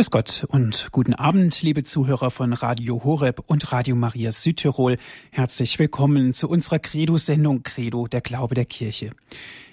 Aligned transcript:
Grüß 0.00 0.10
Gott 0.10 0.46
und 0.48 0.88
guten 0.92 1.12
Abend, 1.12 1.60
liebe 1.60 1.84
Zuhörer 1.84 2.30
von 2.30 2.54
Radio 2.54 3.04
Horeb 3.04 3.44
und 3.46 3.70
Radio 3.70 3.94
Maria 3.94 4.32
Südtirol. 4.32 4.96
Herzlich 5.30 5.78
willkommen 5.78 6.32
zu 6.32 6.48
unserer 6.48 6.78
Credo-Sendung 6.78 7.64
Credo, 7.64 8.06
der 8.06 8.22
Glaube 8.22 8.54
der 8.54 8.64
Kirche. 8.64 9.10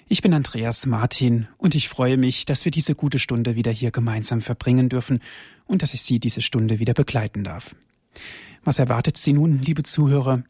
Ich 0.06 0.20
bin 0.20 0.34
Andreas 0.34 0.84
Martin 0.84 1.48
und 1.56 1.74
ich 1.74 1.88
freue 1.88 2.18
mich, 2.18 2.44
dass 2.44 2.66
wir 2.66 2.70
diese 2.70 2.94
gute 2.94 3.18
Stunde 3.18 3.56
wieder 3.56 3.70
hier 3.70 3.90
gemeinsam 3.90 4.42
verbringen 4.42 4.90
dürfen 4.90 5.20
und 5.66 5.80
dass 5.80 5.94
ich 5.94 6.02
Sie 6.02 6.20
diese 6.20 6.42
Stunde 6.42 6.78
wieder 6.78 6.92
begleiten 6.92 7.42
darf. 7.42 7.74
Was 8.64 8.78
erwartet 8.78 9.16
Sie 9.16 9.32
nun, 9.32 9.62
liebe 9.62 9.82
Zuhörer? 9.82 10.42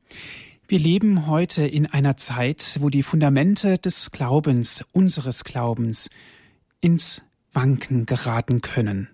Wir 0.66 0.80
leben 0.80 1.28
heute 1.28 1.64
in 1.64 1.86
einer 1.86 2.16
Zeit, 2.16 2.78
wo 2.80 2.88
die 2.90 3.04
Fundamente 3.04 3.78
des 3.78 4.10
Glaubens, 4.10 4.84
unseres 4.90 5.44
Glaubens, 5.44 6.10
ins 6.80 7.22
Wanken 7.52 8.06
geraten 8.06 8.60
können. 8.60 9.10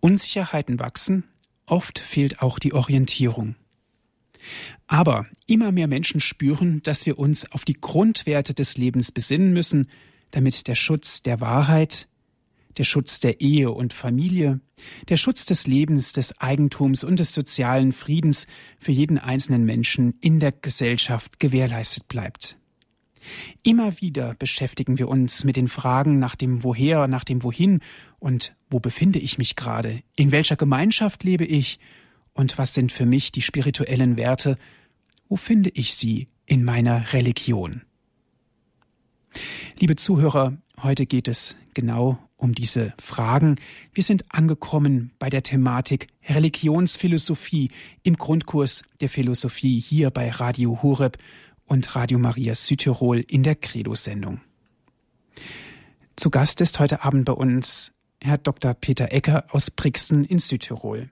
Unsicherheiten 0.00 0.78
wachsen, 0.78 1.24
oft 1.66 1.98
fehlt 1.98 2.42
auch 2.42 2.58
die 2.58 2.72
Orientierung. 2.72 3.56
Aber 4.86 5.26
immer 5.46 5.72
mehr 5.72 5.88
Menschen 5.88 6.20
spüren, 6.20 6.82
dass 6.82 7.06
wir 7.06 7.18
uns 7.18 7.50
auf 7.50 7.64
die 7.64 7.80
Grundwerte 7.80 8.54
des 8.54 8.76
Lebens 8.76 9.12
besinnen 9.12 9.52
müssen, 9.52 9.88
damit 10.30 10.68
der 10.68 10.74
Schutz 10.74 11.22
der 11.22 11.40
Wahrheit, 11.40 12.08
der 12.76 12.84
Schutz 12.84 13.20
der 13.20 13.40
Ehe 13.40 13.70
und 13.70 13.92
Familie, 13.92 14.60
der 15.08 15.16
Schutz 15.16 15.44
des 15.44 15.66
Lebens, 15.66 16.12
des 16.12 16.40
Eigentums 16.40 17.02
und 17.04 17.18
des 17.18 17.34
sozialen 17.34 17.92
Friedens 17.92 18.46
für 18.78 18.92
jeden 18.92 19.18
einzelnen 19.18 19.64
Menschen 19.64 20.14
in 20.20 20.38
der 20.38 20.52
Gesellschaft 20.52 21.40
gewährleistet 21.40 22.06
bleibt. 22.08 22.57
Immer 23.62 24.00
wieder 24.00 24.34
beschäftigen 24.34 24.98
wir 24.98 25.08
uns 25.08 25.44
mit 25.44 25.56
den 25.56 25.68
Fragen 25.68 26.18
nach 26.18 26.36
dem 26.36 26.64
Woher, 26.64 27.08
nach 27.08 27.24
dem 27.24 27.42
Wohin 27.42 27.80
und 28.18 28.54
wo 28.70 28.80
befinde 28.80 29.18
ich 29.18 29.38
mich 29.38 29.56
gerade, 29.56 30.02
in 30.16 30.30
welcher 30.30 30.56
Gemeinschaft 30.56 31.24
lebe 31.24 31.44
ich 31.44 31.78
und 32.32 32.58
was 32.58 32.74
sind 32.74 32.92
für 32.92 33.06
mich 33.06 33.32
die 33.32 33.42
spirituellen 33.42 34.16
Werte, 34.16 34.58
wo 35.28 35.36
finde 35.36 35.70
ich 35.70 35.94
sie 35.94 36.28
in 36.46 36.64
meiner 36.64 37.12
Religion. 37.12 37.82
Liebe 39.78 39.96
Zuhörer, 39.96 40.56
heute 40.82 41.06
geht 41.06 41.28
es 41.28 41.56
genau 41.74 42.18
um 42.36 42.54
diese 42.54 42.94
Fragen. 43.02 43.56
Wir 43.92 44.04
sind 44.04 44.24
angekommen 44.28 45.10
bei 45.18 45.28
der 45.28 45.42
Thematik 45.42 46.06
Religionsphilosophie 46.28 47.70
im 48.02 48.16
Grundkurs 48.16 48.82
der 49.00 49.08
Philosophie 49.08 49.80
hier 49.80 50.10
bei 50.10 50.30
Radio 50.30 50.82
Horeb 50.82 51.18
und 51.68 51.94
Radio 51.94 52.18
Maria 52.18 52.54
Südtirol 52.54 53.20
in 53.20 53.42
der 53.42 53.54
Credo-Sendung. 53.54 54.40
Zu 56.16 56.30
Gast 56.30 56.60
ist 56.60 56.80
heute 56.80 57.04
Abend 57.04 57.26
bei 57.26 57.32
uns 57.32 57.92
Herr 58.20 58.38
Dr. 58.38 58.74
Peter 58.74 59.12
Ecker 59.12 59.44
aus 59.50 59.70
Brixen 59.70 60.24
in 60.24 60.40
Südtirol. 60.40 61.10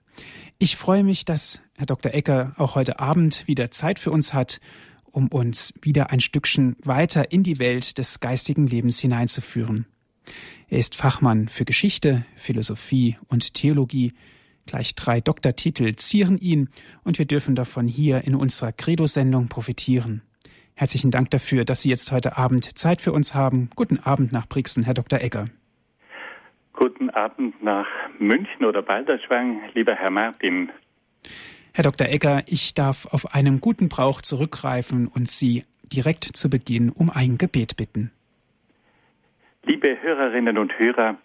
Ich 0.57 0.75
freue 0.75 1.03
mich, 1.03 1.23
dass 1.23 1.61
Herr 1.75 1.85
Dr. 1.85 2.13
Ecker 2.13 2.53
auch 2.57 2.75
heute 2.75 2.99
Abend 2.99 3.47
wieder 3.47 3.71
Zeit 3.71 3.99
für 3.99 4.11
uns 4.11 4.33
hat, 4.33 4.59
um 5.05 5.29
uns 5.29 5.73
wieder 5.81 6.09
ein 6.09 6.19
Stückchen 6.19 6.75
weiter 6.83 7.31
in 7.31 7.43
die 7.43 7.59
Welt 7.59 7.97
des 7.97 8.19
geistigen 8.19 8.67
Lebens 8.67 8.99
hineinzuführen. 8.99 9.85
Er 10.67 10.79
ist 10.79 10.95
Fachmann 10.95 11.47
für 11.47 11.63
Geschichte, 11.63 12.25
Philosophie 12.35 13.17
und 13.27 13.53
Theologie. 13.53 14.13
Gleich 14.65 14.95
drei 14.95 15.21
Doktortitel 15.21 15.95
zieren 15.95 16.37
ihn 16.37 16.69
und 17.03 17.19
wir 17.19 17.25
dürfen 17.25 17.55
davon 17.55 17.87
hier 17.87 18.25
in 18.25 18.35
unserer 18.35 18.73
Credo-Sendung 18.73 19.47
profitieren. 19.47 20.23
Herzlichen 20.79 21.09
Dank 21.09 21.31
dafür, 21.31 21.65
dass 21.65 21.81
Sie 21.81 21.89
jetzt 21.89 22.11
heute 22.11 22.37
Abend 22.37 22.77
Zeit 22.77 23.01
für 23.01 23.11
uns 23.11 23.33
haben. 23.33 23.71
Guten 23.75 23.97
Abend 23.97 24.31
nach 24.31 24.47
Brixen, 24.47 24.83
Herr 24.83 24.93
Dr. 24.93 25.19
Egger. 25.19 25.47
Guten 26.73 27.09
Abend 27.09 27.63
nach 27.63 27.87
München 28.19 28.63
oder 28.63 28.83
Balderschwang, 28.83 29.59
lieber 29.73 29.95
Herr 29.95 30.11
Martin. 30.11 30.69
Herr 31.73 31.83
Dr. 31.83 32.07
Egger, 32.07 32.43
ich 32.45 32.75
darf 32.75 33.07
auf 33.11 33.33
einen 33.33 33.59
guten 33.59 33.89
Brauch 33.89 34.21
zurückgreifen 34.21 35.07
und 35.07 35.29
Sie 35.29 35.65
direkt 35.91 36.25
zu 36.37 36.47
Beginn 36.47 36.91
um 36.91 37.09
ein 37.09 37.39
Gebet 37.39 37.75
bitten. 37.75 38.11
Liebe 39.63 39.99
Hörerinnen 39.99 40.59
und 40.59 40.77
Hörer, 40.77 41.17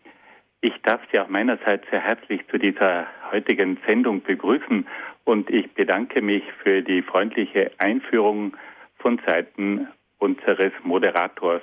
ich 0.62 0.72
darf 0.82 1.02
Sie 1.12 1.18
auch 1.20 1.28
meinerseits 1.28 1.84
sehr 1.90 2.00
herzlich 2.00 2.40
zu 2.50 2.56
dieser 2.56 3.06
heutigen 3.30 3.76
Sendung 3.86 4.22
begrüßen 4.22 4.86
und 5.24 5.50
ich 5.50 5.70
bedanke 5.74 6.22
mich 6.22 6.42
für 6.62 6.80
die 6.80 7.02
freundliche 7.02 7.70
Einführung 7.76 8.56
von 9.02 9.20
Seiten 9.26 9.88
unseres 10.18 10.72
Moderators. 10.84 11.62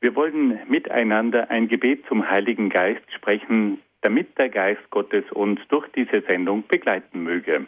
Wir 0.00 0.14
wollen 0.14 0.60
miteinander 0.68 1.50
ein 1.50 1.66
Gebet 1.66 2.04
zum 2.06 2.28
Heiligen 2.28 2.68
Geist 2.68 3.10
sprechen, 3.12 3.80
damit 4.02 4.36
der 4.38 4.50
Geist 4.50 4.90
Gottes 4.90 5.24
uns 5.32 5.60
durch 5.68 5.88
diese 5.96 6.20
Sendung 6.28 6.64
begleiten 6.68 7.22
möge. 7.22 7.66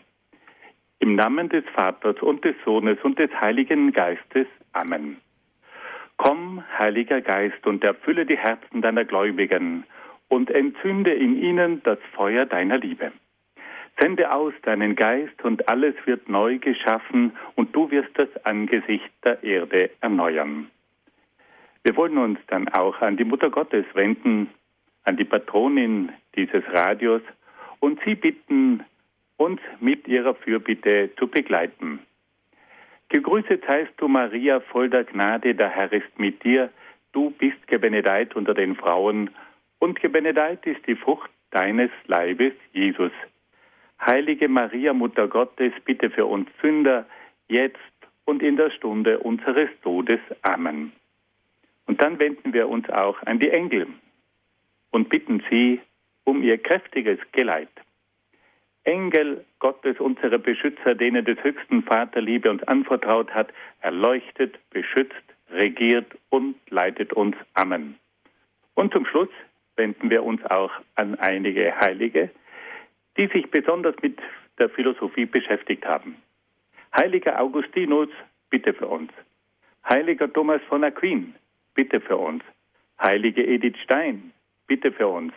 Im 0.99 1.15
Namen 1.15 1.49
des 1.49 1.65
Vaters 1.75 2.21
und 2.21 2.45
des 2.45 2.55
Sohnes 2.65 2.99
und 3.03 3.19
des 3.19 3.31
Heiligen 3.41 3.93
Geistes. 3.93 4.47
Amen. 4.73 5.17
Komm, 6.19 6.63
Heiliger 6.79 7.23
Geist, 7.23 7.67
und 7.67 7.83
erfülle 7.85 8.27
die 8.27 8.39
Herzen 8.39 8.83
deiner 8.83 9.05
Gläubigen 9.05 9.85
und 10.29 10.51
entzünde 10.51 11.13
in 11.13 11.43
ihnen 11.43 11.83
das 11.85 11.99
Feuer 12.13 12.45
deiner 12.45 12.79
Liebe. 12.79 13.13
Sende 13.99 14.31
aus 14.31 14.53
deinen 14.63 14.95
Geist 14.95 15.43
und 15.43 15.69
alles 15.69 15.95
wird 16.05 16.29
neu 16.29 16.59
geschaffen 16.59 17.33
und 17.55 17.75
du 17.75 17.91
wirst 17.91 18.11
das 18.15 18.29
Angesicht 18.45 19.11
der 19.25 19.43
Erde 19.43 19.91
erneuern. 20.01 20.71
Wir 21.83 21.97
wollen 21.97 22.19
uns 22.19 22.39
dann 22.49 22.69
auch 22.69 23.01
an 23.01 23.17
die 23.17 23.25
Mutter 23.25 23.49
Gottes 23.49 23.87
wenden, 23.95 24.51
an 25.05 25.17
die 25.17 25.25
Patronin 25.25 26.13
dieses 26.35 26.65
Radios 26.73 27.23
und 27.81 28.01
sie 28.05 28.17
bitten, 28.17 28.85
uns 29.39 29.61
mit 29.81 30.09
ihrer 30.09 30.35
Fürbitte 30.35 31.11
zu 31.19 31.29
begleiten. 31.29 32.01
Gegrüßet 33.09 33.65
seist 33.67 33.93
du, 33.99 34.09
Maria, 34.09 34.61
voll 34.61 34.91
der 34.91 35.05
Gnade, 35.05 35.55
der 35.55 35.69
Herr 35.69 35.93
ist 35.93 36.19
mit 36.19 36.43
dir. 36.43 36.71
Du 37.13 37.31
bist 37.31 37.67
gebenedeit 37.69 38.35
unter 38.35 38.55
den 38.55 38.75
Frauen, 38.75 39.31
und 39.79 40.01
gebenedeit 40.01 40.67
ist 40.67 40.87
die 40.87 40.97
Frucht 40.97 41.31
deines 41.51 41.91
Leibes, 42.07 42.55
Jesus. 42.73 43.13
Heilige 44.01 44.49
Maria, 44.49 44.93
Mutter 44.93 45.29
Gottes, 45.29 45.73
bitte 45.85 46.11
für 46.11 46.27
uns 46.27 46.49
Sünder, 46.61 47.07
jetzt 47.49 47.79
und 48.25 48.43
in 48.43 48.57
der 48.57 48.71
Stunde 48.71 49.19
unseres 49.21 49.71
Todes. 49.83 50.21
Amen. 50.43 50.93
Und 51.87 52.03
dann 52.03 52.19
wenden 52.19 52.53
wir 52.53 52.69
uns 52.69 52.89
auch 52.91 53.23
an 53.23 53.39
die 53.39 53.51
Engel 53.51 53.87
und 54.91 55.09
bitten 55.09 55.43
sie 55.51 55.81
um 56.25 56.43
ihr 56.43 56.59
kräftiges 56.59 57.19
Geleit. 57.33 57.71
Engel 58.85 59.45
Gottes, 59.59 59.99
unsere 59.99 60.39
Beschützer, 60.39 60.95
denen 60.95 61.25
des 61.25 61.43
höchsten 61.43 61.83
Vater 61.83 62.21
Liebe 62.21 62.51
uns 62.51 62.63
anvertraut 62.65 63.33
hat, 63.35 63.53
erleuchtet, 63.81 64.59
beschützt, 64.71 65.15
regiert 65.51 66.07
und 66.31 66.57
leitet 66.71 67.13
uns. 67.13 67.37
Amen. 67.55 67.97
Und 68.75 68.93
zum 68.93 69.07
Schluss 69.07 69.29
wenden 69.77 70.11
wir 70.11 70.23
uns 70.23 70.45
auch 70.47 70.71
an 70.95 71.17
einige 71.17 71.75
Heilige, 71.81 72.31
die 73.17 73.27
sich 73.29 73.51
besonders 73.51 73.95
mit 74.03 74.19
der 74.59 74.69
Philosophie 74.71 75.27
beschäftigt 75.27 75.85
haben. 75.85 76.17
Heiliger 76.97 77.41
Augustinus, 77.41 78.09
bitte 78.51 78.73
für 78.73 78.87
uns. 78.87 79.11
Heiliger 79.89 80.33
Thomas 80.33 80.61
von 80.69 80.85
Aquin, 80.85 81.35
bitte 81.75 82.01
für 82.01 82.17
uns. 82.17 82.43
Heilige 83.01 83.47
Edith 83.47 83.77
Stein, 83.83 84.33
bitte 84.67 84.93
für 84.93 85.09
uns. 85.09 85.33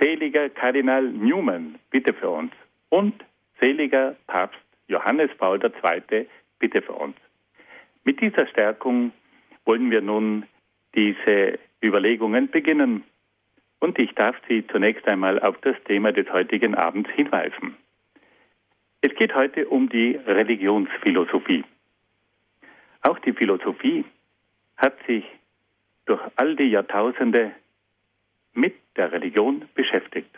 Seliger 0.00 0.48
Kardinal 0.50 1.04
Newman, 1.04 1.78
bitte 1.90 2.12
für 2.12 2.28
uns. 2.28 2.52
Und 2.90 3.14
seliger 3.60 4.16
Papst 4.26 4.60
Johannes 4.88 5.30
Paul 5.38 5.60
II, 5.62 6.26
bitte 6.58 6.82
für 6.82 6.92
uns. 6.92 7.16
Mit 8.04 8.20
dieser 8.20 8.46
Stärkung 8.46 9.12
wollen 9.64 9.90
wir 9.90 10.00
nun 10.00 10.44
diese 10.94 11.58
Überlegungen 11.82 12.50
beginnen. 12.50 13.04
Und 13.82 13.98
ich 13.98 14.14
darf 14.14 14.36
Sie 14.48 14.64
zunächst 14.68 15.08
einmal 15.08 15.40
auf 15.40 15.56
das 15.62 15.74
Thema 15.86 16.12
des 16.12 16.32
heutigen 16.32 16.76
Abends 16.76 17.10
hinweisen. 17.10 17.76
Es 19.00 19.12
geht 19.16 19.34
heute 19.34 19.68
um 19.68 19.88
die 19.88 20.14
Religionsphilosophie. 20.24 21.64
Auch 23.00 23.18
die 23.18 23.32
Philosophie 23.32 24.04
hat 24.76 24.94
sich 25.08 25.24
durch 26.04 26.20
all 26.36 26.54
die 26.54 26.70
Jahrtausende 26.70 27.50
mit 28.52 28.76
der 28.94 29.10
Religion 29.10 29.68
beschäftigt. 29.74 30.30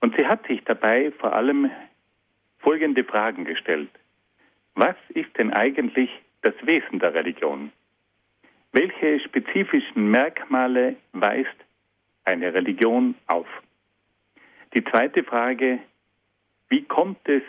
Und 0.00 0.16
sie 0.16 0.26
hat 0.26 0.46
sich 0.46 0.64
dabei 0.64 1.12
vor 1.18 1.34
allem 1.34 1.70
folgende 2.60 3.04
Fragen 3.04 3.44
gestellt. 3.44 3.90
Was 4.74 4.96
ist 5.10 5.36
denn 5.36 5.52
eigentlich 5.52 6.08
das 6.40 6.54
Wesen 6.62 6.98
der 6.98 7.12
Religion? 7.12 7.72
Welche 8.72 9.20
spezifischen 9.20 10.10
Merkmale 10.10 10.96
weist 11.12 11.65
eine 12.26 12.52
Religion 12.52 13.14
auf? 13.26 13.46
Die 14.74 14.84
zweite 14.84 15.24
Frage, 15.24 15.78
wie 16.68 16.82
kommt 16.82 17.26
es 17.28 17.42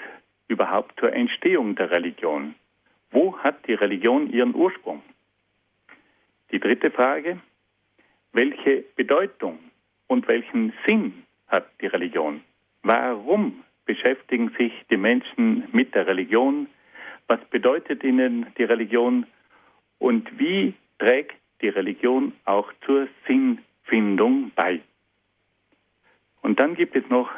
überhaupt 0.48 1.00
zur 1.00 1.12
Entstehung 1.12 1.76
der 1.76 1.92
Religion? 1.92 2.56
Wo 3.12 3.38
hat 3.40 3.68
die 3.68 3.74
Religion 3.74 4.32
ihren 4.32 4.56
Ursprung? 4.56 5.02
Die 6.52 6.60
dritte 6.60 6.92
Frage, 6.92 7.40
welche 8.32 8.86
Bedeutung 8.96 9.60
und 10.08 10.28
welchen 10.28 10.74
Sinn 10.86 11.24
hat 11.48 11.68
die 11.82 11.88
Religion? 11.88 12.42
Warum 12.84 13.64
beschäftigen 13.86 14.52
sich 14.58 14.72
die 14.90 14.98
Menschen 14.98 15.68
mit 15.72 15.96
der 15.96 16.08
Religion? 16.08 16.68
Was 17.28 17.44
bedeutet 17.50 18.04
ihnen 18.04 18.46
die 18.58 18.64
Religion? 18.64 19.26
Und 20.00 20.40
wie 20.40 20.74
trägt 21.00 21.36
die 21.62 21.70
Religion 21.70 22.34
auch 22.46 22.72
zur 22.86 23.08
Sinnfindung 23.88 24.51
bei? 24.56 24.81
Und 26.42 26.60
dann 26.60 26.75
gibt 26.75 26.95
es 26.95 27.07
noch 27.10 27.30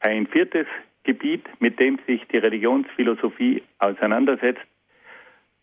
ein 0.00 0.26
viertes 0.26 0.66
Gebiet, 1.04 1.46
mit 1.60 1.78
dem 1.80 1.98
sich 2.06 2.26
die 2.28 2.38
Religionsphilosophie 2.38 3.62
auseinandersetzt. 3.78 4.66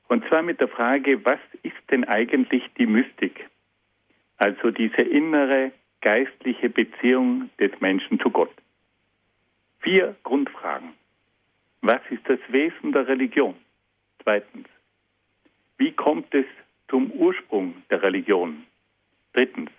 Und 0.07 0.25
zwar 0.28 0.42
mit 0.42 0.60
der 0.60 0.68
Frage, 0.68 1.24
was 1.25 1.39
ist 1.63 1.75
denn 1.92 2.06
eigentlich 2.06 2.63
die 2.78 2.86
Mystik? 2.86 3.48
Also 4.38 4.72
diese 4.72 5.01
innere 5.01 5.72
geistliche 6.01 6.69
Beziehung 6.69 7.50
des 7.60 7.72
Menschen 7.81 8.19
zu 8.19 8.30
Gott. 8.30 8.54
Vier 9.80 10.16
Grundfragen. 10.24 10.94
Was 11.81 12.01
ist 12.10 12.28
das 12.28 12.40
Wesen 12.50 12.92
der 12.92 13.07
Religion? 13.07 13.56
Zweitens. 14.24 14.68
Wie 15.78 15.92
kommt 15.92 16.33
es 16.33 16.45
zum 16.90 17.12
Ursprung 17.12 17.75
der 17.90 18.01
Religion? 18.01 18.66
Drittens. 19.33 19.69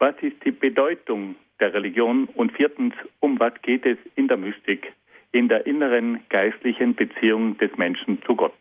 Was 0.00 0.14
ist 0.22 0.42
die 0.46 0.50
Bedeutung 0.50 1.36
der 1.60 1.74
Religion? 1.74 2.24
Und 2.34 2.52
viertens, 2.52 2.94
um 3.20 3.38
was 3.38 3.52
geht 3.60 3.84
es 3.84 3.98
in 4.16 4.28
der 4.28 4.38
Mystik, 4.38 4.94
in 5.30 5.48
der 5.48 5.66
inneren 5.66 6.26
geistlichen 6.30 6.94
Beziehung 6.94 7.58
des 7.58 7.76
Menschen 7.76 8.22
zu 8.22 8.34
Gott? 8.34 8.54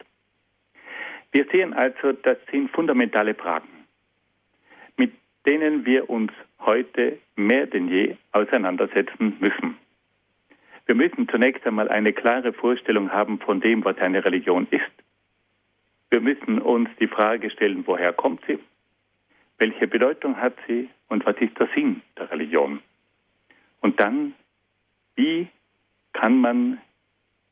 Wir 1.32 1.46
sehen 1.50 1.74
also, 1.74 2.12
das 2.12 2.38
sind 2.52 2.70
fundamentale 2.72 3.36
Fragen, 3.36 3.70
mit 4.98 5.14
denen 5.46 5.86
wir 5.86 6.10
uns 6.10 6.34
heute 6.60 7.18
mehr 7.38 7.68
denn 7.68 7.88
je 7.88 8.18
auseinandersetzen 8.34 9.38
müssen. 9.40 9.78
Wir 10.88 10.96
müssen 10.96 11.30
zunächst 11.30 11.66
einmal 11.66 11.88
eine 11.88 12.12
klare 12.12 12.52
Vorstellung 12.52 13.14
haben 13.14 13.40
von 13.40 13.62
dem, 13.62 13.86
was 13.86 13.98
eine 14.00 14.26
Religion 14.26 14.68
ist. 14.72 14.92
Wir 16.10 16.20
müssen 16.20 16.60
uns 16.60 16.90
die 17.00 17.08
Frage 17.08 17.50
stellen, 17.50 17.84
woher 17.88 18.12
kommt 18.12 18.44
sie? 18.46 18.60
Welche 19.58 19.88
Bedeutung 19.88 20.36
hat 20.36 20.56
sie? 20.68 20.90
Und 21.10 21.26
was 21.26 21.36
ist 21.38 21.60
der 21.60 21.68
Sinn 21.76 22.02
der 22.18 22.32
Religion? 22.32 22.82
Und 23.82 24.00
dann, 24.00 24.34
wie 25.16 25.48
kann 26.14 26.40
man 26.40 26.80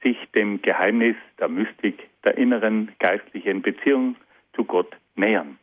sich 0.04 0.18
dem 0.33 0.62
Geheimnis 0.62 1.15
der 1.39 1.50
Mystik, 1.50 2.07
der 2.24 2.38
inneren 2.38 2.92
geistlichen 3.00 3.62
Beziehung 3.62 4.15
zu 4.56 4.63
Gott 4.63 4.95
nähern? 5.15 5.57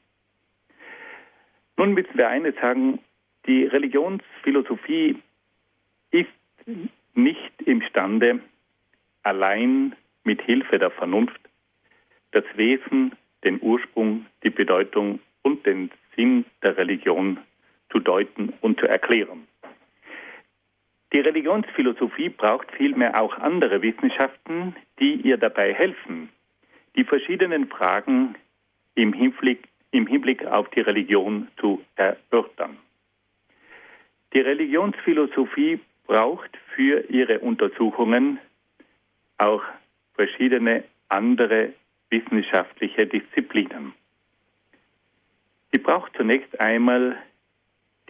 Nun 1.77 1.95
müssen 1.95 2.17
wir 2.17 2.29
eines 2.29 2.55
sagen, 2.57 2.99
die 3.47 3.65
Religionsphilosophie 3.65 5.17
ist 6.11 6.29
nicht 7.15 7.63
imstande, 7.63 8.41
allein 9.23 9.95
mit 10.25 10.41
Hilfe 10.43 10.79
der 10.79 10.91
Vernunft 10.91 11.41
das 12.33 12.45
Wesen, 12.55 13.13
den 13.45 13.61
Ursprung, 13.61 14.27
die 14.43 14.51
Bedeutung 14.51 15.21
und 15.43 15.65
den 15.67 15.91
Sinn 16.17 16.45
der 16.63 16.77
Religion 16.77 17.39
zu 17.95 18.01
deuten 18.01 18.53
und 18.61 18.81
zu 18.81 18.87
erklären. 18.87 19.47
Die 21.13 21.21
Religionsphilosophie 21.21 22.29
braucht 22.29 22.73
vielmehr 22.73 23.21
auch 23.21 23.39
andere 23.39 23.83
Wissenschaften, 23.83 24.75
die 24.99 25.15
ihr 25.15 25.37
dabei 25.37 25.73
helfen, 25.73 26.29
die 26.97 27.05
verschiedenen 27.05 27.69
Fragen 27.69 28.35
im 28.97 29.13
Hinblick, 29.13 29.69
im 29.93 30.09
Hinblick 30.09 30.45
auf 30.45 30.69
die 30.71 30.81
Religion 30.81 31.47
zu 31.61 31.85
erörtern. 31.95 32.77
Die 34.33 34.41
Religionsphilosophie 34.41 35.79
braucht 36.09 36.51
für 36.75 37.09
ihre 37.09 37.39
Untersuchungen 37.39 38.41
auch 39.39 39.63
verschiedene 40.15 40.83
andere 41.09 41.73
wissenschaftliche 42.11 43.07
Disziplinen. 43.07 43.93
Sie 45.73 45.79
braucht 45.79 46.17
zunächst 46.17 46.61
einmal 46.61 47.17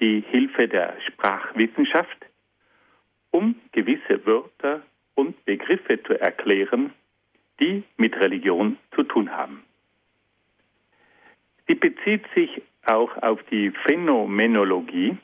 die 0.00 0.20
Hilfe 0.20 0.68
der 0.68 0.96
Sprachwissenschaft, 1.06 2.26
um 3.30 3.56
gewisse 3.72 4.24
Wörter 4.26 4.82
und 5.14 5.44
Begriffe 5.44 6.02
zu 6.02 6.20
erklären, 6.20 6.92
die 7.60 7.84
mit 7.96 8.16
Religion 8.16 8.78
zu 8.94 9.04
tun 9.04 9.30
haben. 9.30 9.64
Sie 11.66 11.74
bezieht 11.74 12.24
sich 12.34 12.62
auch 12.84 13.16
auf 13.22 13.42
die 13.50 13.70
Phänomenologie, 13.86 15.16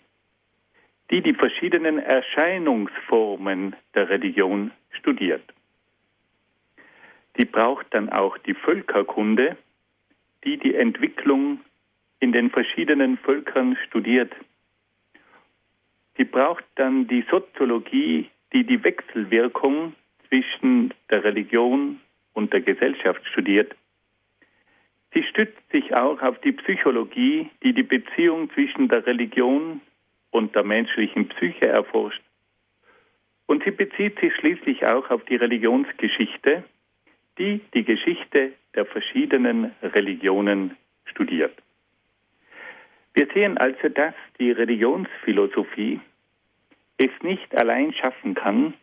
die 1.10 1.22
die 1.22 1.34
verschiedenen 1.34 1.98
Erscheinungsformen 1.98 3.76
der 3.94 4.08
Religion 4.08 4.70
studiert. 4.92 5.42
Die 7.36 7.44
braucht 7.44 7.86
dann 7.90 8.08
auch 8.10 8.38
die 8.38 8.54
Völkerkunde, 8.54 9.56
die 10.44 10.56
die 10.56 10.74
Entwicklung 10.74 11.60
in 12.20 12.32
den 12.32 12.50
verschiedenen 12.50 13.18
Völkern 13.18 13.76
studiert. 13.86 14.32
Sie 16.20 16.26
braucht 16.26 16.66
dann 16.74 17.08
die 17.08 17.24
Soziologie, 17.30 18.28
die 18.52 18.64
die 18.64 18.84
Wechselwirkung 18.84 19.94
zwischen 20.28 20.92
der 21.08 21.24
Religion 21.24 21.98
und 22.34 22.52
der 22.52 22.60
Gesellschaft 22.60 23.26
studiert. 23.26 23.74
Sie 25.14 25.22
stützt 25.22 25.62
sich 25.72 25.96
auch 25.96 26.20
auf 26.20 26.38
die 26.42 26.52
Psychologie, 26.52 27.48
die 27.62 27.72
die 27.72 27.84
Beziehung 27.84 28.50
zwischen 28.50 28.88
der 28.88 29.06
Religion 29.06 29.80
und 30.30 30.54
der 30.54 30.62
menschlichen 30.62 31.26
Psyche 31.28 31.68
erforscht. 31.68 32.20
Und 33.46 33.64
sie 33.64 33.70
bezieht 33.70 34.20
sich 34.20 34.34
schließlich 34.34 34.84
auch 34.84 35.08
auf 35.08 35.24
die 35.24 35.36
Religionsgeschichte, 35.36 36.64
die 37.38 37.62
die 37.72 37.84
Geschichte 37.84 38.52
der 38.74 38.84
verschiedenen 38.84 39.70
Religionen 39.82 40.76
studiert. 41.06 41.56
Wir 43.14 43.26
sehen 43.32 43.56
also, 43.56 43.88
dass 43.88 44.14
die 44.38 44.50
Religionsphilosophie 44.50 45.98
es 47.00 47.10
nicht 47.22 47.56
allein 47.56 47.94
schaffen 47.94 48.34
kann, 48.34 48.74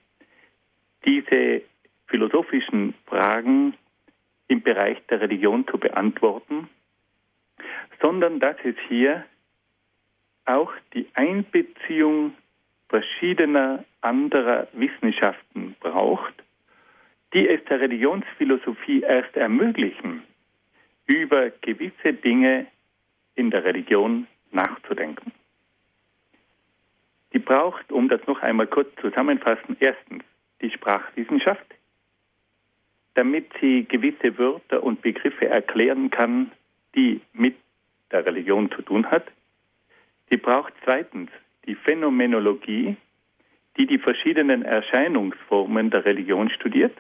diese 1.06 1.62
philosophischen 2.08 2.96
Fragen 3.06 3.76
im 4.48 4.62
Bereich 4.64 4.98
der 5.08 5.22
Religion 5.22 5.68
zu 5.68 5.78
beantworten, 5.78 6.68
sondern 8.02 8.40
dass 8.40 8.56
es 8.64 8.76
hier 8.88 9.24
auch 10.46 10.72
die 10.94 11.08
Einbeziehung 11.14 12.34
verschiedener 12.90 13.84
anderer 14.02 14.68
Wissenschaften 14.74 15.76
braucht, 15.80 16.34
die 17.34 17.48
es 17.48 17.64
der 17.66 17.82
Religionsphilosophie 17.82 19.02
erst 19.02 19.36
ermöglichen, 19.36 20.24
über 21.06 21.52
gewisse 21.62 22.14
Dinge 22.14 22.66
in 23.36 23.52
der 23.52 23.64
Religion 23.64 24.26
nachzudenken. 24.52 25.34
Die 27.38 27.44
braucht, 27.44 27.92
um 27.92 28.10
das 28.10 28.26
noch 28.26 28.42
einmal 28.42 28.66
kurz 28.66 28.90
zusammenfassen, 29.00 29.78
erstens 29.80 30.24
die 30.60 30.72
Sprachwissenschaft, 30.72 31.68
damit 33.14 33.46
sie 33.62 33.84
gewisse 33.84 34.40
Wörter 34.40 34.82
und 34.82 35.04
Begriffe 35.04 35.48
erklären 35.48 36.10
kann, 36.10 36.52
die 36.96 37.22
mit 37.34 37.56
der 38.12 38.26
Religion 38.26 38.72
zu 38.72 38.82
tun 38.82 39.12
hat. 39.12 39.28
Sie 40.32 40.38
braucht 40.38 40.74
zweitens 40.84 41.30
die 41.68 41.76
Phänomenologie, 41.76 42.98
die 43.78 43.86
die 43.86 44.00
verschiedenen 44.00 44.64
Erscheinungsformen 44.64 45.92
der 45.92 46.06
Religion 46.06 46.50
studiert. 46.50 46.98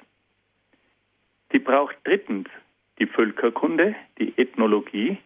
Sie 1.51 1.57
braucht 1.57 1.97
drittens 2.03 2.47
die 2.99 3.07
Völkerkunde, 3.07 3.95
die 4.19 4.37
Ethnologie, 4.37 5.17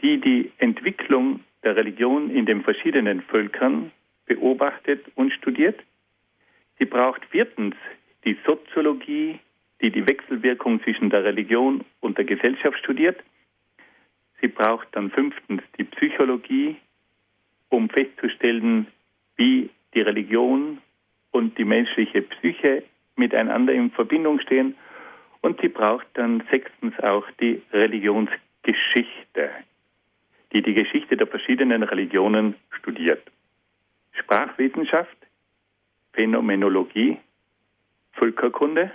die 0.00 0.18
die 0.18 0.50
Entwicklung 0.56 1.40
der 1.62 1.76
Religion 1.76 2.30
in 2.30 2.46
den 2.46 2.62
verschiedenen 2.62 3.20
Völkern 3.20 3.92
beobachtet 4.30 5.04
und 5.16 5.32
studiert. 5.32 5.80
Sie 6.78 6.86
braucht 6.86 7.24
viertens 7.26 7.74
die 8.24 8.38
Soziologie, 8.46 9.40
die 9.82 9.90
die 9.90 10.06
Wechselwirkung 10.08 10.80
zwischen 10.84 11.10
der 11.10 11.24
Religion 11.24 11.84
und 12.00 12.16
der 12.16 12.24
Gesellschaft 12.24 12.78
studiert. 12.78 13.18
Sie 14.40 14.46
braucht 14.46 14.86
dann 14.92 15.10
fünftens 15.10 15.62
die 15.78 15.84
Psychologie, 15.84 16.76
um 17.70 17.90
festzustellen, 17.90 18.86
wie 19.36 19.70
die 19.94 20.00
Religion 20.00 20.78
und 21.32 21.58
die 21.58 21.64
menschliche 21.64 22.22
Psyche 22.22 22.84
miteinander 23.16 23.72
in 23.72 23.90
Verbindung 23.90 24.38
stehen. 24.40 24.76
Und 25.40 25.60
sie 25.60 25.68
braucht 25.68 26.06
dann 26.14 26.44
sechstens 26.50 26.98
auch 27.00 27.26
die 27.40 27.62
Religionsgeschichte, 27.72 29.50
die 30.52 30.62
die 30.62 30.74
Geschichte 30.74 31.16
der 31.16 31.26
verschiedenen 31.26 31.82
Religionen 31.82 32.54
studiert. 32.70 33.22
Sprachwissenschaft, 34.20 35.16
Phänomenologie, 36.12 37.18
Völkerkunde, 38.12 38.90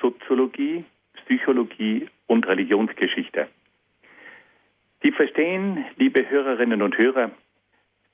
Soziologie, 0.00 0.84
Psychologie 1.24 2.08
und 2.26 2.46
Religionsgeschichte. 2.46 3.48
Sie 5.02 5.12
verstehen, 5.12 5.84
liebe 5.96 6.28
Hörerinnen 6.28 6.82
und 6.82 6.96
Hörer, 6.98 7.30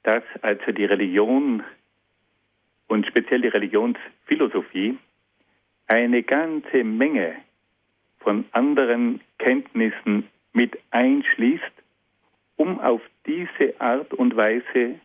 dass 0.03 0.25
also 0.43 0.73
die 0.73 0.85
Religion 0.85 1.63
und 2.89 3.07
speziell 3.07 3.41
die 3.41 3.49
Religionsphilosophie 3.49 4.99
eine 5.87 6.23
ganze 6.23 6.85
Menge 6.85 7.37
von 8.21 8.45
anderen 8.53 9.21
Kenntnissen 9.39 10.29
mit 10.53 10.79
einschließt, 10.91 11.73
um 12.57 12.81
auf 12.81 13.01
diese 13.27 13.81
Art 13.81 14.13
und 14.15 14.37
Weise 14.37 15.01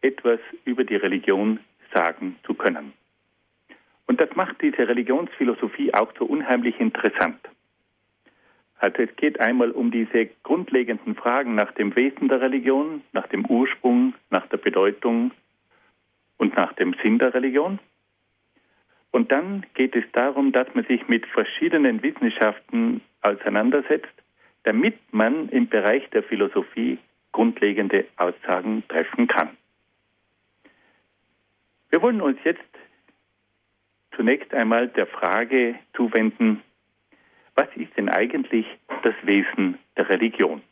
etwas 0.00 0.40
über 0.64 0.84
die 0.84 0.96
Religion 0.96 1.60
sagen 1.94 2.36
zu 2.44 2.54
können. 2.54 2.92
Und 4.06 4.20
das 4.20 4.34
macht 4.36 4.62
diese 4.62 4.88
Religionsphilosophie 4.88 5.92
auch 5.94 6.12
so 6.18 6.24
unheimlich 6.24 6.80
interessant. 6.80 7.38
Also 8.78 9.02
es 9.02 9.14
geht 9.16 9.40
einmal 9.40 9.72
um 9.72 9.90
diese 9.90 10.26
grundlegenden 10.44 11.16
Fragen 11.16 11.54
nach 11.54 11.72
dem 11.72 11.94
Wesen 11.96 12.28
der 12.28 12.40
Religion, 12.40 13.02
nach 13.12 13.26
dem 13.26 13.44
Ursprung, 13.44 14.14
nach 14.30 14.46
der 14.46 14.58
Bedeutung 14.58 15.32
und 16.36 16.56
nach 16.56 16.72
dem 16.74 16.94
Sinn 17.02 17.18
der 17.18 17.34
Religion. 17.34 17.80
Und 19.10 19.32
dann 19.32 19.66
geht 19.74 19.96
es 19.96 20.04
darum, 20.12 20.52
dass 20.52 20.72
man 20.74 20.84
sich 20.84 21.08
mit 21.08 21.26
verschiedenen 21.26 22.02
Wissenschaften 22.02 23.00
auseinandersetzt, 23.22 24.14
damit 24.62 24.96
man 25.12 25.48
im 25.48 25.68
Bereich 25.68 26.08
der 26.10 26.22
Philosophie 26.22 26.98
grundlegende 27.32 28.06
Aussagen 28.16 28.84
treffen 28.88 29.26
kann. 29.26 29.50
Wir 31.90 32.02
wollen 32.02 32.20
uns 32.20 32.38
jetzt 32.44 32.60
zunächst 34.14 34.52
einmal 34.52 34.88
der 34.88 35.06
Frage 35.06 35.78
zuwenden, 35.94 36.62
was 37.54 37.68
ist 37.76 37.96
denn 37.96 38.08
eigentlich 38.08 38.66
das 39.02 39.14
Wesen 39.22 39.78
der 39.96 40.08
Religion? 40.08 40.62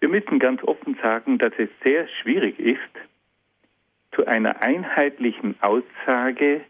Wir 0.00 0.08
müssen 0.08 0.38
ganz 0.38 0.62
offen 0.62 0.98
sagen, 1.02 1.38
dass 1.38 1.52
es 1.56 1.70
sehr 1.82 2.08
schwierig 2.08 2.58
ist, 2.58 2.80
zu 4.12 4.26
einer 4.26 4.62
einheitlichen 4.62 5.60
Aussage 5.62 6.62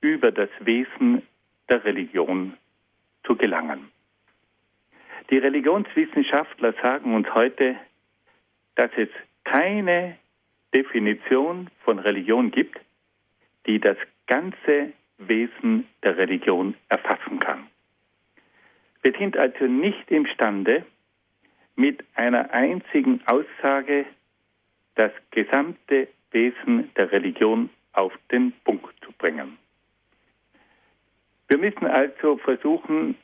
über 0.00 0.30
das 0.32 0.50
Wesen 0.60 1.22
der 1.68 1.84
Religion 1.84 2.54
zu 3.24 3.36
gelangen. 3.36 3.90
Die 5.30 5.38
Religionswissenschaftler 5.38 6.74
sagen 6.82 7.14
uns 7.14 7.32
heute, 7.34 7.76
dass 8.74 8.90
es 8.96 9.08
keine 9.44 10.18
Definition 10.74 11.68
von 11.84 11.98
Religion 11.98 12.50
gibt, 12.50 12.80
die 13.66 13.78
das 13.78 13.96
ganze 14.26 14.92
Wesen 15.18 15.86
der 16.02 16.16
Religion 16.16 16.74
erfassen 16.88 17.38
kann. 17.38 17.66
Wir 19.02 19.12
sind 19.18 19.36
also 19.36 19.66
nicht 19.66 20.10
imstande, 20.10 20.84
mit 21.74 22.04
einer 22.14 22.52
einzigen 22.52 23.20
Aussage 23.26 24.04
das 24.94 25.12
gesamte 25.30 26.08
Wesen 26.30 26.90
der 26.96 27.10
Religion 27.12 27.70
auf 27.92 28.12
den 28.30 28.52
Punkt 28.64 28.94
zu 29.04 29.12
bringen. 29.12 29.58
Wir 31.48 31.58
müssen 31.58 31.86
also 31.86 32.36
versuchen, 32.38 33.16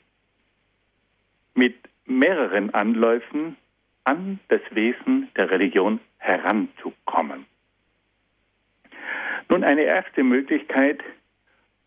mit 1.54 1.76
mehreren 2.06 2.74
Anläufen 2.74 3.56
an 4.04 4.40
das 4.48 4.60
Wesen 4.70 5.28
der 5.36 5.50
Religion 5.50 6.00
heranzukommen. 6.18 7.46
Nun, 9.48 9.64
eine 9.64 9.82
erste 9.82 10.22
Möglichkeit, 10.22 11.02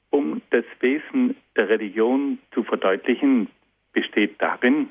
um 0.10 0.42
das 0.50 0.66
Wesen 0.80 1.36
der 1.56 1.70
Religion 1.70 2.40
zu 2.54 2.64
verdeutlichen, 2.64 3.50
besteht 3.94 4.42
darin, 4.42 4.90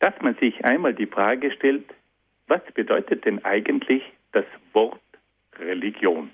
dass 0.00 0.14
man 0.20 0.34
sich 0.36 0.64
einmal 0.64 0.94
die 0.94 1.06
Frage 1.06 1.50
stellt, 1.52 1.84
was 2.46 2.62
bedeutet 2.74 3.24
denn 3.24 3.44
eigentlich 3.44 4.02
das 4.32 4.44
Wort 4.72 5.00
Religion? 5.58 6.30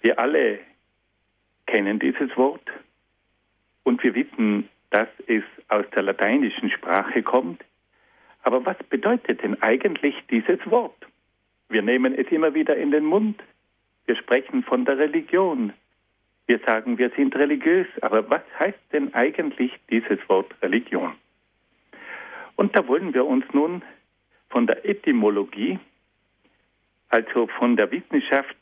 Wir 0.00 0.18
alle 0.18 0.60
kennen 1.66 1.98
dieses 1.98 2.36
Wort 2.36 2.68
und 3.84 4.02
wir 4.02 4.14
wissen, 4.14 4.68
dass 4.90 5.08
es 5.26 5.42
aus 5.68 5.84
der 5.94 6.02
lateinischen 6.02 6.70
Sprache 6.70 7.22
kommt. 7.22 7.62
Aber 8.42 8.64
was 8.66 8.76
bedeutet 8.88 9.42
denn 9.42 9.60
eigentlich 9.62 10.14
dieses 10.30 10.58
Wort? 10.66 11.06
Wir 11.68 11.82
nehmen 11.82 12.14
es 12.14 12.30
immer 12.30 12.54
wieder 12.54 12.76
in 12.76 12.90
den 12.90 13.04
Mund. 13.04 13.42
Wir 14.06 14.16
sprechen 14.16 14.62
von 14.62 14.84
der 14.84 14.98
Religion. 14.98 15.72
Wir 16.46 16.58
sagen, 16.58 16.98
wir 16.98 17.10
sind 17.10 17.34
religiös. 17.36 17.86
Aber 18.00 18.28
was 18.28 18.42
heißt 18.58 18.78
denn 18.92 19.14
eigentlich 19.14 19.72
dieses 19.90 20.18
Wort 20.28 20.52
Religion? 20.60 21.14
Und 22.56 22.76
da 22.76 22.86
wollen 22.86 23.14
wir 23.14 23.24
uns 23.24 23.44
nun 23.52 23.82
von 24.50 24.66
der 24.66 24.84
Etymologie, 24.84 25.78
also 27.08 27.46
von 27.46 27.76
der 27.76 27.90
Wissenschaft, 27.90 28.56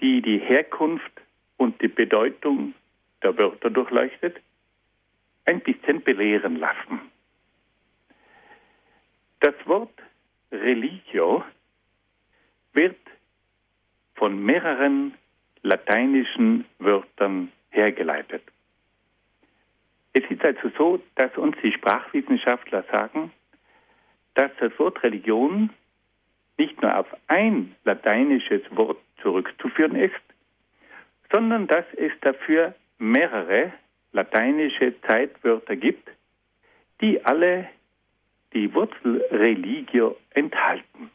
die 0.00 0.20
die 0.20 0.38
Herkunft 0.38 1.12
und 1.56 1.80
die 1.80 1.88
Bedeutung 1.88 2.74
der 3.22 3.38
Wörter 3.38 3.70
durchleuchtet, 3.70 4.40
ein 5.44 5.60
bisschen 5.60 6.02
belehren 6.02 6.56
lassen. 6.56 7.11
Das 9.42 9.54
Wort 9.66 9.90
Religio 10.52 11.42
wird 12.74 12.96
von 14.14 14.40
mehreren 14.40 15.14
lateinischen 15.62 16.64
Wörtern 16.78 17.50
hergeleitet. 17.70 18.44
Es 20.12 20.22
ist 20.30 20.44
also 20.44 20.70
so, 20.78 21.02
dass 21.16 21.36
uns 21.36 21.56
die 21.60 21.72
Sprachwissenschaftler 21.72 22.84
sagen, 22.84 23.32
dass 24.34 24.52
das 24.60 24.78
Wort 24.78 25.02
Religion 25.02 25.70
nicht 26.56 26.80
nur 26.80 26.96
auf 26.96 27.08
ein 27.26 27.74
lateinisches 27.82 28.62
Wort 28.70 29.00
zurückzuführen 29.22 29.96
ist, 29.96 30.22
sondern 31.32 31.66
dass 31.66 31.86
es 31.96 32.12
dafür 32.20 32.76
mehrere 32.98 33.72
lateinische 34.12 34.94
Zeitwörter 35.00 35.74
gibt, 35.74 36.08
die 37.00 37.24
alle 37.24 37.68
die 38.54 38.72
Wurzel 38.74 39.24
Religio 39.30 40.16
enthalten. 40.30 41.10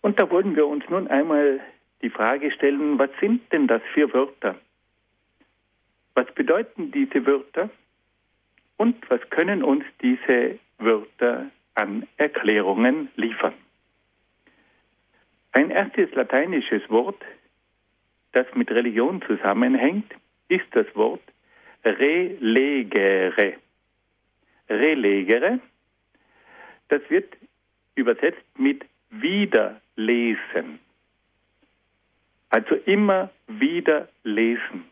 Und 0.00 0.18
da 0.20 0.30
wollen 0.30 0.56
wir 0.56 0.66
uns 0.66 0.88
nun 0.88 1.08
einmal 1.08 1.60
die 2.02 2.10
Frage 2.10 2.50
stellen, 2.52 2.98
was 2.98 3.10
sind 3.20 3.52
denn 3.52 3.66
das 3.66 3.82
für 3.94 4.12
Wörter? 4.12 4.56
Was 6.14 6.32
bedeuten 6.34 6.92
diese 6.92 7.26
Wörter? 7.26 7.70
Und 8.76 9.08
was 9.10 9.20
können 9.30 9.62
uns 9.62 9.84
diese 10.02 10.58
Wörter 10.78 11.46
an 11.74 12.06
Erklärungen 12.16 13.08
liefern? 13.16 13.54
Ein 15.52 15.70
erstes 15.70 16.14
lateinisches 16.14 16.88
Wort, 16.90 17.22
das 18.32 18.46
mit 18.54 18.70
Religion 18.70 19.22
zusammenhängt, 19.22 20.12
ist 20.48 20.66
das 20.72 20.86
Wort 20.94 21.22
relegere. 21.86 23.54
Relegere, 24.68 25.60
das 26.88 27.02
wird 27.08 27.36
übersetzt 27.94 28.44
mit 28.58 28.84
wiederlesen. 29.10 30.78
Also 32.50 32.76
immer 32.86 33.30
wieder 33.46 34.08
lesen. 34.24 34.84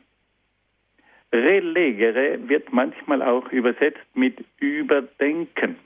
Relegere 1.32 2.48
wird 2.48 2.72
manchmal 2.72 3.22
auch 3.22 3.50
übersetzt 3.50 4.06
mit 4.14 4.44
überdenken. 4.60 5.76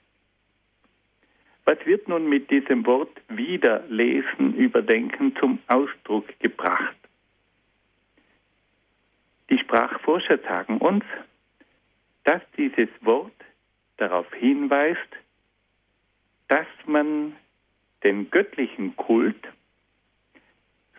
Was 1.65 1.85
wird 1.85 2.09
nun 2.09 2.29
mit 2.29 2.50
diesem 2.50 2.87
Wort 2.87 3.11
wiederlesen, 3.29 4.55
überdenken 4.55 5.37
zum 5.37 5.59
Ausdruck 5.67 6.27
gebracht? 6.41 6.97
Die 9.50 9.59
Sprachforscher 9.59 10.38
sagen 10.38 10.79
uns, 10.79 11.05
dass 12.25 12.43
dieses 12.57 12.88
Wort 13.00 13.33
darauf 13.97 14.33
hinweist, 14.35 15.09
dass 16.49 16.67
man 16.87 17.37
den 18.02 18.31
göttlichen 18.31 18.97
Kult 18.97 19.49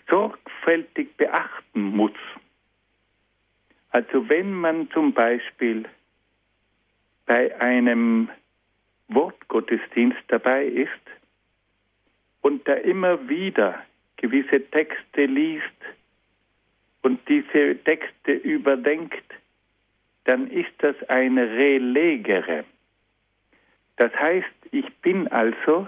sorgfältig 0.09 1.15
beachten 1.17 1.81
muss. 1.81 2.13
Also 3.91 4.29
wenn 4.29 4.53
man 4.53 4.89
zum 4.91 5.13
Beispiel 5.13 5.85
bei 7.25 7.59
einem 7.59 8.29
Wortgottesdienst 9.07 10.21
dabei 10.27 10.65
ist 10.65 10.89
und 12.41 12.67
da 12.67 12.73
immer 12.73 13.27
wieder 13.27 13.83
gewisse 14.17 14.61
Texte 14.69 15.25
liest 15.25 15.63
und 17.01 17.19
diese 17.27 17.77
Texte 17.83 18.33
überdenkt, 18.33 19.23
dann 20.25 20.49
ist 20.51 20.73
das 20.79 20.95
eine 21.09 21.49
Relegere. 21.49 22.65
Das 23.99 24.15
heißt, 24.15 24.47
ich 24.71 24.85
bin 25.01 25.27
also 25.27 25.85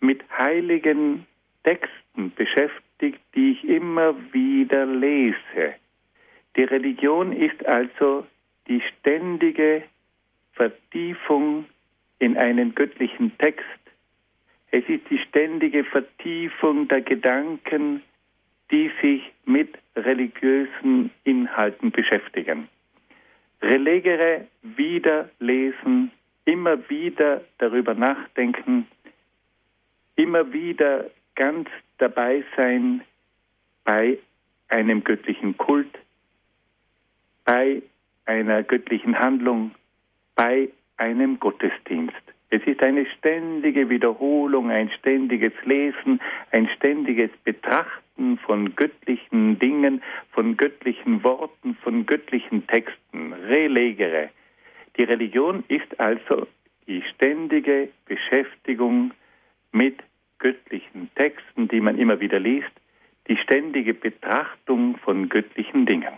mit 0.00 0.24
heiligen 0.36 1.24
Texten 1.62 2.32
beschäftigt, 2.34 3.20
die 3.36 3.52
ich 3.52 3.64
immer 3.64 4.16
wieder 4.32 4.84
lese. 4.84 5.74
Die 6.56 6.64
Religion 6.64 7.32
ist 7.32 7.64
also 7.64 8.26
die 8.66 8.80
ständige 8.80 9.84
Vertiefung 10.54 11.66
in 12.18 12.36
einen 12.36 12.74
göttlichen 12.74 13.38
Text. 13.38 13.64
Es 14.72 14.82
ist 14.88 15.08
die 15.10 15.18
ständige 15.18 15.84
Vertiefung 15.84 16.88
der 16.88 17.02
Gedanken, 17.02 18.02
die 18.72 18.90
sich 19.00 19.22
mit 19.44 19.78
religiösen 19.94 21.12
Inhalten 21.22 21.92
beschäftigen. 21.92 22.68
Relegere 23.62 24.48
wieder 24.62 25.30
lesen, 25.38 26.10
immer 26.44 26.88
wieder 26.88 27.42
darüber 27.58 27.94
nachdenken, 27.94 28.86
immer 30.16 30.52
wieder 30.52 31.10
ganz 31.34 31.68
dabei 31.98 32.44
sein 32.56 33.02
bei 33.84 34.18
einem 34.68 35.04
göttlichen 35.04 35.56
Kult, 35.56 35.98
bei 37.44 37.82
einer 38.24 38.62
göttlichen 38.62 39.18
Handlung, 39.18 39.72
bei 40.34 40.70
einem 40.96 41.38
Gottesdienst. 41.38 42.14
Es 42.50 42.62
ist 42.66 42.82
eine 42.82 43.04
ständige 43.18 43.88
Wiederholung, 43.90 44.70
ein 44.70 44.90
ständiges 44.90 45.52
Lesen, 45.64 46.20
ein 46.52 46.68
ständiges 46.76 47.30
Betrachten 47.42 48.38
von 48.38 48.76
göttlichen 48.76 49.58
Dingen, 49.58 50.02
von 50.30 50.56
göttlichen 50.56 51.24
Worten, 51.24 51.74
von 51.82 52.06
göttlichen 52.06 52.66
Texten. 52.68 53.32
Relegere. 53.32 54.30
Die 54.96 55.04
Religion 55.04 55.64
ist 55.68 55.98
also 55.98 56.46
die 56.86 57.02
ständige 57.14 57.88
Beschäftigung 58.06 59.12
mit 59.72 60.02
göttlichen 60.38 61.10
Texten, 61.14 61.68
die 61.68 61.80
man 61.80 61.98
immer 61.98 62.20
wieder 62.20 62.38
liest, 62.38 62.70
die 63.28 63.36
ständige 63.38 63.94
Betrachtung 63.94 64.98
von 64.98 65.28
göttlichen 65.28 65.86
Dingen. 65.86 66.12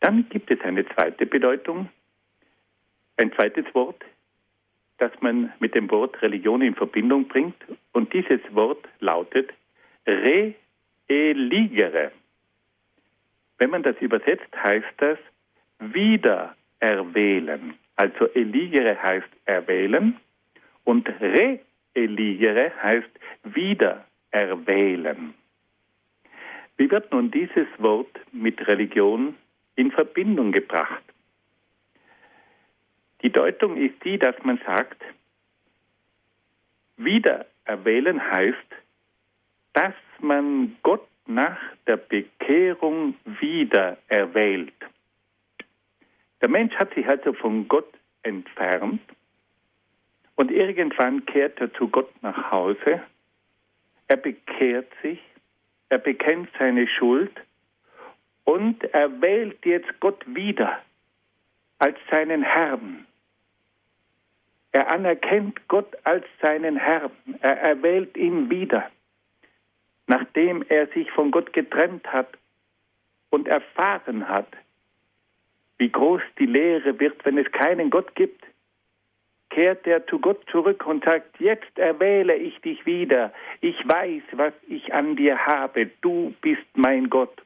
Dann 0.00 0.28
gibt 0.28 0.50
es 0.50 0.60
eine 0.62 0.86
zweite 0.88 1.26
Bedeutung, 1.26 1.88
ein 3.16 3.32
zweites 3.32 3.66
Wort, 3.74 4.02
das 4.98 5.12
man 5.20 5.52
mit 5.60 5.74
dem 5.74 5.90
Wort 5.90 6.22
Religion 6.22 6.62
in 6.62 6.74
Verbindung 6.74 7.28
bringt. 7.28 7.62
Und 7.92 8.12
dieses 8.14 8.40
Wort 8.50 8.88
lautet 9.00 9.52
re-eligere. 10.06 10.54
Wenn 13.58 13.70
man 13.70 13.82
das 13.82 13.96
übersetzt, 14.00 14.54
heißt 14.54 14.94
das 14.98 15.18
wieder 15.78 16.55
erwählen. 16.80 17.74
Also 17.96 18.26
eligere 18.34 19.02
heißt 19.02 19.28
erwählen 19.44 20.16
und 20.84 21.08
re-eligere 21.20 22.72
heißt 22.82 23.10
wieder 23.44 24.04
erwählen. 24.30 25.34
Wie 26.76 26.90
wird 26.90 27.10
nun 27.10 27.30
dieses 27.30 27.66
Wort 27.78 28.20
mit 28.32 28.66
Religion 28.66 29.34
in 29.76 29.90
Verbindung 29.90 30.52
gebracht? 30.52 31.02
Die 33.22 33.30
Deutung 33.30 33.76
ist 33.76 34.04
die, 34.04 34.18
dass 34.18 34.36
man 34.44 34.60
sagt, 34.66 35.02
wieder 36.98 37.46
erwählen 37.64 38.20
heißt, 38.30 38.74
dass 39.72 39.94
man 40.20 40.76
Gott 40.82 41.06
nach 41.26 41.58
der 41.86 41.96
Bekehrung 41.96 43.14
wieder 43.24 43.98
erwählt. 44.08 44.74
Der 46.40 46.48
Mensch 46.48 46.74
hat 46.74 46.92
sich 46.94 47.06
also 47.08 47.32
von 47.32 47.66
Gott 47.68 47.92
entfernt 48.22 49.00
und 50.34 50.50
irgendwann 50.50 51.24
kehrt 51.26 51.60
er 51.60 51.72
zu 51.74 51.88
Gott 51.88 52.10
nach 52.22 52.50
Hause. 52.50 53.02
Er 54.08 54.16
bekehrt 54.16 54.92
sich, 55.02 55.20
er 55.88 55.98
bekennt 55.98 56.48
seine 56.58 56.86
Schuld 56.86 57.32
und 58.44 58.84
er 58.84 59.20
wählt 59.20 59.64
jetzt 59.64 60.00
Gott 60.00 60.22
wieder 60.26 60.78
als 61.78 61.98
seinen 62.10 62.42
Herrn. 62.42 63.06
Er 64.72 64.88
anerkennt 64.88 65.68
Gott 65.68 65.96
als 66.04 66.26
seinen 66.40 66.76
Herrn. 66.76 67.10
Er 67.40 67.58
erwählt 67.58 68.16
ihn 68.16 68.50
wieder, 68.50 68.90
nachdem 70.06 70.62
er 70.68 70.86
sich 70.88 71.10
von 71.12 71.30
Gott 71.30 71.52
getrennt 71.54 72.06
hat 72.12 72.28
und 73.30 73.48
erfahren 73.48 74.28
hat, 74.28 74.48
wie 75.78 75.90
groß 75.90 76.22
die 76.38 76.46
Lehre 76.46 76.98
wird, 76.98 77.24
wenn 77.24 77.38
es 77.38 77.50
keinen 77.52 77.90
Gott 77.90 78.14
gibt. 78.14 78.44
Kehrt 79.50 79.86
er 79.86 80.06
zu 80.06 80.18
Gott 80.18 80.44
zurück 80.50 80.86
und 80.86 81.04
sagt, 81.04 81.38
jetzt 81.40 81.78
erwähle 81.78 82.34
ich 82.36 82.60
dich 82.60 82.84
wieder. 82.84 83.32
Ich 83.60 83.76
weiß, 83.86 84.22
was 84.32 84.52
ich 84.68 84.92
an 84.92 85.16
dir 85.16 85.46
habe. 85.46 85.90
Du 86.00 86.34
bist 86.40 86.66
mein 86.74 87.08
Gott. 87.08 87.42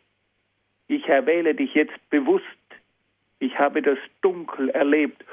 Ich 0.89 1.07
erwähle 1.09 1.55
dich 1.55 1.75
jetzt 1.75 2.11
bewusst. 2.11 2.45
Ich 3.39 3.59
habe 3.59 3.83
das 3.83 3.99
Dunkel 4.23 4.71
erlebt 4.71 5.25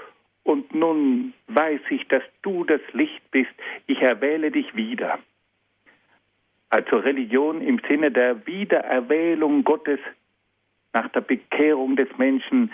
und 0.43 0.73
nun 0.73 1.33
weiß 1.47 1.81
ich, 1.89 2.07
dass 2.07 2.23
du 2.41 2.63
das 2.63 2.81
Licht 2.93 3.31
bist. 3.31 3.51
Ich 3.85 4.01
erwähle 4.01 4.51
dich 4.51 4.75
wieder. 4.75 5.19
Also 6.69 6.97
Religion 6.97 7.61
im 7.61 7.79
Sinne 7.87 8.11
der 8.11 8.45
Wiedererwählung 8.45 9.63
Gottes 9.63 9.99
nach 10.97 11.09
der 11.09 11.21
Bekehrung 11.21 11.95
des 11.95 12.09
Menschen. 12.17 12.71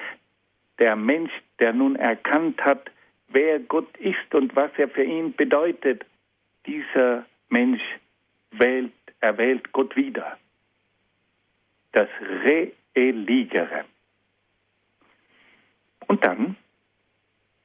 Der 0.80 0.96
Mensch, 0.96 1.32
der 1.60 1.74
nun 1.74 1.98
erkannt 1.98 2.64
hat, 2.64 2.90
wer 3.28 3.60
Gott 3.60 3.98
ist 3.98 4.34
und 4.34 4.56
was 4.56 4.72
er 4.78 4.88
für 4.88 5.04
ihn 5.04 5.34
bedeutet, 5.36 6.06
dieser 6.66 7.26
Mensch 7.50 7.82
wählt, 8.52 8.94
erwählt 9.20 9.74
Gott 9.74 9.96
wieder 9.98 10.38
das 11.92 12.08
Reeligere. 12.96 13.84
Und 16.08 16.26
dann 16.26 16.56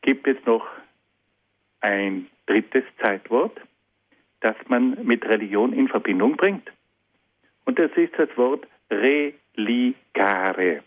gibt 0.02 0.26
es 0.26 0.36
noch 0.44 0.66
ein 1.80 2.26
drittes 2.46 2.84
Zeitwort, 3.00 3.60
das 4.40 4.56
man 4.66 5.06
mit 5.06 5.24
Religion 5.24 5.72
in 5.72 5.86
Verbindung 5.86 6.36
bringt. 6.36 6.68
Und 7.64 7.78
das 7.78 7.92
ist 7.92 8.12
das 8.18 8.28
Wort 8.36 8.66
religare. 8.90 10.82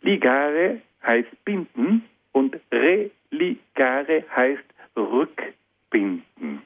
Ligare 0.00 0.80
heißt 1.02 1.44
binden 1.44 2.04
und 2.32 2.58
religare 2.70 4.24
heißt 4.34 4.64
rückbinden. 4.96 6.62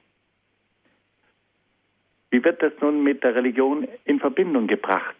Wie 2.31 2.44
wird 2.44 2.62
das 2.62 2.72
nun 2.81 3.03
mit 3.03 3.22
der 3.24 3.35
Religion 3.35 3.88
in 4.05 4.20
Verbindung 4.20 4.66
gebracht? 4.66 5.16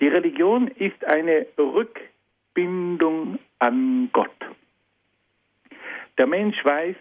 Die 0.00 0.08
Religion 0.08 0.68
ist 0.68 1.04
eine 1.04 1.46
Rückbindung 1.58 3.38
an 3.58 4.10
Gott. 4.12 4.30
Der 6.18 6.26
Mensch 6.26 6.62
weiß, 6.64 6.96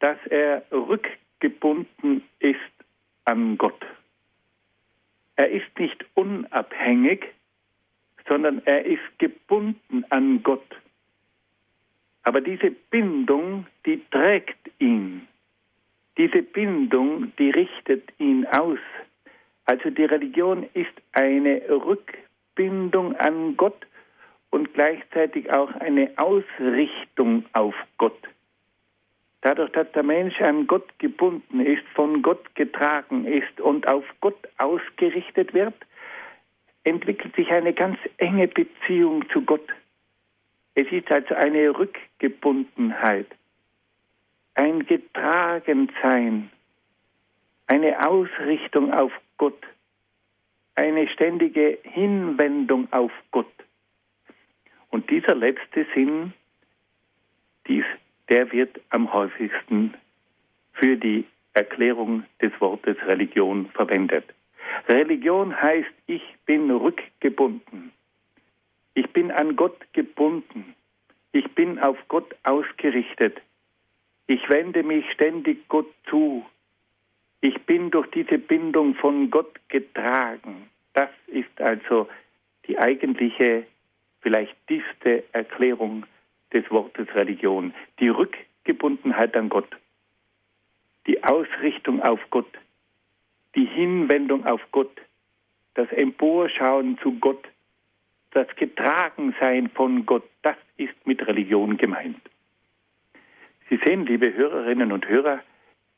dass 0.00 0.18
er 0.26 0.64
rückgebunden 0.72 2.22
ist 2.38 2.58
an 3.24 3.58
Gott. 3.58 3.84
Er 5.40 5.48
ist 5.48 5.78
nicht 5.78 6.04
unabhängig, 6.16 7.24
sondern 8.28 8.60
er 8.66 8.84
ist 8.84 9.18
gebunden 9.18 10.04
an 10.10 10.42
Gott. 10.42 10.76
Aber 12.24 12.42
diese 12.42 12.70
Bindung, 12.70 13.66
die 13.86 14.02
trägt 14.10 14.70
ihn. 14.80 15.26
Diese 16.18 16.42
Bindung, 16.42 17.32
die 17.38 17.48
richtet 17.48 18.12
ihn 18.18 18.44
aus. 18.48 18.80
Also 19.64 19.88
die 19.88 20.04
Religion 20.04 20.68
ist 20.74 20.92
eine 21.12 21.62
Rückbindung 21.70 23.16
an 23.16 23.56
Gott 23.56 23.86
und 24.50 24.74
gleichzeitig 24.74 25.50
auch 25.50 25.74
eine 25.76 26.10
Ausrichtung 26.18 27.46
auf 27.54 27.74
Gott. 27.96 28.28
Dadurch, 29.42 29.72
dass 29.72 29.90
der 29.92 30.02
Mensch 30.02 30.40
an 30.40 30.66
Gott 30.66 30.98
gebunden 30.98 31.60
ist, 31.60 31.86
von 31.94 32.22
Gott 32.22 32.54
getragen 32.54 33.24
ist 33.24 33.60
und 33.60 33.86
auf 33.86 34.04
Gott 34.20 34.48
ausgerichtet 34.58 35.54
wird, 35.54 35.74
entwickelt 36.84 37.34
sich 37.36 37.50
eine 37.50 37.72
ganz 37.72 37.98
enge 38.18 38.48
Beziehung 38.48 39.28
zu 39.30 39.42
Gott. 39.42 39.66
Es 40.74 40.90
ist 40.92 41.10
also 41.10 41.34
eine 41.34 41.78
Rückgebundenheit 41.78 43.26
ein 44.60 44.84
Getragensein, 44.84 46.50
eine 47.66 48.06
Ausrichtung 48.06 48.92
auf 48.92 49.12
Gott, 49.38 49.62
eine 50.74 51.08
ständige 51.08 51.78
Hinwendung 51.82 52.92
auf 52.92 53.12
Gott. 53.30 53.52
Und 54.90 55.08
dieser 55.08 55.34
letzte 55.34 55.86
Sinn, 55.94 56.34
dies, 57.68 57.84
der 58.30 58.50
wird 58.52 58.80
am 58.90 59.12
häufigsten 59.12 59.94
für 60.72 60.96
die 60.96 61.26
Erklärung 61.52 62.24
des 62.40 62.52
Wortes 62.60 62.96
Religion 63.04 63.66
verwendet. 63.74 64.24
Religion 64.88 65.60
heißt, 65.60 65.90
ich 66.06 66.22
bin 66.46 66.70
rückgebunden. 66.70 67.92
Ich 68.94 69.08
bin 69.10 69.30
an 69.30 69.56
Gott 69.56 69.78
gebunden. 69.92 70.74
Ich 71.32 71.48
bin 71.54 71.78
auf 71.78 71.98
Gott 72.08 72.34
ausgerichtet. 72.44 73.40
Ich 74.26 74.48
wende 74.48 74.82
mich 74.84 75.04
ständig 75.12 75.68
Gott 75.68 75.92
zu. 76.08 76.46
Ich 77.40 77.60
bin 77.62 77.90
durch 77.90 78.08
diese 78.10 78.38
Bindung 78.38 78.94
von 78.94 79.30
Gott 79.30 79.58
getragen. 79.68 80.70
Das 80.92 81.10
ist 81.26 81.60
also 81.60 82.08
die 82.66 82.78
eigentliche, 82.78 83.64
vielleicht 84.20 84.54
tiefste 84.68 85.24
Erklärung 85.32 86.04
des 86.52 86.70
Wortes 86.70 87.14
Religion. 87.14 87.74
Die 87.98 88.08
Rückgebundenheit 88.08 89.36
an 89.36 89.48
Gott, 89.48 89.68
die 91.06 91.22
Ausrichtung 91.24 92.02
auf 92.02 92.20
Gott, 92.30 92.58
die 93.54 93.66
Hinwendung 93.66 94.46
auf 94.46 94.60
Gott, 94.72 95.00
das 95.74 95.90
Emporschauen 95.92 96.98
zu 96.98 97.18
Gott, 97.18 97.46
das 98.32 98.46
Getragensein 98.56 99.70
von 99.70 100.06
Gott, 100.06 100.28
das 100.42 100.56
ist 100.76 101.06
mit 101.06 101.26
Religion 101.26 101.76
gemeint. 101.76 102.20
Sie 103.68 103.80
sehen, 103.84 104.06
liebe 104.06 104.32
Hörerinnen 104.34 104.92
und 104.92 105.08
Hörer, 105.08 105.40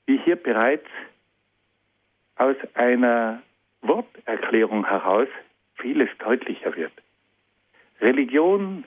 wie 0.06 0.18
hier 0.18 0.36
bereits 0.36 0.86
aus 2.36 2.56
einer 2.74 3.42
Worterklärung 3.82 4.86
heraus 4.86 5.28
vieles 5.76 6.08
deutlicher 6.18 6.74
wird. 6.76 6.92
Religion 8.00 8.84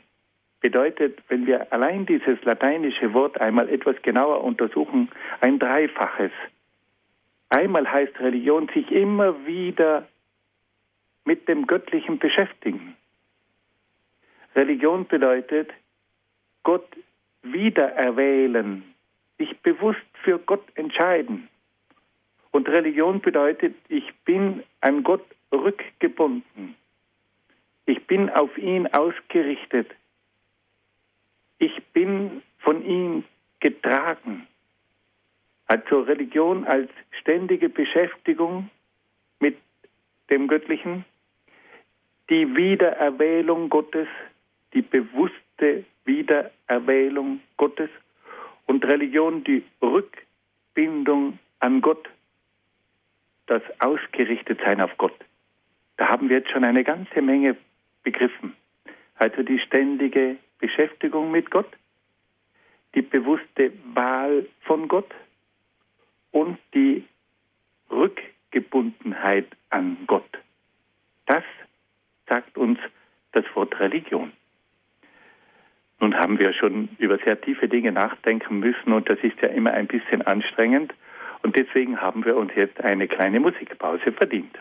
bedeutet, 0.62 1.20
wenn 1.28 1.46
wir 1.46 1.72
allein 1.72 2.06
dieses 2.06 2.44
lateinische 2.44 3.14
Wort 3.14 3.40
einmal 3.40 3.70
etwas 3.70 4.02
genauer 4.02 4.44
untersuchen, 4.44 5.10
ein 5.42 5.60
Dreifaches. 5.60 6.32
Einmal 7.50 7.90
heißt 7.92 8.20
Religion 8.20 8.70
sich 8.74 8.92
immer 8.92 9.46
wieder 9.46 10.08
mit 11.26 11.48
dem 11.48 11.68
Göttlichen 11.68 12.20
beschäftigen. 12.20 12.96
Religion 14.56 15.06
bedeutet 15.06 15.72
Gott 16.64 16.88
wiedererwählen, 17.44 18.84
sich 19.38 19.60
bewusst 19.60 20.00
für 20.24 20.40
Gott 20.40 20.66
entscheiden. 20.76 21.50
Und 22.52 22.70
Religion 22.70 23.20
bedeutet, 23.20 23.76
ich 23.90 24.14
bin 24.24 24.64
an 24.82 25.04
Gott 25.04 25.26
rückgebunden. 25.52 26.76
Ich 27.86 28.08
bin 28.08 28.30
auf 28.30 28.58
ihn 28.58 28.88
ausgerichtet. 28.88 29.92
Ich 31.66 31.84
bin 31.94 32.44
von 32.60 32.86
ihm 32.86 33.24
getragen. 33.60 34.46
Also 35.66 36.02
Religion 36.02 36.64
als 36.64 36.92
ständige 37.20 37.70
Beschäftigung 37.70 38.70
mit 39.40 39.58
dem 40.30 40.48
Göttlichen, 40.48 41.06
die 42.30 42.56
Wiedererwählung 42.56 43.70
Gottes, 43.70 44.08
die 44.76 44.84
bewusste 44.84 45.86
Wiedererwählung 46.04 47.40
Gottes 47.58 47.90
und 48.68 48.86
Religion 48.86 49.44
die 49.44 49.64
Rückbindung 49.82 51.40
an 51.62 51.82
Gott, 51.82 52.08
das 53.48 53.64
Ausgerichtetsein 53.80 54.82
auf 54.82 54.96
Gott. 55.00 55.18
Da 55.98 56.10
haben 56.10 56.30
wir 56.30 56.38
jetzt 56.38 56.52
schon 56.52 56.64
eine 56.64 56.84
ganze 56.84 57.24
Menge 57.24 57.58
begriffen. 58.04 58.56
Also 59.16 59.42
die 59.42 59.58
ständige 59.58 60.38
Beschäftigung 60.60 61.32
mit 61.32 61.52
Gott, 61.52 61.70
die 62.94 63.02
bewusste 63.02 63.74
Wahl 63.94 64.48
von 64.62 64.88
Gott 64.88 65.14
und 66.32 66.58
die 66.74 67.04
Rückgebundenheit 67.92 69.48
an 69.70 69.98
Gott. 70.08 70.30
Das 71.26 71.44
sagt 72.28 72.58
uns 72.58 72.80
das 73.34 73.46
Wort 73.54 73.80
Religion. 73.80 74.32
Nun 76.00 76.16
haben 76.16 76.40
wir 76.40 76.54
schon 76.54 76.90
über 76.98 77.18
sehr 77.20 77.40
tiefe 77.40 77.68
Dinge 77.68 77.92
nachdenken 77.92 78.60
müssen 78.60 78.94
und 78.94 79.10
das 79.10 79.20
ist 79.20 79.40
ja 79.42 79.50
immer 79.50 79.72
ein 79.72 79.88
bisschen 79.88 80.22
anstrengend 80.22 80.94
und 81.42 81.56
deswegen 81.56 82.02
haben 82.02 82.26
wir 82.26 82.36
uns 82.36 82.52
jetzt 82.56 82.82
eine 82.82 83.08
kleine 83.08 83.40
Musikpause 83.40 84.12
verdient. 84.12 84.58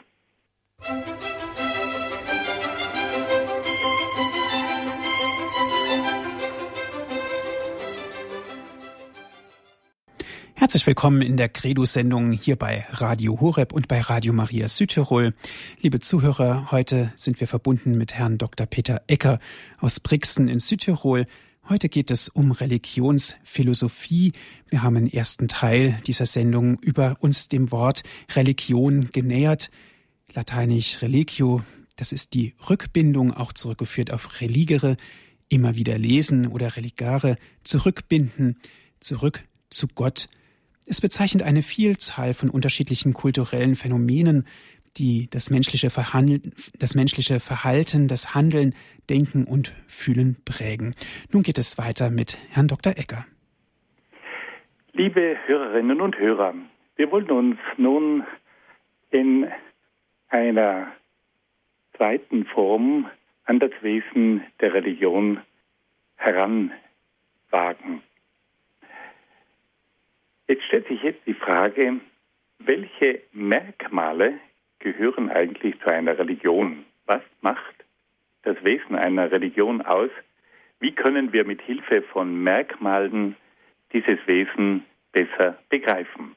Herzlich 10.65 10.87
willkommen 10.87 11.21
in 11.21 11.37
der 11.37 11.51
Credo-Sendung 11.51 12.33
hier 12.33 12.57
bei 12.57 12.87
Radio 12.89 13.39
Horeb 13.39 13.75
und 13.75 13.87
bei 13.87 14.01
Radio 14.01 14.33
Maria 14.33 14.67
Südtirol. 14.67 15.35
Liebe 15.83 16.01
Zuhörer, 16.01 16.71
heute 16.71 17.13
sind 17.17 17.39
wir 17.39 17.47
verbunden 17.47 17.99
mit 17.99 18.15
Herrn 18.15 18.39
Dr. 18.39 18.67
Peter 18.67 19.03
Ecker 19.07 19.41
aus 19.79 20.01
Brixen 20.01 20.49
in 20.49 20.61
Südtirol. 20.61 21.27
Heute 21.69 21.91
geht 21.91 22.11
es 22.11 22.31
um 22.31 22.51
Religionsphilosophie. 22.51 24.33
Wir 24.71 24.83
haben 24.83 24.97
im 24.97 25.07
ersten 25.07 25.49
Teil 25.49 26.01
dieser 26.07 26.25
Sendung 26.25 26.79
über 26.79 27.19
uns 27.21 27.51
dem 27.51 27.71
Wort 27.71 28.03
Religion 28.35 29.11
genähert. 29.13 29.71
Lateinisch 30.33 31.03
religio, 31.03 31.61
das 31.97 32.11
ist 32.11 32.33
die 32.33 32.55
Rückbindung, 32.71 33.35
auch 33.35 33.53
zurückgeführt 33.53 34.11
auf 34.11 34.41
religere, 34.41 34.97
immer 35.51 35.77
wieder 35.77 35.99
lesen 35.99 36.47
oder 36.47 36.75
religare, 36.75 37.37
zurückbinden, 37.65 38.57
zurück 38.99 39.45
zu 39.69 39.89
Gott. 39.89 40.31
Es 40.87 41.01
bezeichnet 41.01 41.43
eine 41.43 41.63
Vielzahl 41.63 42.35
von 42.35 42.51
unterschiedlichen 42.51 43.15
kulturellen 43.15 43.75
Phänomenen, 43.75 44.47
die 44.97 45.29
das 45.31 45.51
menschliche, 45.51 45.89
das 46.79 46.95
menschliche 46.95 47.41
Verhalten, 47.41 48.07
das 48.07 48.35
Handeln, 48.35 48.75
Denken 49.09 49.45
und 49.45 49.73
Fühlen 49.87 50.37
prägen. 50.45 50.95
Nun 51.33 51.43
geht 51.43 51.59
es 51.59 51.79
weiter 51.79 52.11
mit 52.11 52.39
Herrn 52.51 52.69
Dr. 52.69 52.97
Ecker. 52.97 53.27
Liebe 54.93 55.37
Hörerinnen 55.47 56.01
und 56.01 56.17
Hörer, 56.19 56.55
wir 56.97 57.11
wollen 57.11 57.31
uns 57.31 57.59
nun 57.77 58.23
in 59.11 59.49
einer 60.29 60.93
zweiten 61.97 62.45
Form 62.47 63.11
an 63.45 63.59
das 63.59 63.73
Wesen 63.83 64.43
der 64.61 64.75
Religion 64.75 65.41
heranwagen. 66.17 68.03
Jetzt 70.47 70.65
stellt 70.65 70.87
sich 70.89 71.03
jetzt 71.03 71.27
die 71.27 71.35
Frage, 71.35 72.01
welche 72.59 73.23
Merkmale 73.33 74.39
gehören 74.79 75.31
eigentlich 75.31 75.79
zu 75.81 75.87
einer 75.87 76.19
Religion? 76.19 76.85
Was 77.07 77.23
macht 77.41 77.75
das 78.43 78.63
Wesen 78.63 78.95
einer 78.95 79.31
Religion 79.31 79.81
aus? 79.83 80.11
Wie 80.81 80.93
können 80.93 81.33
wir 81.33 81.45
mit 81.45 81.63
Hilfe 81.63 82.03
von 82.03 82.43
Merkmalen 82.43 83.37
dieses 83.93 84.19
Wesen 84.27 84.85
besser 85.13 85.59
begreifen? 85.71 86.37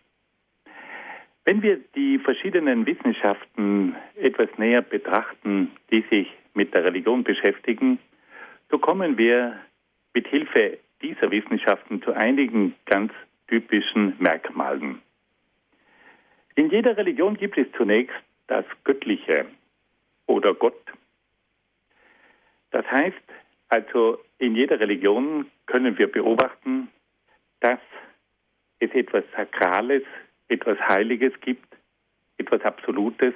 Wenn 1.44 1.62
wir 1.62 1.80
die 1.96 2.20
verschiedenen 2.20 2.86
Wissenschaften 2.86 3.96
etwas 4.16 4.50
näher 4.58 4.82
betrachten, 4.82 5.72
die 5.92 6.04
sich 6.10 6.32
mit 6.54 6.74
der 6.74 6.86
Religion 6.86 7.24
beschäftigen, 7.24 8.00
so 8.70 8.78
kommen 8.80 9.18
wir 9.18 9.58
mit 10.14 10.28
Hilfe 10.28 10.78
dieser 11.02 11.30
Wissenschaften 11.32 12.02
zu 12.02 12.14
einigen 12.14 12.74
ganz 12.86 13.12
typischen 13.48 14.16
Merkmalen. 14.20 15.02
In 16.56 16.70
jeder 16.70 16.98
Religion 16.98 17.36
gibt 17.38 17.58
es 17.58 17.68
zunächst 17.78 18.16
das 18.48 18.66
Göttliche 18.84 19.46
oder 20.26 20.54
Gott. 20.54 20.82
Das 22.72 22.86
heißt, 22.90 23.16
also 23.70 24.20
in 24.40 24.56
jeder 24.56 24.80
Religion 24.80 25.50
können 25.66 25.98
wir 25.98 26.12
beobachten, 26.12 26.90
dass 27.60 27.80
es 28.80 28.92
etwas 28.92 29.24
Sakrales, 29.36 30.04
etwas 30.48 30.80
Heiliges 30.80 31.34
gibt, 31.42 31.76
etwas 32.38 32.62
Absolutes, 32.62 33.34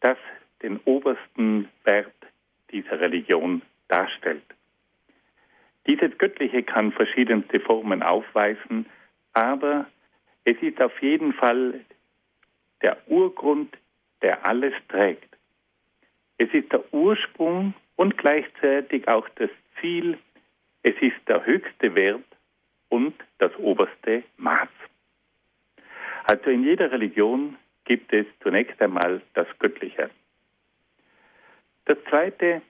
das 0.00 0.18
den 0.62 0.78
obersten 0.84 1.68
Wert 1.84 2.14
dieser 2.70 3.00
Religion 3.00 3.62
darstellt. 3.88 4.44
Dieses 5.86 6.16
Göttliche 6.18 6.62
kann 6.62 6.92
verschiedenste 6.92 7.60
Formen 7.60 8.02
aufweisen, 8.02 8.86
aber 9.32 9.86
es 10.44 10.56
ist 10.62 10.80
auf 10.80 11.00
jeden 11.02 11.32
Fall 11.32 11.80
der 12.82 12.96
Urgrund, 13.08 13.76
der 14.22 14.44
alles 14.44 14.74
trägt. 14.88 15.36
Es 16.38 16.48
ist 16.52 16.72
der 16.72 16.82
Ursprung 16.92 17.74
und 17.96 18.16
gleichzeitig 18.16 19.06
auch 19.08 19.28
das 19.36 19.50
Ziel. 19.80 20.18
Es 20.82 20.94
ist 21.00 21.16
der 21.28 21.44
höchste 21.44 21.94
Wert 21.94 22.24
und 22.88 23.14
das 23.38 23.54
oberste 23.56 24.22
Maß. 24.38 24.68
Also 26.24 26.50
in 26.50 26.64
jeder 26.64 26.90
Religion 26.90 27.56
gibt 27.84 28.12
es 28.12 28.26
zunächst 28.42 28.80
einmal 28.80 29.20
das 29.34 29.46
Göttliche. 29.58 30.10
Das 31.84 31.98
Zweite, 32.08 32.62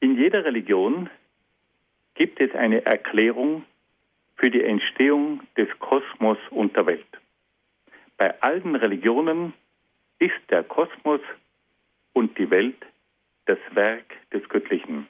in 0.00 0.16
jeder 0.16 0.44
Religion 0.44 1.10
gibt 2.14 2.40
es 2.40 2.54
eine 2.54 2.84
Erklärung 2.86 3.64
für 4.36 4.50
die 4.50 4.62
Entstehung 4.62 5.40
des 5.56 5.68
Kosmos 5.78 6.38
und 6.50 6.76
der 6.76 6.86
Welt. 6.86 7.06
Bei 8.16 8.40
allen 8.42 8.76
Religionen 8.76 9.52
ist 10.18 10.40
der 10.50 10.62
Kosmos 10.62 11.20
und 12.12 12.38
die 12.38 12.50
Welt 12.50 12.80
das 13.46 13.58
Werk 13.72 14.14
des 14.32 14.48
Göttlichen. 14.48 15.06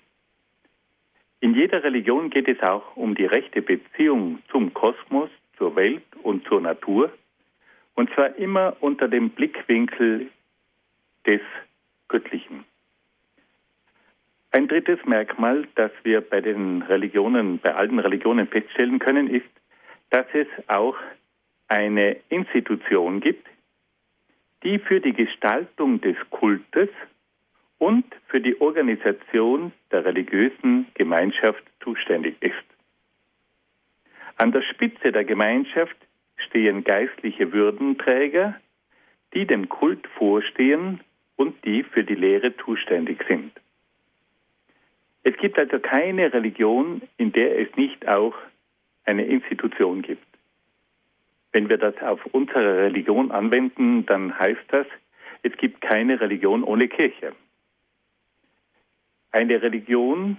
In 1.41 1.55
jeder 1.55 1.85
Religion 1.85 2.31
geht 2.31 2.49
es 2.49 2.61
auch 2.63 2.97
um 2.97 3.15
die 3.15 3.27
rechte 3.27 3.61
Beziehung 3.61 4.43
zum 4.51 4.73
Kosmos, 4.73 5.31
zur 5.59 5.77
Welt 5.77 6.05
und 6.23 6.47
zur 6.47 6.61
Natur, 6.61 7.13
und 7.95 8.11
zwar 8.15 8.35
immer 8.37 8.77
unter 8.81 9.09
dem 9.09 9.31
Blickwinkel 9.31 10.31
des 11.27 11.43
Göttlichen. 12.09 12.65
Ein 14.55 14.69
drittes 14.69 15.05
Merkmal, 15.05 15.67
das 15.75 15.91
wir 16.05 16.21
bei 16.21 16.41
den 16.41 16.83
Religionen, 16.83 17.59
bei 17.59 17.75
allen 17.75 17.99
Religionen 17.99 18.47
feststellen 18.47 19.01
können, 19.01 19.29
ist, 19.29 19.51
dass 20.11 20.27
es 20.33 20.47
auch 20.69 20.95
eine 21.67 22.19
Institution 22.29 23.19
gibt, 23.21 23.49
die 24.63 24.79
für 24.79 25.01
die 25.01 25.13
Gestaltung 25.13 26.01
des 26.03 26.17
Kultes 26.31 26.89
und 27.79 28.05
für 28.29 28.41
die 28.41 28.61
Organisation 28.61 29.73
der 29.91 30.05
religiösen 30.05 30.87
Gemeinschaft 30.95 31.65
zuständig 31.83 32.37
ist. 32.41 32.55
An 34.37 34.53
der 34.53 34.63
Spitze 34.63 35.11
der 35.11 35.25
Gemeinschaft 35.25 35.97
stehen 36.37 36.85
geistliche 36.85 37.53
Würdenträger, 37.53 38.55
die 39.35 39.49
dem 39.49 39.69
Kult 39.69 40.07
vorstehen 40.17 41.01
und 41.35 41.57
die 41.65 41.83
für 41.83 42.05
die 42.05 42.15
Lehre 42.15 42.57
zuständig 42.59 43.21
sind. 43.29 43.51
Es 45.25 45.37
gibt 45.39 45.59
also 45.59 45.79
keine 45.79 46.33
Religion, 46.33 47.03
in 47.17 47.33
der 47.33 47.59
es 47.59 47.75
nicht 47.77 48.07
auch 48.07 48.35
eine 49.05 49.25
Institution 49.25 50.03
gibt. 50.03 50.27
Wenn 51.53 51.69
wir 51.69 51.79
das 51.79 51.97
auf 52.03 52.25
unsere 52.27 52.85
Religion 52.85 53.31
anwenden, 53.31 54.05
dann 54.07 54.39
heißt 54.39 54.65
das, 54.69 54.87
es 55.43 55.57
gibt 55.57 55.81
keine 55.81 56.21
Religion 56.21 56.63
ohne 56.63 56.89
Kirche. 56.89 57.33
Eine 59.33 59.63
Religion 59.63 60.37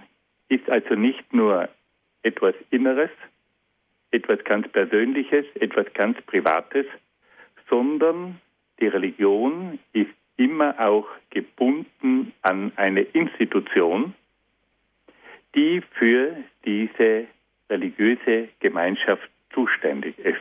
ist 0.48 0.68
also 0.70 0.94
nicht 0.94 1.32
nur 1.32 1.68
etwas 2.22 2.54
Inneres, 2.70 3.10
etwas 4.10 4.42
ganz 4.44 4.68
Persönliches, 4.68 5.46
etwas 5.56 5.86
ganz 5.94 6.20
Privates, 6.22 6.86
sondern 7.68 8.40
die 8.78 8.86
Religion 8.86 9.78
ist 9.92 10.10
immer 10.36 10.78
auch 10.78 11.08
gebunden 11.30 12.32
an 12.42 12.72
eine 12.76 13.00
Institution, 13.00 14.14
die 15.56 15.82
für 15.98 16.36
diese 16.64 17.26
religiöse 17.70 18.48
Gemeinschaft 18.60 19.28
zuständig 19.52 20.18
ist. 20.18 20.38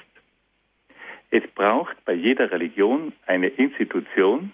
Es 1.32 1.44
braucht 1.56 2.04
bei 2.06 2.14
jeder 2.14 2.52
Religion 2.52 3.14
eine 3.26 3.48
Institution, 3.48 4.52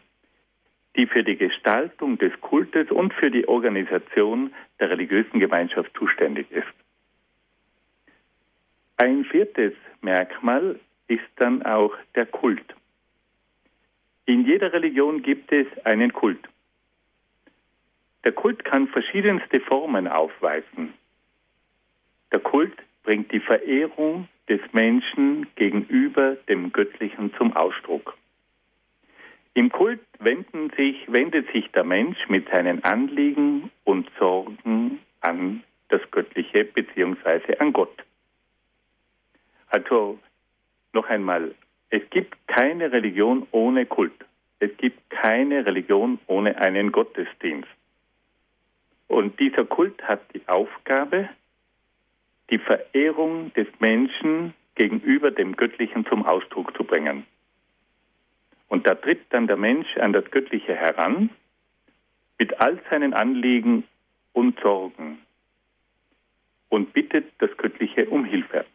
die 0.96 1.08
für 1.08 1.24
die 1.24 1.36
Gestaltung 1.36 2.18
des 2.18 2.40
Kultes 2.42 2.92
und 2.92 3.14
für 3.14 3.32
die 3.32 3.48
Organisation 3.48 4.54
der 4.80 4.90
religiösen 4.92 5.40
Gemeinschaft 5.40 5.92
zuständig 5.98 6.50
ist. 6.52 6.68
Ein 8.98 9.26
viertes 9.26 9.74
Merkmal 10.02 10.80
ist 11.08 11.28
dann 11.38 11.64
auch 11.64 11.94
der 12.16 12.28
Kult. 12.28 12.76
In 14.26 14.46
jeder 14.46 14.72
Religion 14.72 15.24
gibt 15.24 15.52
es 15.52 15.66
einen 15.86 16.14
Kult. 16.14 16.51
Der 18.24 18.32
Kult 18.32 18.64
kann 18.64 18.88
verschiedenste 18.88 19.60
Formen 19.62 20.08
aufweisen. 20.08 20.94
Der 22.32 22.40
Kult 22.40 22.78
bringt 23.04 23.32
die 23.32 23.40
Verehrung 23.40 24.28
des 24.48 24.62
Menschen 24.74 25.48
gegenüber 25.56 26.36
dem 26.48 26.72
Göttlichen 26.72 27.34
zum 27.36 27.56
Ausdruck. 27.56 28.16
Im 29.54 29.70
Kult 29.70 30.00
sich, 30.78 31.12
wendet 31.12 31.52
sich 31.52 31.70
der 31.72 31.84
Mensch 31.84 32.18
mit 32.30 32.50
seinen 32.50 32.84
Anliegen 32.84 33.72
und 33.84 34.10
Sorgen 34.18 35.00
an 35.22 35.64
das 35.90 36.02
Göttliche 36.12 36.64
bzw. 36.66 37.58
an 37.58 37.74
Gott. 37.74 38.04
Also 39.68 40.20
noch 40.94 41.08
einmal, 41.08 41.54
es 41.90 42.02
gibt 42.10 42.36
keine 42.48 42.92
Religion 42.92 43.48
ohne 43.52 43.86
Kult. 43.86 44.14
Es 44.60 44.76
gibt 44.78 45.10
keine 45.10 45.66
Religion 45.66 46.20
ohne 46.28 46.58
einen 46.58 46.92
Gottesdienst. 46.92 47.70
Und 49.12 49.42
dieser 49.42 49.66
Kult 49.66 50.02
hat 50.04 50.22
die 50.34 50.48
Aufgabe, 50.48 51.28
die 52.50 52.60
Verehrung 52.60 53.52
des 53.56 53.68
Menschen 53.80 54.54
gegenüber 54.76 55.32
dem 55.32 55.58
Göttlichen 55.58 56.06
zum 56.06 56.26
Ausdruck 56.26 56.74
zu 56.78 56.86
bringen. 56.86 57.26
Und 58.70 58.88
da 58.88 58.96
tritt 58.96 59.20
dann 59.32 59.48
der 59.48 59.58
Mensch 59.58 59.98
an 59.98 60.14
das 60.14 60.24
Göttliche 60.32 60.74
heran 60.76 61.30
mit 62.40 62.62
all 62.62 62.80
seinen 62.90 63.14
Anliegen 63.14 63.84
und 64.32 64.58
Sorgen 64.62 65.18
und 66.70 66.94
bittet 66.94 67.34
das 67.40 67.50
Göttliche 67.58 68.08
um 68.10 68.24
Hilfe. 68.24 68.66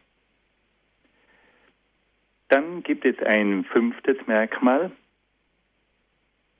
Dann 2.49 2.83
gibt 2.83 3.05
es 3.05 3.17
ein 3.23 3.63
fünftes 3.63 4.17
Merkmal. 4.27 4.91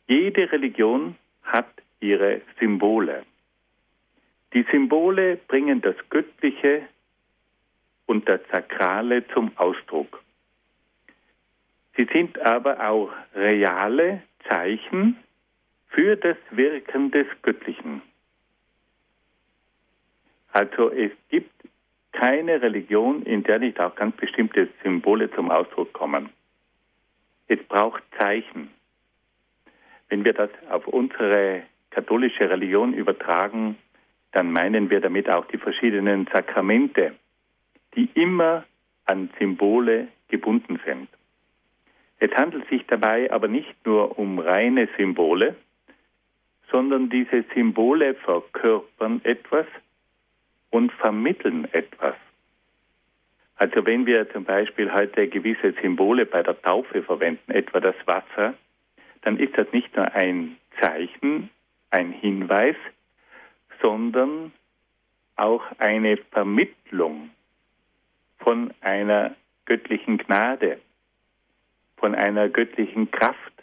Jede 0.07 0.51
Religion 0.51 1.15
hat 1.43 1.69
ihre 1.99 2.41
Symbole. 2.59 3.23
Die 4.53 4.65
Symbole 4.71 5.37
bringen 5.47 5.81
das 5.81 5.95
Göttliche 6.09 6.87
und 8.05 8.27
das 8.27 8.41
Sakrale 8.51 9.27
zum 9.29 9.51
Ausdruck. 9.57 10.23
Sie 11.97 12.07
sind 12.11 12.39
aber 12.39 12.87
auch 12.87 13.11
reale 13.35 14.21
Zeichen 14.47 15.17
für 15.89 16.15
das 16.15 16.37
Wirken 16.51 17.11
des 17.11 17.27
Göttlichen. 17.41 18.01
Also 20.53 20.91
es 20.91 21.11
gibt 21.29 21.51
keine 22.11 22.61
Religion, 22.61 23.23
in 23.23 23.43
der 23.43 23.59
nicht 23.59 23.79
auch 23.79 23.95
ganz 23.95 24.15
bestimmte 24.15 24.69
Symbole 24.83 25.29
zum 25.31 25.51
Ausdruck 25.51 25.93
kommen. 25.93 26.29
Es 27.47 27.59
braucht 27.63 28.03
Zeichen. 28.17 28.71
Wenn 30.09 30.23
wir 30.23 30.33
das 30.33 30.49
auf 30.69 30.87
unsere 30.87 31.63
katholische 31.91 32.49
Religion 32.49 32.93
übertragen, 32.93 33.77
dann 34.31 34.51
meinen 34.51 34.89
wir 34.89 34.99
damit 34.99 35.29
auch 35.29 35.45
die 35.45 35.57
verschiedenen 35.57 36.27
Sakramente, 36.31 37.13
die 37.95 38.09
immer 38.13 38.65
an 39.05 39.29
Symbole 39.39 40.09
gebunden 40.27 40.79
sind. 40.85 41.07
Es 42.19 42.31
handelt 42.31 42.67
sich 42.69 42.85
dabei 42.87 43.31
aber 43.31 43.47
nicht 43.47 43.85
nur 43.85 44.17
um 44.17 44.39
reine 44.39 44.89
Symbole, 44.97 45.55
sondern 46.71 47.09
diese 47.09 47.45
Symbole 47.53 48.15
verkörpern 48.15 49.21
etwas 49.23 49.65
und 50.69 50.91
vermitteln 50.93 51.67
etwas. 51.71 52.15
Also 53.55 53.85
wenn 53.85 54.05
wir 54.05 54.29
zum 54.31 54.43
Beispiel 54.43 54.93
heute 54.93 55.27
gewisse 55.27 55.73
Symbole 55.81 56.25
bei 56.25 56.43
der 56.43 56.61
Taufe 56.61 57.01
verwenden, 57.01 57.51
etwa 57.51 57.79
das 57.79 57.95
Wasser, 58.05 58.53
dann 59.21 59.37
ist 59.37 59.57
das 59.57 59.71
nicht 59.71 59.95
nur 59.95 60.13
ein 60.13 60.57
Zeichen, 60.79 61.49
ein 61.89 62.11
Hinweis, 62.11 62.75
sondern 63.81 64.51
auch 65.35 65.63
eine 65.77 66.17
Vermittlung 66.31 67.29
von 68.39 68.73
einer 68.81 69.35
göttlichen 69.65 70.17
Gnade, 70.17 70.79
von 71.97 72.15
einer 72.15 72.49
göttlichen 72.49 73.11
Kraft. 73.11 73.53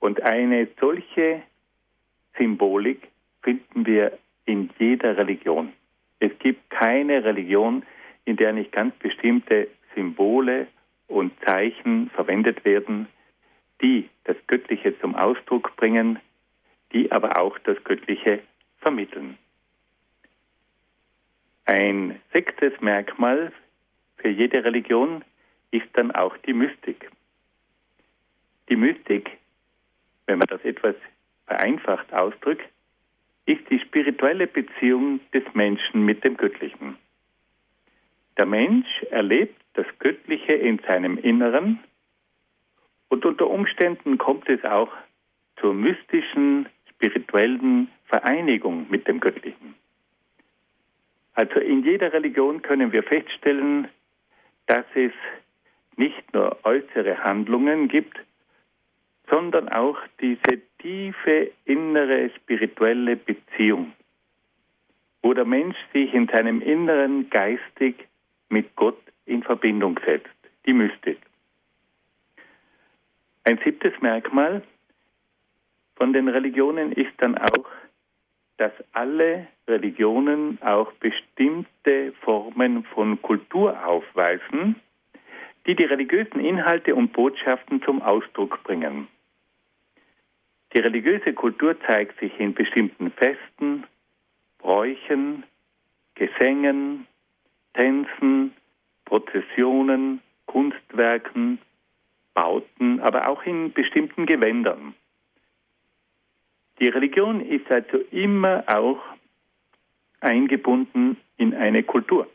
Und 0.00 0.22
eine 0.22 0.68
solche 0.80 1.42
Symbolik 2.36 3.08
finden 3.42 3.86
wir 3.86 4.18
in 4.44 4.70
jeder 4.78 5.16
Religion. 5.16 5.72
Es 6.20 6.32
gibt 6.38 6.70
keine 6.70 7.24
Religion, 7.24 7.84
in 8.24 8.36
der 8.36 8.52
nicht 8.52 8.72
ganz 8.72 8.94
bestimmte 8.96 9.68
Symbole 9.94 10.66
und 11.08 11.32
Zeichen 11.44 12.10
verwendet 12.10 12.64
werden, 12.64 13.08
die 13.82 14.08
das 14.24 14.36
Göttliche 14.46 14.98
zum 15.00 15.14
Ausdruck 15.14 15.76
bringen, 15.76 16.18
die 16.92 17.12
aber 17.12 17.38
auch 17.38 17.58
das 17.60 17.82
Göttliche 17.84 18.40
vermitteln. 18.86 19.36
Ein 21.64 22.20
sechstes 22.32 22.80
Merkmal 22.80 23.52
für 24.18 24.28
jede 24.28 24.62
Religion 24.62 25.24
ist 25.72 25.88
dann 25.94 26.12
auch 26.12 26.36
die 26.46 26.52
Mystik. 26.52 27.10
Die 28.68 28.76
Mystik, 28.76 29.38
wenn 30.26 30.38
man 30.38 30.46
das 30.46 30.64
etwas 30.64 30.94
vereinfacht 31.46 32.12
ausdrückt, 32.12 32.64
ist 33.46 33.68
die 33.70 33.80
spirituelle 33.80 34.46
Beziehung 34.46 35.18
des 35.32 35.42
Menschen 35.54 36.04
mit 36.04 36.22
dem 36.22 36.36
Göttlichen. 36.36 36.96
Der 38.36 38.46
Mensch 38.46 39.02
erlebt 39.10 39.60
das 39.72 39.86
Göttliche 39.98 40.52
in 40.52 40.78
seinem 40.86 41.18
Inneren 41.18 41.80
und 43.08 43.24
unter 43.24 43.50
Umständen 43.50 44.16
kommt 44.16 44.48
es 44.48 44.64
auch 44.64 44.92
zur 45.58 45.74
mystischen, 45.74 46.68
spirituellen 46.96 47.88
Vereinigung 48.06 48.86
mit 48.90 49.06
dem 49.06 49.20
Göttlichen. 49.20 49.74
Also 51.34 51.60
in 51.60 51.84
jeder 51.84 52.12
Religion 52.12 52.62
können 52.62 52.92
wir 52.92 53.02
feststellen, 53.02 53.88
dass 54.66 54.86
es 54.94 55.12
nicht 55.96 56.32
nur 56.32 56.58
äußere 56.64 57.22
Handlungen 57.22 57.88
gibt, 57.88 58.18
sondern 59.28 59.68
auch 59.68 59.98
diese 60.20 60.62
tiefe 60.78 61.50
innere 61.64 62.30
spirituelle 62.36 63.16
Beziehung, 63.16 63.92
wo 65.22 65.34
der 65.34 65.44
Mensch 65.44 65.76
sich 65.92 66.14
in 66.14 66.28
seinem 66.28 66.62
Inneren 66.62 67.28
geistig 67.28 68.06
mit 68.48 68.74
Gott 68.76 69.00
in 69.26 69.42
Verbindung 69.42 69.98
setzt, 70.06 70.28
die 70.64 70.72
Mystik. 70.72 71.18
Ein 73.44 73.58
siebtes 73.64 73.92
Merkmal 74.00 74.62
von 75.96 76.12
den 76.12 76.28
Religionen 76.28 76.92
ist 76.92 77.12
dann 77.18 77.36
auch 77.36 77.66
dass 78.56 78.72
alle 78.92 79.46
Religionen 79.68 80.58
auch 80.62 80.92
bestimmte 80.94 82.12
Formen 82.22 82.84
von 82.84 83.20
Kultur 83.20 83.84
aufweisen, 83.84 84.76
die 85.66 85.74
die 85.74 85.84
religiösen 85.84 86.40
Inhalte 86.40 86.94
und 86.94 87.12
Botschaften 87.12 87.82
zum 87.82 88.00
Ausdruck 88.00 88.62
bringen. 88.64 89.08
Die 90.72 90.80
religiöse 90.80 91.32
Kultur 91.32 91.78
zeigt 91.86 92.18
sich 92.18 92.38
in 92.38 92.54
bestimmten 92.54 93.10
Festen, 93.12 93.84
Bräuchen, 94.58 95.44
Gesängen, 96.14 97.06
Tänzen, 97.74 98.54
Prozessionen, 99.04 100.22
Kunstwerken, 100.46 101.58
Bauten, 102.34 103.00
aber 103.00 103.28
auch 103.28 103.42
in 103.44 103.72
bestimmten 103.72 104.26
Gewändern. 104.26 104.94
Die 106.78 106.88
Religion 106.88 107.40
ist 107.40 107.70
also 107.70 107.98
immer 108.10 108.64
auch 108.66 109.00
eingebunden 110.20 111.16
in 111.36 111.54
eine 111.54 111.82
Kultur 111.82 112.28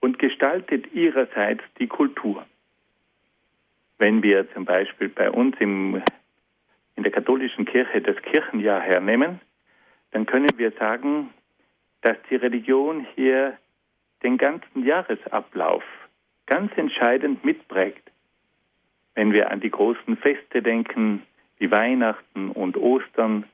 und 0.00 0.18
gestaltet 0.18 0.92
ihrerseits 0.92 1.64
die 1.78 1.88
Kultur. 1.88 2.46
Wenn 3.98 4.22
wir 4.22 4.52
zum 4.52 4.64
Beispiel 4.64 5.08
bei 5.08 5.30
uns 5.30 5.56
im, 5.58 6.02
in 6.94 7.02
der 7.02 7.12
katholischen 7.12 7.64
Kirche 7.64 8.02
das 8.02 8.16
Kirchenjahr 8.22 8.80
hernehmen, 8.80 9.40
dann 10.12 10.26
können 10.26 10.56
wir 10.56 10.70
sagen, 10.72 11.30
dass 12.02 12.16
die 12.30 12.36
Religion 12.36 13.06
hier 13.14 13.58
den 14.22 14.38
ganzen 14.38 14.84
Jahresablauf 14.84 15.82
ganz 16.46 16.70
entscheidend 16.76 17.44
mitprägt. 17.44 18.10
Wenn 19.14 19.32
wir 19.32 19.50
an 19.50 19.60
die 19.60 19.70
großen 19.70 20.16
Feste 20.18 20.62
denken, 20.62 21.22
wie 21.58 21.70
Weihnachten 21.70 22.50
und 22.50 22.76
Ostern, 22.76 23.44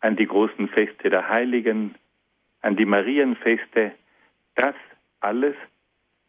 an 0.00 0.16
die 0.16 0.26
großen 0.26 0.68
Feste 0.68 1.10
der 1.10 1.28
Heiligen, 1.28 1.94
an 2.62 2.76
die 2.76 2.84
Marienfeste, 2.84 3.92
das 4.54 4.74
alles 5.20 5.56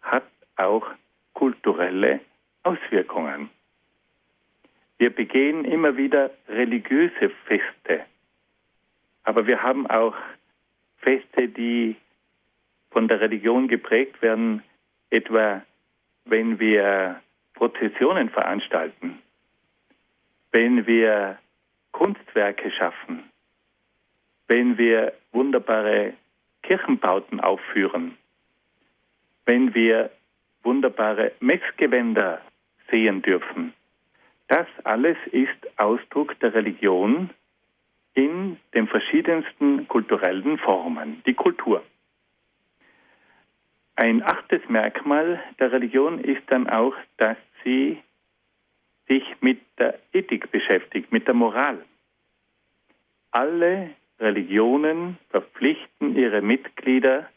hat 0.01 0.25
auch 0.55 0.87
kulturelle 1.33 2.19
Auswirkungen. 2.63 3.49
Wir 4.97 5.09
begehen 5.11 5.65
immer 5.65 5.95
wieder 5.97 6.31
religiöse 6.47 7.29
Feste, 7.45 8.05
aber 9.23 9.47
wir 9.47 9.63
haben 9.63 9.87
auch 9.87 10.15
Feste, 10.97 11.47
die 11.47 11.95
von 12.91 13.07
der 13.07 13.21
Religion 13.21 13.67
geprägt 13.67 14.21
werden, 14.21 14.63
etwa 15.09 15.61
wenn 16.25 16.59
wir 16.59 17.21
Prozessionen 17.53 18.29
veranstalten, 18.29 19.19
wenn 20.51 20.87
wir 20.87 21.37
Kunstwerke 21.91 22.71
schaffen, 22.71 23.29
wenn 24.47 24.77
wir 24.77 25.13
wunderbare 25.31 26.13
Kirchenbauten 26.63 27.39
aufführen, 27.39 28.17
wenn 29.45 29.73
wir 29.73 30.11
wunderbare 30.63 31.31
Messgewänder 31.39 32.41
sehen 32.89 33.21
dürfen. 33.21 33.73
Das 34.47 34.67
alles 34.83 35.17
ist 35.31 35.79
Ausdruck 35.79 36.39
der 36.39 36.53
Religion 36.53 37.29
in 38.13 38.57
den 38.73 38.87
verschiedensten 38.87 39.87
kulturellen 39.87 40.57
Formen, 40.57 41.21
die 41.25 41.35
Kultur. 41.35 41.83
Ein 43.95 44.23
achtes 44.23 44.61
Merkmal 44.69 45.39
der 45.59 45.71
Religion 45.71 46.19
ist 46.19 46.41
dann 46.47 46.69
auch, 46.69 46.95
dass 47.17 47.37
sie 47.63 48.01
sich 49.09 49.23
mit 49.41 49.59
der 49.77 49.99
Ethik 50.13 50.51
beschäftigt, 50.51 51.11
mit 51.11 51.27
der 51.27 51.33
Moral. 51.33 51.83
Alle 53.31 53.89
Religionen 54.19 55.17
verpflichten 55.29 56.15
ihre 56.15 56.41
Mitglieder 56.41 57.27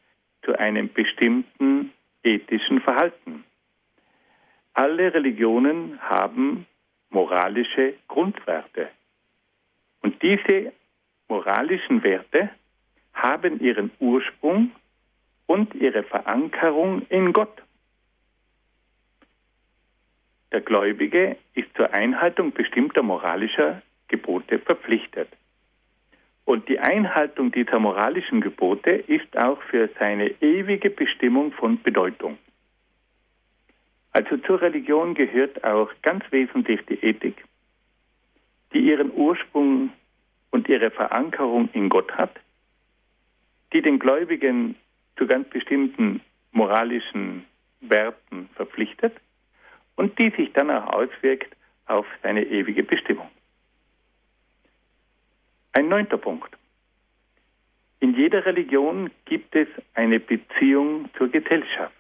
zu 0.45 0.59
einem 0.59 0.93
bestimmten 0.93 1.93
ethischen 2.23 2.81
Verhalten. 2.81 3.45
Alle 4.75 5.13
Religionen 5.15 6.01
haben 6.01 6.67
moralische 7.11 7.95
Grundwerte. 8.09 8.89
Und 10.01 10.21
diese 10.23 10.73
moralischen 11.29 12.03
Werte 12.03 12.51
haben 13.13 13.61
ihren 13.61 13.91
Ursprung 14.01 14.73
und 15.47 15.75
ihre 15.75 16.03
Verankerung 16.03 17.03
in 17.09 17.33
Gott. 17.33 17.63
Der 20.53 20.61
Gläubige 20.61 21.39
ist 21.55 21.75
zur 21.75 21.95
Einhaltung 21.95 22.53
bestimmter 22.53 23.03
moralischer 23.03 23.81
Gebote 24.09 24.59
verpflichtet. 24.59 25.29
Und 26.45 26.69
die 26.69 26.79
Einhaltung 26.79 27.51
dieser 27.53 27.79
moralischen 27.79 28.43
Gebote 28.43 28.91
ist 28.91 29.35
auch 29.39 29.63
für 29.63 29.89
seine 29.99 30.31
ewige 30.43 30.91
Bestimmung 30.91 31.53
von 31.53 31.83
Bedeutung. 31.83 32.37
Also 34.11 34.37
zur 34.37 34.61
Religion 34.61 35.15
gehört 35.15 35.65
auch 35.65 35.91
ganz 36.03 36.23
wesentlich 36.31 36.85
die 36.85 37.03
Ethik, 37.03 37.43
die 38.75 38.81
ihren 38.81 39.11
Ursprung 39.11 39.91
und 40.51 40.69
ihre 40.69 40.91
Verankerung 40.91 41.71
in 41.73 41.89
Gott 41.89 42.13
hat, 42.13 42.39
die 43.73 43.81
den 43.81 43.99
Gläubigen 43.99 44.75
zu 45.17 45.27
ganz 45.27 45.49
bestimmten 45.49 46.21
moralischen 46.51 47.47
Werten 47.81 48.51
verpflichtet 48.55 49.15
und 49.97 50.19
die 50.19 50.31
sich 50.31 50.53
dann 50.53 50.71
auch 50.71 50.93
auswirkt 50.93 51.55
auf 51.87 52.07
seine 52.23 52.45
ewige 52.45 52.83
Bestimmung. 52.83 53.29
Ein 55.73 55.89
neunter 55.89 56.19
Punkt. 56.19 56.57
In 58.01 58.15
jeder 58.15 58.45
Religion 58.45 59.11
gibt 59.25 59.55
es 59.55 59.69
eine 59.95 60.21
Beziehung 60.21 61.09
zur 61.17 61.29
Gesellschaft. 61.29 61.95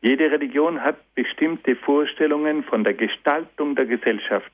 Jede 0.00 0.30
Religion 0.30 0.82
hat 0.82 0.96
bestimmte 1.14 1.76
Vorstellungen 1.76 2.64
von 2.64 2.84
der 2.84 2.94
Gestaltung 2.94 3.74
der 3.74 3.86
Gesellschaft. 3.86 4.52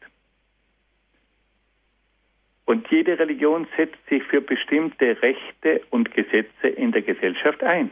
Und 2.64 2.90
jede 2.90 3.18
Religion 3.18 3.66
setzt 3.76 3.98
sich 4.08 4.22
für 4.24 4.40
bestimmte 4.40 5.20
Rechte 5.20 5.82
und 5.90 6.12
Gesetze 6.14 6.68
in 6.68 6.92
der 6.92 7.02
Gesellschaft 7.02 7.62
ein. 7.62 7.90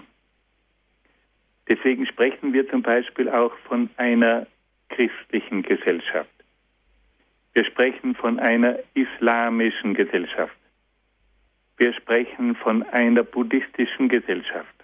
Deswegen 1.70 2.04
sprechen 2.04 2.52
wir 2.52 2.68
zum 2.68 2.83
Beispiel 2.83 3.30
auch 3.30 3.56
von 3.68 3.88
einer 3.96 4.48
christlichen 4.88 5.62
Gesellschaft. 5.62 6.28
Wir 7.52 7.64
sprechen 7.64 8.16
von 8.16 8.40
einer 8.40 8.80
islamischen 8.94 9.94
Gesellschaft. 9.94 10.56
Wir 11.76 11.92
sprechen 11.92 12.56
von 12.56 12.83
einer 12.83 13.22
buddhistischen 13.22 14.09
Gesellschaft. 14.09 14.74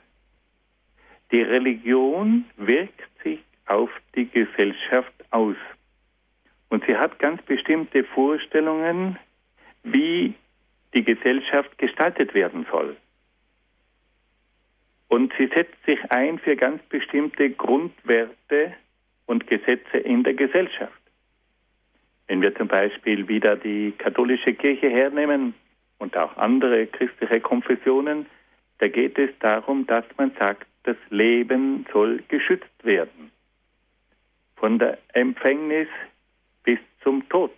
Die 1.33 1.43
Religion 1.43 2.45
wirkt 2.57 3.03
sich 3.25 3.41
auf 3.67 3.91
die 4.15 4.29
Gesellschaft 4.31 5.13
aus. 5.33 5.57
Und 6.69 6.85
sie 6.87 6.97
hat 6.97 7.19
ganz 7.19 7.43
bestimmte 7.43 8.05
Vorstellungen, 8.05 9.19
wie 9.83 10.35
die 10.95 11.03
Gesellschaft 11.03 11.77
gestaltet 11.79 12.33
werden 12.33 12.65
soll. 12.71 12.97
Und 15.09 15.33
sie 15.39 15.47
setzt 15.47 15.85
sich 15.87 15.99
ein 16.11 16.39
für 16.39 16.57
ganz 16.57 16.83
bestimmte 16.85 17.51
Grundwerte 17.51 18.75
und 19.27 19.47
Gesetze 19.47 19.99
in 19.99 20.25
der 20.25 20.35
Gesellschaft. 20.35 20.93
Wenn 22.27 22.43
wir 22.43 22.55
zum 22.55 22.69
Beispiel 22.69 23.29
wieder 23.29 23.57
die 23.57 23.93
katholische 23.97 24.53
Kirche 24.55 24.89
hernehmen 24.89 25.55
und 25.99 26.17
auch 26.17 26.37
andere 26.37 26.87
christliche 26.87 27.41
Konfessionen, 27.41 28.27
da 28.79 28.89
geht 28.89 29.19
es 29.19 29.31
darum, 29.39 29.87
dass 29.87 30.05
man 30.17 30.33
sagt, 30.39 30.67
das 30.83 30.97
Leben 31.11 31.87
soll 31.93 32.23
geschützt 32.29 32.85
werden. 32.85 33.31
Von 34.57 34.79
der 34.79 34.99
Empfängnis 35.13 35.89
bis 36.65 36.79
zum 37.03 37.29
Tod. 37.29 37.53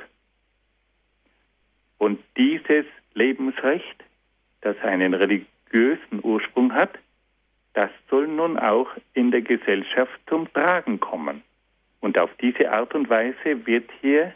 Und 1.99 2.21
dieses 2.37 2.85
Lebensrecht, 3.15 4.05
das 4.61 4.77
einen 4.83 5.15
religiösen 5.15 6.21
Ursprung 6.23 6.73
hat, 6.73 6.99
das 7.79 7.91
soll 8.11 8.27
nun 8.27 8.59
auch 8.59 8.89
in 9.15 9.31
der 9.31 9.43
Gesellschaft 9.43 10.19
zum 10.27 10.53
Tragen 10.53 10.99
kommen. 10.99 11.45
Und 12.01 12.19
auf 12.19 12.29
diese 12.41 12.73
Art 12.73 12.93
und 12.93 13.09
Weise 13.09 13.67
wird 13.67 13.89
hier 14.01 14.35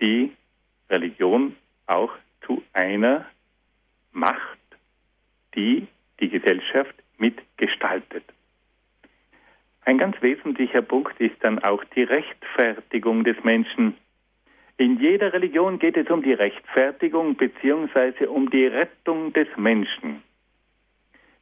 die 0.00 0.32
Religion 0.88 1.54
auch 1.86 2.10
zu 2.44 2.60
einer 2.72 3.24
Macht, 4.10 4.58
die 5.54 5.86
die 6.18 6.28
Gesellschaft 6.28 6.92
mitgestaltet. 7.18 8.24
Ein 9.84 9.98
ganz 9.98 10.20
wesentlicher 10.20 10.82
Punkt 10.82 11.20
ist 11.20 11.36
dann 11.42 11.60
auch 11.60 11.84
die 11.94 12.02
Rechtfertigung 12.02 13.22
des 13.22 13.36
Menschen. 13.44 13.96
In 14.76 14.98
jeder 14.98 15.32
Religion 15.32 15.78
geht 15.78 15.96
es 15.96 16.10
um 16.10 16.24
die 16.24 16.32
Rechtfertigung 16.32 17.36
bzw. 17.36 18.26
um 18.26 18.50
die 18.50 18.66
Rettung 18.66 19.32
des 19.34 19.46
Menschen. 19.56 20.24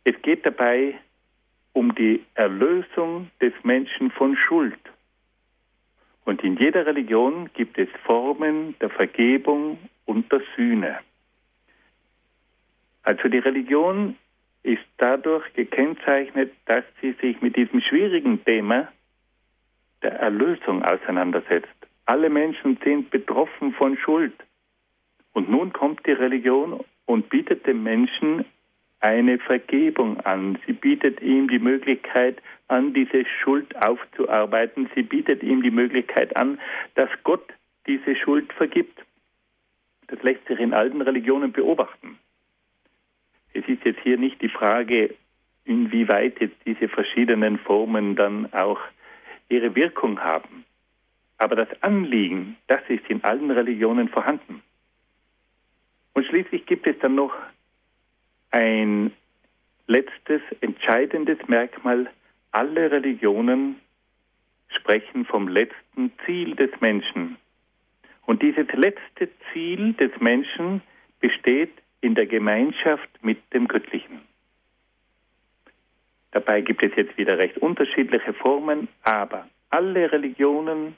Es 0.04 0.20
geht 0.22 0.44
dabei 0.46 0.98
um 1.72 1.94
die 1.94 2.24
Erlösung 2.34 3.30
des 3.40 3.52
Menschen 3.62 4.10
von 4.10 4.36
Schuld. 4.36 4.78
Und 6.24 6.42
in 6.44 6.56
jeder 6.56 6.84
Religion 6.86 7.48
gibt 7.54 7.78
es 7.78 7.88
Formen 8.04 8.74
der 8.80 8.90
Vergebung 8.90 9.78
und 10.04 10.30
der 10.30 10.42
Sühne. 10.56 10.98
Also 13.02 13.28
die 13.28 13.38
Religion 13.38 14.16
ist 14.62 14.84
dadurch 14.98 15.50
gekennzeichnet, 15.54 16.52
dass 16.66 16.84
sie 17.00 17.12
sich 17.22 17.40
mit 17.40 17.56
diesem 17.56 17.80
schwierigen 17.80 18.44
Thema 18.44 18.88
der 20.02 20.12
Erlösung 20.20 20.82
auseinandersetzt. 20.82 21.68
Alle 22.04 22.28
Menschen 22.28 22.78
sind 22.84 23.10
betroffen 23.10 23.72
von 23.72 23.96
Schuld. 23.96 24.34
Und 25.32 25.48
nun 25.48 25.72
kommt 25.72 26.06
die 26.06 26.12
Religion 26.12 26.84
und 27.06 27.28
bietet 27.30 27.66
dem 27.66 27.82
Menschen 27.82 28.44
eine 29.00 29.38
Vergebung 29.38 30.20
an. 30.20 30.58
Sie 30.66 30.72
bietet 30.72 31.20
ihm 31.22 31.48
die 31.48 31.58
Möglichkeit 31.58 32.42
an, 32.68 32.92
diese 32.94 33.24
Schuld 33.24 33.74
aufzuarbeiten. 33.76 34.90
Sie 34.94 35.02
bietet 35.02 35.42
ihm 35.42 35.62
die 35.62 35.70
Möglichkeit 35.70 36.36
an, 36.36 36.58
dass 36.94 37.10
Gott 37.24 37.52
diese 37.86 38.16
Schuld 38.16 38.52
vergibt. 38.52 39.04
Das 40.08 40.22
lässt 40.22 40.46
sich 40.46 40.58
in 40.58 40.74
alten 40.74 41.00
Religionen 41.00 41.52
beobachten. 41.52 42.18
Es 43.54 43.66
ist 43.68 43.84
jetzt 43.84 44.00
hier 44.00 44.18
nicht 44.18 44.40
die 44.42 44.48
Frage, 44.48 45.14
inwieweit 45.64 46.40
jetzt 46.40 46.56
diese 46.66 46.88
verschiedenen 46.88 47.58
Formen 47.58 48.16
dann 48.16 48.52
auch 48.52 48.80
ihre 49.48 49.74
Wirkung 49.74 50.20
haben. 50.20 50.64
Aber 51.36 51.56
das 51.56 51.68
Anliegen, 51.82 52.56
das 52.66 52.80
ist 52.88 53.08
in 53.08 53.22
allen 53.22 53.50
Religionen 53.50 54.08
vorhanden. 54.08 54.62
Und 56.14 56.26
schließlich 56.26 56.66
gibt 56.66 56.86
es 56.86 56.98
dann 56.98 57.14
noch 57.14 57.32
ein 58.50 59.12
letztes 59.86 60.40
entscheidendes 60.60 61.38
Merkmal. 61.48 62.10
Alle 62.52 62.90
Religionen 62.90 63.76
sprechen 64.68 65.24
vom 65.24 65.48
letzten 65.48 66.12
Ziel 66.24 66.54
des 66.54 66.70
Menschen. 66.80 67.36
Und 68.26 68.42
dieses 68.42 68.66
letzte 68.72 69.28
Ziel 69.52 69.94
des 69.94 70.12
Menschen 70.20 70.82
besteht 71.20 71.72
in 72.00 72.14
der 72.14 72.26
Gemeinschaft 72.26 73.08
mit 73.22 73.38
dem 73.52 73.68
Göttlichen. 73.68 74.20
Dabei 76.30 76.60
gibt 76.60 76.82
es 76.84 76.94
jetzt 76.96 77.16
wieder 77.16 77.38
recht 77.38 77.56
unterschiedliche 77.58 78.34
Formen, 78.34 78.88
aber 79.02 79.48
alle 79.70 80.12
Religionen 80.12 80.94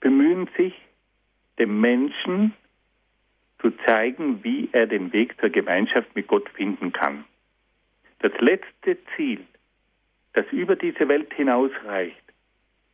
bemühen 0.00 0.48
sich, 0.56 0.74
dem 1.58 1.80
Menschen 1.80 2.54
zu 3.60 3.70
zeigen, 3.86 4.42
wie 4.42 4.68
er 4.72 4.86
den 4.86 5.12
Weg 5.12 5.38
zur 5.40 5.50
Gemeinschaft 5.50 6.14
mit 6.14 6.26
Gott 6.26 6.48
finden 6.50 6.92
kann. 6.92 7.24
Das 8.20 8.32
letzte 8.40 8.98
Ziel, 9.16 9.44
das 10.32 10.46
über 10.50 10.76
diese 10.76 11.08
Welt 11.08 11.32
hinausreicht, 11.34 12.22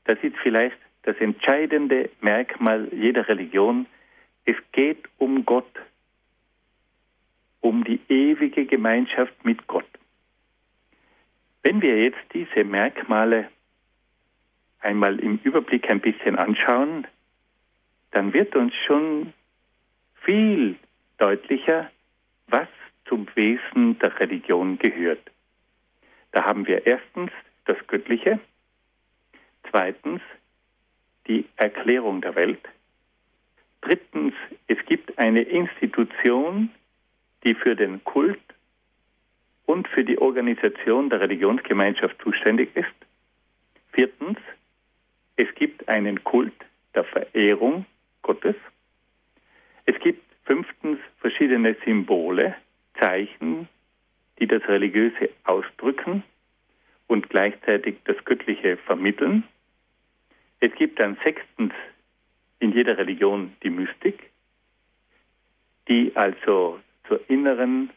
das 0.04 0.18
ist 0.22 0.36
vielleicht 0.42 0.78
das 1.02 1.16
entscheidende 1.18 2.10
Merkmal 2.20 2.88
jeder 2.92 3.28
Religion. 3.28 3.86
Es 4.44 4.56
geht 4.72 5.04
um 5.18 5.44
Gott, 5.44 5.70
um 7.60 7.84
die 7.84 8.00
ewige 8.08 8.66
Gemeinschaft 8.66 9.44
mit 9.44 9.66
Gott. 9.66 9.86
Wenn 11.62 11.82
wir 11.82 12.00
jetzt 12.00 12.18
diese 12.32 12.64
Merkmale 12.64 13.48
einmal 14.80 15.18
im 15.18 15.40
Überblick 15.42 15.90
ein 15.90 16.00
bisschen 16.00 16.36
anschauen, 16.36 17.06
dann 18.12 18.32
wird 18.32 18.54
uns 18.54 18.72
schon 18.86 19.32
viel 20.26 20.76
deutlicher, 21.18 21.90
was 22.48 22.68
zum 23.06 23.26
Wesen 23.36 23.98
der 24.00 24.18
Religion 24.18 24.78
gehört. 24.78 25.30
Da 26.32 26.44
haben 26.44 26.66
wir 26.66 26.84
erstens 26.84 27.30
das 27.64 27.78
Göttliche, 27.86 28.40
zweitens 29.70 30.20
die 31.28 31.46
Erklärung 31.56 32.20
der 32.20 32.34
Welt, 32.34 32.60
drittens 33.80 34.34
es 34.66 34.78
gibt 34.86 35.16
eine 35.18 35.42
Institution, 35.42 36.70
die 37.44 37.54
für 37.54 37.76
den 37.76 38.02
Kult 38.04 38.40
und 39.64 39.86
für 39.88 40.04
die 40.04 40.18
Organisation 40.18 41.08
der 41.08 41.20
Religionsgemeinschaft 41.20 42.20
zuständig 42.20 42.74
ist. 42.74 42.86
Viertens, 43.92 44.38
es 45.36 45.52
gibt 45.54 45.88
einen 45.88 46.22
Kult 46.24 46.54
der 46.94 47.04
Verehrung 47.04 47.86
Gottes. 48.22 48.56
Es 49.86 49.98
gibt 50.00 50.22
fünftens 50.44 50.98
verschiedene 51.20 51.76
Symbole, 51.84 52.54
Zeichen, 52.98 53.68
die 54.38 54.46
das 54.46 54.62
Religiöse 54.68 55.30
ausdrücken 55.44 56.22
und 57.06 57.30
gleichzeitig 57.30 57.96
das 58.04 58.16
Göttliche 58.24 58.76
vermitteln. 58.78 59.44
Es 60.60 60.74
gibt 60.74 60.98
dann 60.98 61.16
sechstens 61.22 61.72
in 62.58 62.72
jeder 62.72 62.98
Religion 62.98 63.52
die 63.62 63.70
Mystik, 63.70 64.30
die 65.88 66.12
also 66.14 66.80
zur 67.06 67.20
inneren 67.30 67.90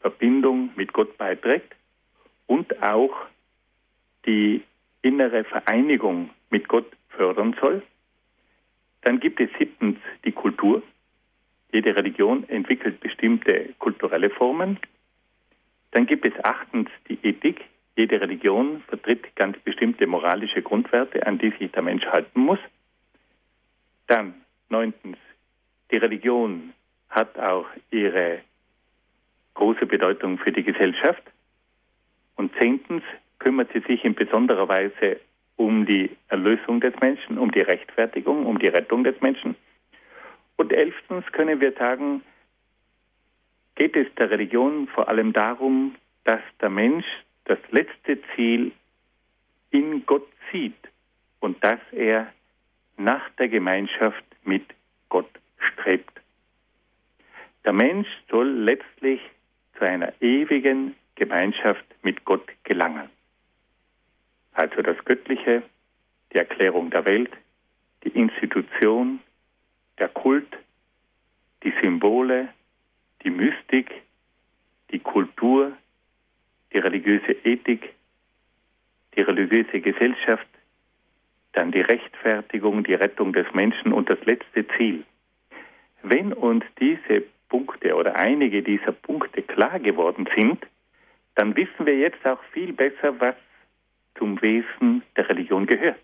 Verbindung 0.00 0.70
mit 0.76 0.92
Gott 0.92 1.16
beiträgt 1.18 1.74
und 2.46 2.82
auch 2.82 3.26
die 4.26 4.62
innere 5.00 5.44
Vereinigung 5.44 6.30
mit 6.50 6.68
Gott 6.68 6.90
fördern 7.08 7.56
soll. 7.60 7.82
Dann 9.02 9.20
gibt 9.20 9.40
es 9.40 9.50
siebtens 9.58 9.98
die 10.24 10.32
Kultur. 10.32 10.82
Jede 11.72 11.94
Religion 11.94 12.48
entwickelt 12.48 13.00
bestimmte 13.00 13.74
kulturelle 13.78 14.30
Formen. 14.30 14.78
Dann 15.90 16.06
gibt 16.06 16.24
es 16.24 16.44
achtens 16.44 16.88
die 17.08 17.18
Ethik. 17.22 17.64
Jede 17.96 18.20
Religion 18.20 18.82
vertritt 18.88 19.36
ganz 19.36 19.58
bestimmte 19.58 20.06
moralische 20.06 20.62
Grundwerte, 20.62 21.26
an 21.26 21.38
die 21.38 21.50
sich 21.58 21.70
der 21.72 21.82
Mensch 21.82 22.06
halten 22.06 22.40
muss. 22.40 22.58
Dann 24.06 24.34
neuntens, 24.68 25.18
die 25.90 25.98
Religion 25.98 26.72
hat 27.10 27.38
auch 27.38 27.66
ihre 27.90 28.40
große 29.54 29.86
Bedeutung 29.86 30.38
für 30.38 30.52
die 30.52 30.62
Gesellschaft. 30.62 31.22
Und 32.36 32.54
zehntens 32.56 33.02
kümmert 33.38 33.70
sie 33.72 33.80
sich 33.80 34.04
in 34.04 34.14
besonderer 34.14 34.68
Weise 34.68 35.20
um 35.56 35.86
die 35.86 36.10
Erlösung 36.28 36.80
des 36.80 36.94
Menschen, 37.00 37.38
um 37.38 37.50
die 37.50 37.60
Rechtfertigung, 37.60 38.46
um 38.46 38.58
die 38.58 38.68
Rettung 38.68 39.04
des 39.04 39.20
Menschen. 39.20 39.56
Und 40.56 40.72
elftens 40.72 41.24
können 41.32 41.60
wir 41.60 41.72
sagen, 41.72 42.22
geht 43.74 43.96
es 43.96 44.06
der 44.16 44.30
Religion 44.30 44.88
vor 44.88 45.08
allem 45.08 45.32
darum, 45.32 45.94
dass 46.24 46.40
der 46.60 46.70
Mensch 46.70 47.06
das 47.44 47.58
letzte 47.70 48.18
Ziel 48.34 48.72
in 49.70 50.04
Gott 50.06 50.26
sieht 50.50 50.76
und 51.40 51.62
dass 51.64 51.80
er 51.92 52.32
nach 52.96 53.28
der 53.38 53.48
Gemeinschaft 53.48 54.24
mit 54.44 54.64
Gott 55.08 55.30
strebt. 55.58 56.20
Der 57.64 57.72
Mensch 57.72 58.08
soll 58.30 58.48
letztlich 58.48 59.20
zu 59.78 59.84
einer 59.84 60.12
ewigen 60.20 60.94
Gemeinschaft 61.14 61.84
mit 62.02 62.24
Gott 62.24 62.46
gelangen 62.64 63.08
also 64.52 64.82
das 64.82 64.96
Göttliche, 65.04 65.62
die 66.32 66.38
Erklärung 66.38 66.90
der 66.90 67.04
Welt, 67.04 67.30
die 68.04 68.10
Institution, 68.10 69.20
der 69.98 70.08
Kult, 70.08 70.56
die 71.62 71.72
Symbole, 71.82 72.48
die 73.22 73.30
Mystik, 73.30 73.90
die 74.90 74.98
Kultur, 74.98 75.72
die 76.72 76.78
religiöse 76.78 77.32
Ethik, 77.44 77.94
die 79.16 79.22
religiöse 79.22 79.80
Gesellschaft, 79.80 80.46
dann 81.52 81.70
die 81.70 81.80
Rechtfertigung, 81.80 82.82
die 82.82 82.94
Rettung 82.94 83.32
des 83.32 83.46
Menschen 83.52 83.92
und 83.92 84.08
das 84.08 84.22
letzte 84.24 84.66
Ziel. 84.76 85.04
Wenn 86.02 86.32
uns 86.32 86.64
diese 86.80 87.22
Punkte 87.48 87.94
oder 87.94 88.16
einige 88.16 88.62
dieser 88.62 88.92
Punkte 88.92 89.42
klar 89.42 89.78
geworden 89.78 90.26
sind, 90.34 90.66
dann 91.34 91.54
wissen 91.54 91.86
wir 91.86 91.96
jetzt 91.96 92.26
auch 92.26 92.42
viel 92.52 92.72
besser, 92.72 93.20
was 93.20 93.36
zum 94.22 94.40
Wesen 94.40 95.02
der 95.16 95.28
Religion 95.28 95.66
gehört. 95.66 95.98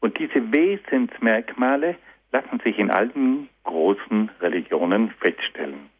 Und 0.00 0.18
diese 0.18 0.50
Wesensmerkmale 0.50 1.96
lassen 2.32 2.58
sich 2.60 2.78
in 2.78 2.90
allen 2.90 3.50
großen 3.64 4.30
Religionen 4.40 5.10
feststellen. 5.20 5.90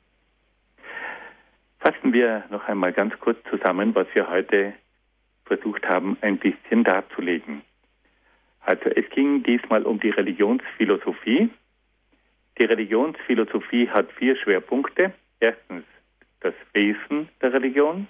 Fassen 1.80 2.14
wir 2.14 2.44
noch 2.48 2.66
einmal 2.66 2.94
ganz 2.94 3.12
kurz 3.20 3.36
zusammen, 3.50 3.94
was 3.94 4.06
wir 4.14 4.30
heute 4.30 4.72
versucht 5.44 5.86
haben, 5.86 6.16
ein 6.22 6.38
bisschen 6.38 6.82
darzulegen. 6.82 7.60
Also 8.60 8.88
es 8.88 9.04
ging 9.10 9.42
diesmal 9.42 9.82
um 9.82 10.00
die 10.00 10.10
Religionsphilosophie. 10.10 11.50
Die 12.58 12.64
Religionsphilosophie 12.64 13.90
hat 13.90 14.10
vier 14.12 14.34
Schwerpunkte. 14.36 15.12
Erstens 15.40 15.84
das 16.40 16.54
Wesen 16.72 17.28
der 17.42 17.52
Religion, 17.52 18.08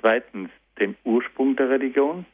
zweitens 0.00 0.50
den 0.80 0.96
Ursprung 1.04 1.56
der 1.56 1.70
Religion, 1.70 2.26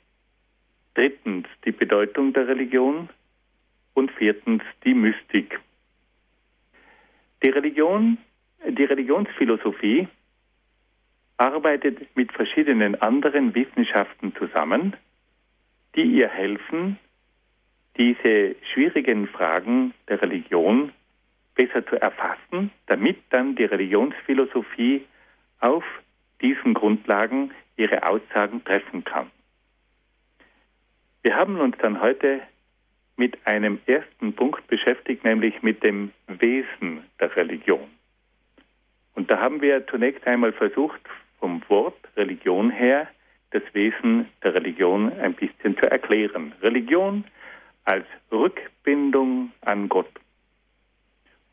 drittens 0.95 1.47
die 1.65 1.73
Bedeutung 1.73 2.33
der 2.33 2.49
Religion 2.49 3.09
und 3.95 4.11
viertens 4.13 4.63
die 4.85 4.95
Mystik. 4.95 5.61
Die 7.43 7.51
Religion, 7.51 8.19
die 8.67 8.85
Religionsphilosophie 8.85 10.09
arbeitet 11.37 12.17
mit 12.17 12.33
verschiedenen 12.33 13.01
anderen 13.03 13.55
Wissenschaften 13.55 14.35
zusammen, 14.37 14.95
die 15.95 16.05
ihr 16.05 16.29
helfen, 16.29 16.99
diese 17.99 18.57
schwierigen 18.73 19.27
Fragen 19.29 19.95
der 20.09 20.21
Religion 20.23 20.93
besser 21.55 21.87
zu 21.87 22.01
erfassen, 22.01 22.71
damit 22.87 23.19
dann 23.31 23.57
die 23.57 23.65
Religionsphilosophie 23.65 25.05
auf 25.61 25.85
diesen 26.41 26.75
Grundlagen 26.75 27.51
ihre 27.77 28.07
Aussagen 28.07 28.65
treffen 28.65 29.05
kann. 29.05 29.31
Wir 31.23 31.35
haben 31.35 31.59
uns 31.59 31.77
dann 31.79 32.01
heute 32.01 32.41
mit 33.17 33.47
einem 33.47 33.79
ersten 33.87 34.35
Punkt 34.35 34.67
beschäftigt, 34.69 35.25
nämlich 35.25 35.63
mit 35.63 35.83
dem 35.83 36.13
Wesen 36.29 37.05
der 37.19 37.35
Religion. 37.35 37.89
Und 39.15 39.31
da 39.31 39.41
haben 39.41 39.63
wir 39.63 39.87
zunächst 39.87 40.27
einmal 40.27 40.53
versucht, 40.53 41.01
vom 41.41 41.63
Wort 41.69 41.99
Religion 42.17 42.71
her 42.71 43.09
das 43.51 43.63
Wesen 43.73 44.29
der 44.43 44.55
Religion 44.55 45.13
ein 45.19 45.35
bisschen 45.35 45.77
zu 45.79 45.91
erklären. 45.91 46.53
Religion 46.61 47.25
als 47.85 48.07
Rückbindung 48.31 49.53
an 49.63 49.89
Gott. 49.89 50.11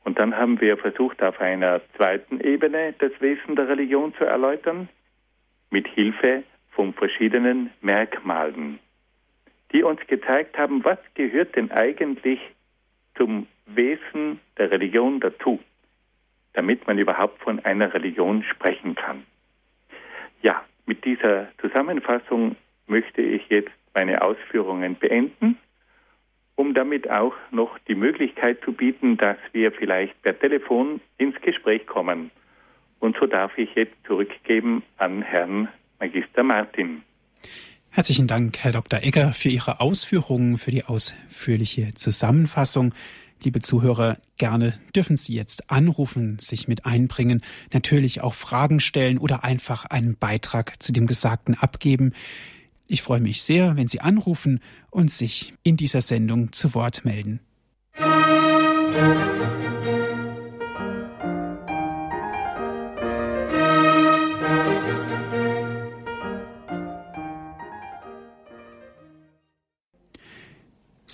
Und 0.03 0.19
dann 0.19 0.35
haben 0.35 0.59
wir 0.59 0.77
versucht, 0.77 1.23
auf 1.23 1.39
einer 1.39 1.81
zweiten 1.95 2.39
Ebene 2.41 2.93
das 2.99 3.11
Wesen 3.19 3.55
der 3.55 3.69
Religion 3.69 4.13
zu 4.15 4.25
erläutern, 4.25 4.89
mit 5.69 5.87
Hilfe 5.87 6.43
von 6.71 6.93
verschiedenen 6.93 7.71
Merkmalen, 7.81 8.79
die 9.71 9.83
uns 9.83 9.99
gezeigt 10.07 10.57
haben, 10.57 10.83
was 10.83 10.99
gehört 11.15 11.55
denn 11.55 11.71
eigentlich 11.71 12.39
zum 13.15 13.47
Wesen 13.65 14.39
der 14.57 14.71
Religion 14.71 15.19
dazu, 15.19 15.59
damit 16.53 16.85
man 16.85 16.97
überhaupt 16.97 17.41
von 17.41 17.59
einer 17.59 17.93
Religion 17.93 18.43
sprechen 18.43 18.95
kann. 18.95 19.23
Ja, 20.41 20.63
mit 20.85 21.05
dieser 21.05 21.47
Zusammenfassung 21.59 22.55
möchte 22.87 23.21
ich 23.21 23.47
jetzt 23.49 23.71
meine 23.93 24.21
Ausführungen 24.21 24.95
beenden 24.95 25.57
um 26.55 26.73
damit 26.73 27.09
auch 27.09 27.33
noch 27.51 27.77
die 27.87 27.95
Möglichkeit 27.95 28.59
zu 28.63 28.73
bieten, 28.73 29.17
dass 29.17 29.37
wir 29.51 29.71
vielleicht 29.71 30.21
per 30.21 30.37
Telefon 30.37 31.01
ins 31.17 31.39
Gespräch 31.41 31.85
kommen. 31.87 32.31
Und 32.99 33.17
so 33.19 33.25
darf 33.25 33.57
ich 33.57 33.73
jetzt 33.75 33.95
zurückgeben 34.05 34.83
an 34.97 35.21
Herrn 35.21 35.67
Magister 35.99 36.43
Martin. 36.43 37.03
Herzlichen 37.89 38.27
Dank, 38.27 38.57
Herr 38.59 38.71
Dr. 38.71 39.01
Egger, 39.03 39.33
für 39.33 39.49
Ihre 39.49 39.79
Ausführungen, 39.79 40.57
für 40.57 40.71
die 40.71 40.83
ausführliche 40.83 41.93
Zusammenfassung. 41.93 42.93
Liebe 43.43 43.59
Zuhörer, 43.59 44.17
gerne 44.37 44.79
dürfen 44.95 45.17
Sie 45.17 45.35
jetzt 45.35 45.69
anrufen, 45.69 46.39
sich 46.39 46.67
mit 46.67 46.85
einbringen, 46.85 47.41
natürlich 47.73 48.21
auch 48.21 48.33
Fragen 48.33 48.79
stellen 48.79 49.17
oder 49.17 49.43
einfach 49.43 49.85
einen 49.85 50.17
Beitrag 50.17 50.81
zu 50.81 50.93
dem 50.93 51.07
Gesagten 51.07 51.55
abgeben. 51.55 52.13
Ich 52.93 53.01
freue 53.01 53.21
mich 53.21 53.41
sehr, 53.41 53.75
wenn 53.75 53.87
Sie 53.87 54.01
anrufen 54.01 54.59
und 54.91 55.09
sich 55.09 55.55
in 55.63 55.77
dieser 55.77 55.99
Sendung 55.99 56.51
zu 56.51 56.75
Wort 56.75 57.03
melden. 57.03 57.39
Musik 57.97 59.82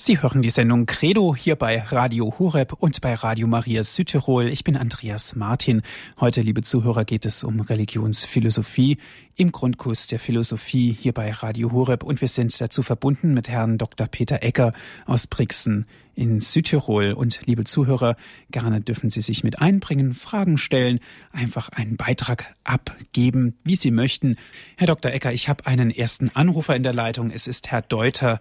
Sie 0.10 0.24
hören 0.24 0.42
die 0.42 0.50
Sendung 0.50 0.88
Credo 0.88 1.36
hier 1.36 1.56
bei 1.56 1.82
Radio 1.82 2.34
Horeb 2.40 2.74
und 2.74 3.00
bei 3.00 3.14
Radio 3.14 3.46
Maria 3.46 3.84
Südtirol. 3.84 4.48
Ich 4.48 4.64
bin 4.64 4.76
Andreas 4.76 5.36
Martin. 5.36 5.84
Heute, 6.20 6.42
liebe 6.42 6.64
Zuhörer, 6.64 7.06
geht 7.06 7.28
es 7.28 7.44
um 7.44 7.60
Religionsphilosophie 7.60 8.98
im 9.36 9.52
Grundkurs 9.52 10.08
der 10.08 10.18
Philosophie 10.18 10.92
hier 10.92 11.14
bei 11.14 11.30
Radio 11.30 11.72
Horeb 11.72 12.02
und 12.02 12.22
wir 12.22 12.28
sind 12.28 12.60
dazu 12.60 12.82
verbunden 12.82 13.36
mit 13.36 13.50
Herrn 13.50 13.78
Dr. 13.78 14.08
Peter 14.08 14.42
Ecker 14.42 14.74
aus 15.06 15.28
Brixen 15.28 15.86
in 16.16 16.40
Südtirol. 16.40 17.14
Und 17.14 17.42
liebe 17.46 17.66
Zuhörer, 17.66 18.16
gerne 18.50 18.82
dürfen 18.82 19.12
Sie 19.12 19.22
sich 19.22 19.44
mit 19.44 19.62
einbringen, 19.62 20.16
Fragen 20.16 20.58
stellen, 20.58 21.02
einfach 21.32 21.70
einen 21.70 21.98
Beitrag 21.98 22.56
abgeben, 22.64 23.60
wie 23.64 23.76
Sie 23.76 23.92
möchten. 23.92 24.38
Herr 24.76 24.88
Dr. 24.88 25.12
Ecker, 25.12 25.34
ich 25.34 25.50
habe 25.50 25.68
einen 25.68 25.92
ersten 25.92 26.30
Anrufer 26.30 26.76
in 26.76 26.82
der 26.82 26.94
Leitung. 26.94 27.30
Es 27.30 27.46
ist 27.46 27.70
Herr 27.70 27.84
Deuter 27.84 28.40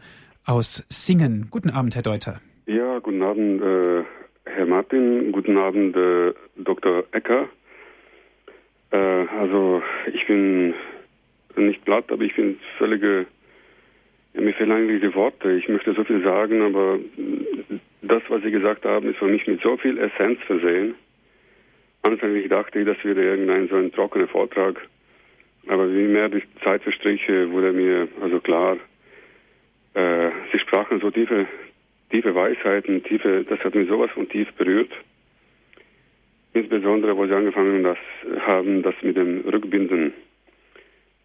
aus 0.48 0.84
Singen. 0.88 1.48
Guten 1.50 1.70
Abend, 1.70 1.94
Herr 1.94 2.02
Deuter. 2.02 2.40
Ja, 2.66 2.98
guten 3.00 3.22
Abend, 3.22 3.62
äh, 3.62 4.02
Herr 4.46 4.66
Martin. 4.66 5.30
Guten 5.30 5.58
Abend, 5.58 5.94
äh, 5.94 6.32
Dr. 6.56 7.04
Ecker. 7.12 7.48
Äh, 8.90 8.96
also, 8.96 9.82
ich 10.12 10.26
bin 10.26 10.72
nicht 11.56 11.84
platt, 11.84 12.10
aber 12.10 12.22
ich 12.22 12.34
bin 12.34 12.58
völlige. 12.78 13.26
Ja, 14.32 14.40
mir 14.40 14.54
fehlen 14.54 14.72
eigentlich 14.72 15.02
die 15.02 15.14
Worte. 15.14 15.52
Ich 15.52 15.68
möchte 15.68 15.92
so 15.92 16.04
viel 16.04 16.22
sagen, 16.22 16.62
aber 16.62 16.98
das, 18.02 18.22
was 18.28 18.42
Sie 18.42 18.50
gesagt 18.50 18.86
haben, 18.86 19.08
ist 19.08 19.18
für 19.18 19.26
mich 19.26 19.46
mit 19.46 19.60
so 19.60 19.76
viel 19.76 19.98
Essenz 19.98 20.40
versehen. 20.46 20.94
Anfänglich 22.02 22.48
dachte 22.48 22.78
ich, 22.80 22.86
das 22.86 22.96
wäre 23.04 23.22
irgendein 23.22 23.68
so 23.68 23.76
ein 23.76 23.92
trockener 23.92 24.28
Vortrag. 24.28 24.80
Aber 25.66 25.92
wie 25.92 26.06
mehr 26.06 26.30
die 26.30 26.42
Zeit 26.64 26.82
verstriche, 26.82 27.50
wurde 27.50 27.72
mir 27.72 28.08
also 28.22 28.40
klar, 28.40 28.78
äh, 29.98 30.30
sie 30.52 30.58
sprachen 30.60 31.00
so 31.00 31.10
tiefe, 31.10 31.46
tiefe 32.10 32.34
Weisheiten, 32.34 33.02
tiefe, 33.02 33.44
das 33.48 33.58
hat 33.60 33.74
mich 33.74 33.88
sowas 33.88 34.10
von 34.12 34.28
tief 34.28 34.52
berührt. 34.52 34.92
Insbesondere, 36.54 37.16
wo 37.16 37.26
sie 37.26 37.34
angefangen 37.34 37.82
das, 37.82 37.98
haben, 38.46 38.82
das 38.82 38.94
mit 39.02 39.16
dem 39.16 39.40
Rückbinden. 39.40 40.12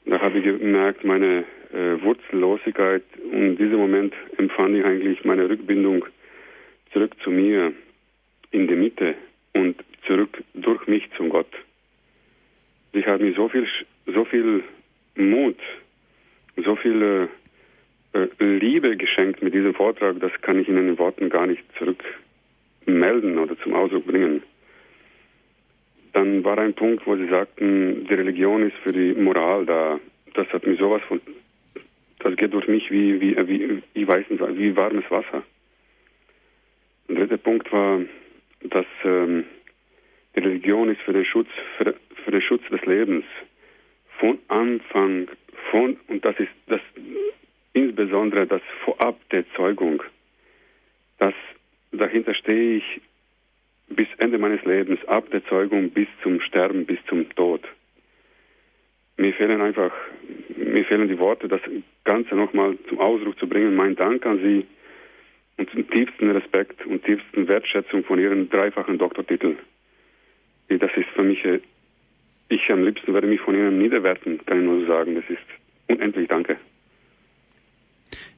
Da 0.05 0.19
habe 0.19 0.39
ich 0.39 0.43
gemerkt, 0.43 1.05
meine 1.05 1.45
äh, 1.71 2.01
Wurzellosigkeit 2.01 3.03
und 3.31 3.41
in 3.41 3.57
diesem 3.57 3.77
Moment 3.77 4.13
empfand 4.37 4.75
ich 4.75 4.83
eigentlich 4.83 5.23
meine 5.23 5.47
Rückbindung 5.47 6.05
zurück 6.91 7.11
zu 7.23 7.29
mir 7.29 7.73
in 8.51 8.67
die 8.67 8.75
Mitte 8.75 9.15
und 9.53 9.75
zurück 10.05 10.43
durch 10.55 10.85
mich 10.87 11.09
zum 11.15 11.29
Gott. 11.29 11.51
Ich 12.91 13.05
habe 13.05 13.23
mir 13.23 13.33
so 13.33 13.49
viel, 13.49 13.67
so 14.07 14.25
viel 14.25 14.63
Mut, 15.15 15.57
so 16.57 16.75
viel 16.75 17.01
äh, 17.01 17.23
äh, 17.23 17.27
Liebe 18.39 18.95
geschenkt 18.95 19.41
mit 19.41 19.53
diesem 19.53 19.73
Vortrag, 19.73 20.19
das 20.19 20.31
kann 20.41 20.59
ich 20.59 20.67
in 20.67 20.75
den 20.75 20.97
Worten 20.99 21.29
gar 21.29 21.47
nicht 21.47 21.63
zurückmelden 21.77 23.39
oder 23.39 23.57
zum 23.59 23.73
Ausdruck 23.73 24.05
bringen. 24.05 24.43
Dann 26.13 26.43
war 26.43 26.59
ein 26.59 26.75
Punkt, 26.75 27.07
wo 27.07 27.15
Sie 27.15 27.27
sagten, 27.27 28.05
die 28.07 28.13
Religion 28.13 28.67
ist 28.67 28.77
für 28.83 28.93
die 28.93 29.13
Moral 29.13 29.65
da. 29.65 29.99
Das 30.35 30.47
hat 30.49 30.65
mir 30.65 30.75
sowas 30.75 31.01
von, 31.07 31.19
das 32.19 32.35
geht 32.35 32.53
durch 32.53 32.67
mich 32.67 32.91
wie, 32.91 33.19
wie, 33.19 33.35
wie, 33.47 33.81
ich 33.93 34.07
weiß 34.07 34.29
nicht, 34.29 34.57
wie 34.57 34.75
warmes 34.75 35.09
Wasser. 35.09 35.43
Der 37.09 37.15
dritte 37.15 37.37
Punkt 37.39 37.71
war, 37.71 38.01
dass 38.61 38.85
ähm, 39.03 39.45
die 40.35 40.39
Religion 40.39 40.89
ist 40.89 41.01
für 41.01 41.13
den 41.13 41.25
Schutz, 41.25 41.49
für, 41.77 41.95
für 42.23 42.31
den 42.31 42.41
Schutz 42.41 42.61
des 42.69 42.85
Lebens. 42.85 43.25
Von 44.19 44.37
Anfang, 44.47 45.27
von, 45.71 45.97
und 46.07 46.23
das 46.23 46.39
ist, 46.39 46.51
das 46.67 46.79
insbesondere 47.73 48.47
das 48.47 48.61
Vorab 48.83 49.17
der 49.29 49.45
Zeugung, 49.55 50.01
das 51.19 51.33
dahinter 51.91 52.33
stehe 52.33 52.77
ich 52.77 53.01
bis 53.89 54.07
Ende 54.17 54.37
meines 54.37 54.63
Lebens, 54.63 55.03
ab 55.07 55.29
der 55.31 55.45
Zeugung 55.45 55.89
bis 55.89 56.07
zum 56.21 56.39
Sterben, 56.41 56.85
bis 56.85 56.99
zum 57.07 57.29
Tod. 57.35 57.61
Mir 59.17 59.33
fehlen 59.33 59.61
einfach, 59.61 59.91
mir 60.55 60.85
fehlen 60.85 61.07
die 61.07 61.19
Worte, 61.19 61.47
das 61.47 61.61
Ganze 62.03 62.35
nochmal 62.35 62.77
zum 62.89 62.99
Ausdruck 62.99 63.37
zu 63.37 63.47
bringen. 63.47 63.75
Mein 63.75 63.95
Dank 63.95 64.25
an 64.25 64.39
Sie 64.39 64.65
und 65.57 65.69
zum 65.69 65.87
tiefsten 65.89 66.31
Respekt 66.31 66.83
und 66.85 67.03
tiefsten 67.03 67.47
Wertschätzung 67.47 68.03
von 68.03 68.19
Ihrem 68.19 68.49
dreifachen 68.49 68.97
Doktortitel. 68.97 69.55
Das 70.69 70.91
ist 70.95 71.09
für 71.09 71.23
mich, 71.23 71.45
äh, 71.45 71.59
ich 72.49 72.71
am 72.71 72.83
liebsten 72.83 73.13
werde 73.13 73.27
mich 73.27 73.41
von 73.41 73.53
Ihnen 73.53 73.77
niederwerten, 73.77 74.43
kann 74.45 74.59
ich 74.59 74.65
nur 74.65 74.85
sagen. 74.87 75.15
Das 75.15 75.25
ist 75.29 75.45
unendlich 75.87 76.27
Danke. 76.27 76.57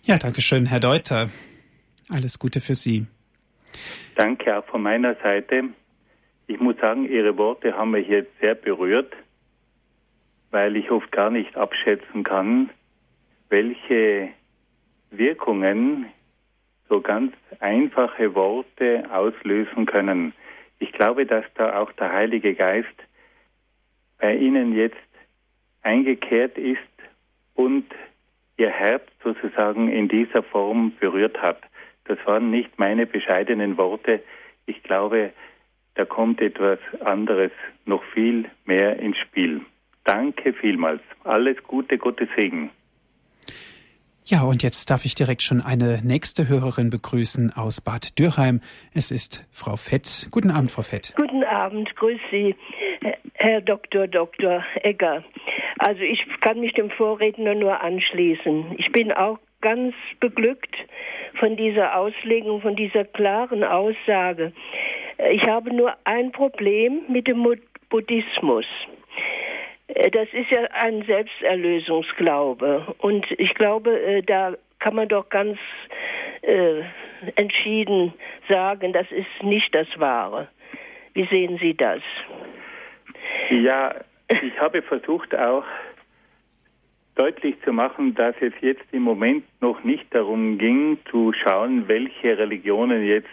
Ja, 0.08 0.20
danke 0.20 0.42
schön, 0.42 0.68
Herr 0.68 0.80
Deuter. 0.80 1.32
Alles 2.10 2.38
Gute 2.38 2.62
für 2.62 2.76
Sie. 2.76 3.08
Danke 4.14 4.56
auch 4.56 4.66
von 4.66 4.84
meiner 4.84 5.16
Seite. 5.16 5.64
Ich 6.46 6.60
muss 6.60 6.78
sagen, 6.78 7.10
Ihre 7.10 7.36
Worte 7.40 7.76
haben 7.76 7.90
mich 7.90 8.08
jetzt 8.08 8.30
sehr 8.40 8.54
berührt, 8.54 9.12
weil 10.52 10.76
ich 10.76 10.92
oft 10.92 11.12
gar 11.12 11.32
nicht 11.32 11.58
abschätzen 11.58 12.24
kann, 12.24 12.70
welche 13.50 14.30
Wirkungen 15.10 16.06
so 16.88 17.02
ganz 17.02 17.34
einfache 17.60 18.36
Worte 18.36 19.10
auslösen 19.12 19.88
können. 19.88 20.34
Ich 20.78 20.92
glaube, 20.92 21.26
dass 21.26 21.46
da 21.56 21.80
auch 21.80 21.92
der 21.94 22.14
Heilige 22.14 22.54
Geist 22.54 22.96
bei 24.20 24.36
Ihnen 24.36 24.76
jetzt 24.76 24.98
eingekehrt 25.82 26.60
ist 26.60 26.78
und 27.56 27.86
ihr 28.58 28.70
Herz 28.70 29.04
sozusagen 29.24 29.92
in 29.92 30.08
dieser 30.08 30.44
Form 30.44 30.94
berührt 31.00 31.42
hat. 31.42 31.62
Das 32.06 32.18
waren 32.26 32.52
nicht 32.52 32.78
meine 32.78 33.06
bescheidenen 33.06 33.78
Worte. 33.78 34.22
Ich 34.66 34.84
glaube, 34.84 35.32
da 35.96 36.06
kommt 36.06 36.42
etwas 36.42 36.80
anderes 37.04 37.52
noch 37.86 38.04
viel 38.14 38.46
mehr 38.66 39.00
ins 39.00 39.18
Spiel. 39.18 39.62
Danke 40.04 40.54
vielmals. 40.54 41.02
Alles 41.24 41.62
Gute, 41.64 41.98
Gottes 41.98 42.30
Segen. 42.36 42.70
Ja, 44.28 44.42
und 44.42 44.64
jetzt 44.64 44.90
darf 44.90 45.06
ich 45.06 45.14
direkt 45.14 45.44
schon 45.44 45.62
eine 45.62 46.00
nächste 46.04 46.48
Hörerin 46.48 46.90
begrüßen 46.90 47.54
aus 47.56 47.80
Bad 47.80 48.18
Dürheim. 48.18 48.60
Es 48.92 49.12
ist 49.12 49.48
Frau 49.52 49.76
Fett. 49.76 50.28
Guten 50.32 50.50
Abend, 50.50 50.72
Frau 50.72 50.82
Fett. 50.82 51.14
Guten 51.16 51.44
Abend, 51.44 51.96
grüß 51.96 52.20
Sie, 52.32 52.56
Herr 53.34 53.62
Dr. 53.62 54.08
Dr. 54.08 54.66
Egger. 54.82 55.24
Also 55.80 56.02
ich 56.02 56.26
kann 56.42 56.60
mich 56.60 56.74
dem 56.74 56.90
Vorredner 56.90 57.54
nur 57.54 57.82
anschließen. 57.82 58.76
Ich 58.78 58.92
bin 58.92 59.12
auch 59.12 59.40
ganz 59.62 59.94
beglückt 60.20 60.76
von 61.40 61.58
dieser 61.58 61.98
Auslegung, 61.98 62.62
von 62.62 62.76
dieser 62.76 63.04
klaren 63.04 63.64
Aussage. 63.64 64.54
Ich 65.32 65.48
habe 65.48 65.74
nur 65.74 65.94
ein 66.04 66.32
Problem 66.32 67.02
mit 67.08 67.28
dem 67.28 67.46
Buddhismus. 67.90 68.66
Äh, 69.88 70.12
das 70.12 70.28
ist 70.34 70.52
ja 70.52 70.64
ein 70.72 71.04
Selbsterlösungsglaube. 71.04 72.96
Und 73.00 73.26
ich 73.38 73.54
glaube, 73.56 74.00
äh, 74.00 74.22
da 74.22 74.56
kann 74.80 74.96
man 74.96 75.08
doch 75.08 75.30
ganz 75.30 75.58
äh, 76.42 76.82
entschieden 77.36 78.14
sagen, 78.50 78.94
das 78.94 79.12
ist 79.12 79.44
nicht 79.44 79.74
das 79.74 79.88
Wahre. 79.98 80.48
Wie 81.14 81.26
sehen 81.26 81.58
Sie 81.62 81.74
das? 81.74 82.02
Ja, 83.50 83.96
ich 84.28 84.60
habe 84.60 84.82
versucht 84.82 85.36
auch 85.36 85.66
deutlich 87.16 87.56
zu 87.64 87.72
machen, 87.72 88.14
dass 88.16 88.36
es 88.42 88.54
jetzt 88.62 88.86
im 88.92 89.04
Moment 89.04 89.46
noch 89.62 89.84
nicht 89.84 90.14
darum 90.14 90.58
ging, 90.58 90.98
zu 91.10 91.34
schauen, 91.34 91.88
welche 91.88 92.38
Religionen 92.38 93.06
jetzt 93.06 93.30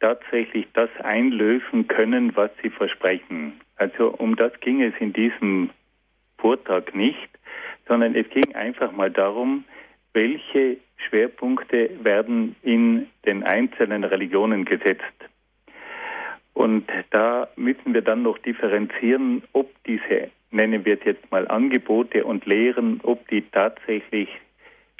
tatsächlich 0.00 0.66
das 0.74 0.90
einlösen 1.02 1.86
können, 1.86 2.34
was 2.36 2.50
sie 2.62 2.70
versprechen. 2.70 3.60
Also 3.76 4.10
um 4.10 4.36
das 4.36 4.52
ging 4.60 4.82
es 4.82 4.94
in 5.00 5.12
diesem 5.12 5.70
Vortrag 6.38 6.94
nicht, 6.94 7.28
sondern 7.88 8.14
es 8.14 8.28
ging 8.30 8.54
einfach 8.54 8.92
mal 8.92 9.10
darum, 9.10 9.64
welche 10.12 10.78
Schwerpunkte 11.08 11.90
werden 12.02 12.56
in 12.62 13.08
den 13.26 13.42
einzelnen 13.42 14.04
Religionen 14.04 14.64
gesetzt. 14.64 15.02
Und 16.54 16.86
da 17.10 17.48
müssen 17.56 17.94
wir 17.94 18.02
dann 18.02 18.22
noch 18.22 18.38
differenzieren, 18.38 19.42
ob 19.52 19.70
diese, 19.84 20.30
nennen 20.50 20.84
wir 20.84 20.94
es 20.94 21.04
jetzt 21.04 21.30
mal 21.30 21.46
Angebote 21.48 22.24
und 22.24 22.46
Lehren, 22.46 23.00
ob 23.02 23.26
die 23.28 23.42
tatsächlich 23.42 24.28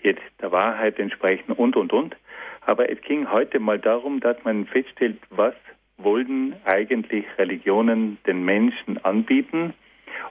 jetzt 0.03 0.23
der 0.41 0.53
Wahrheit 0.53 0.99
entsprechen 0.99 1.53
und, 1.53 1.77
und, 1.77 1.93
und. 1.93 2.17
Aber 2.67 2.91
es 2.91 3.01
ging 3.03 3.31
heute 3.31 3.61
mal 3.61 3.79
darum, 3.79 4.21
dass 4.21 4.37
man 4.45 4.67
feststellt, 4.67 5.19
was 5.31 5.55
wollen 5.97 6.57
eigentlich 6.65 7.25
Religionen 7.39 8.19
den 8.27 8.45
Menschen 8.45 9.03
anbieten 9.05 9.75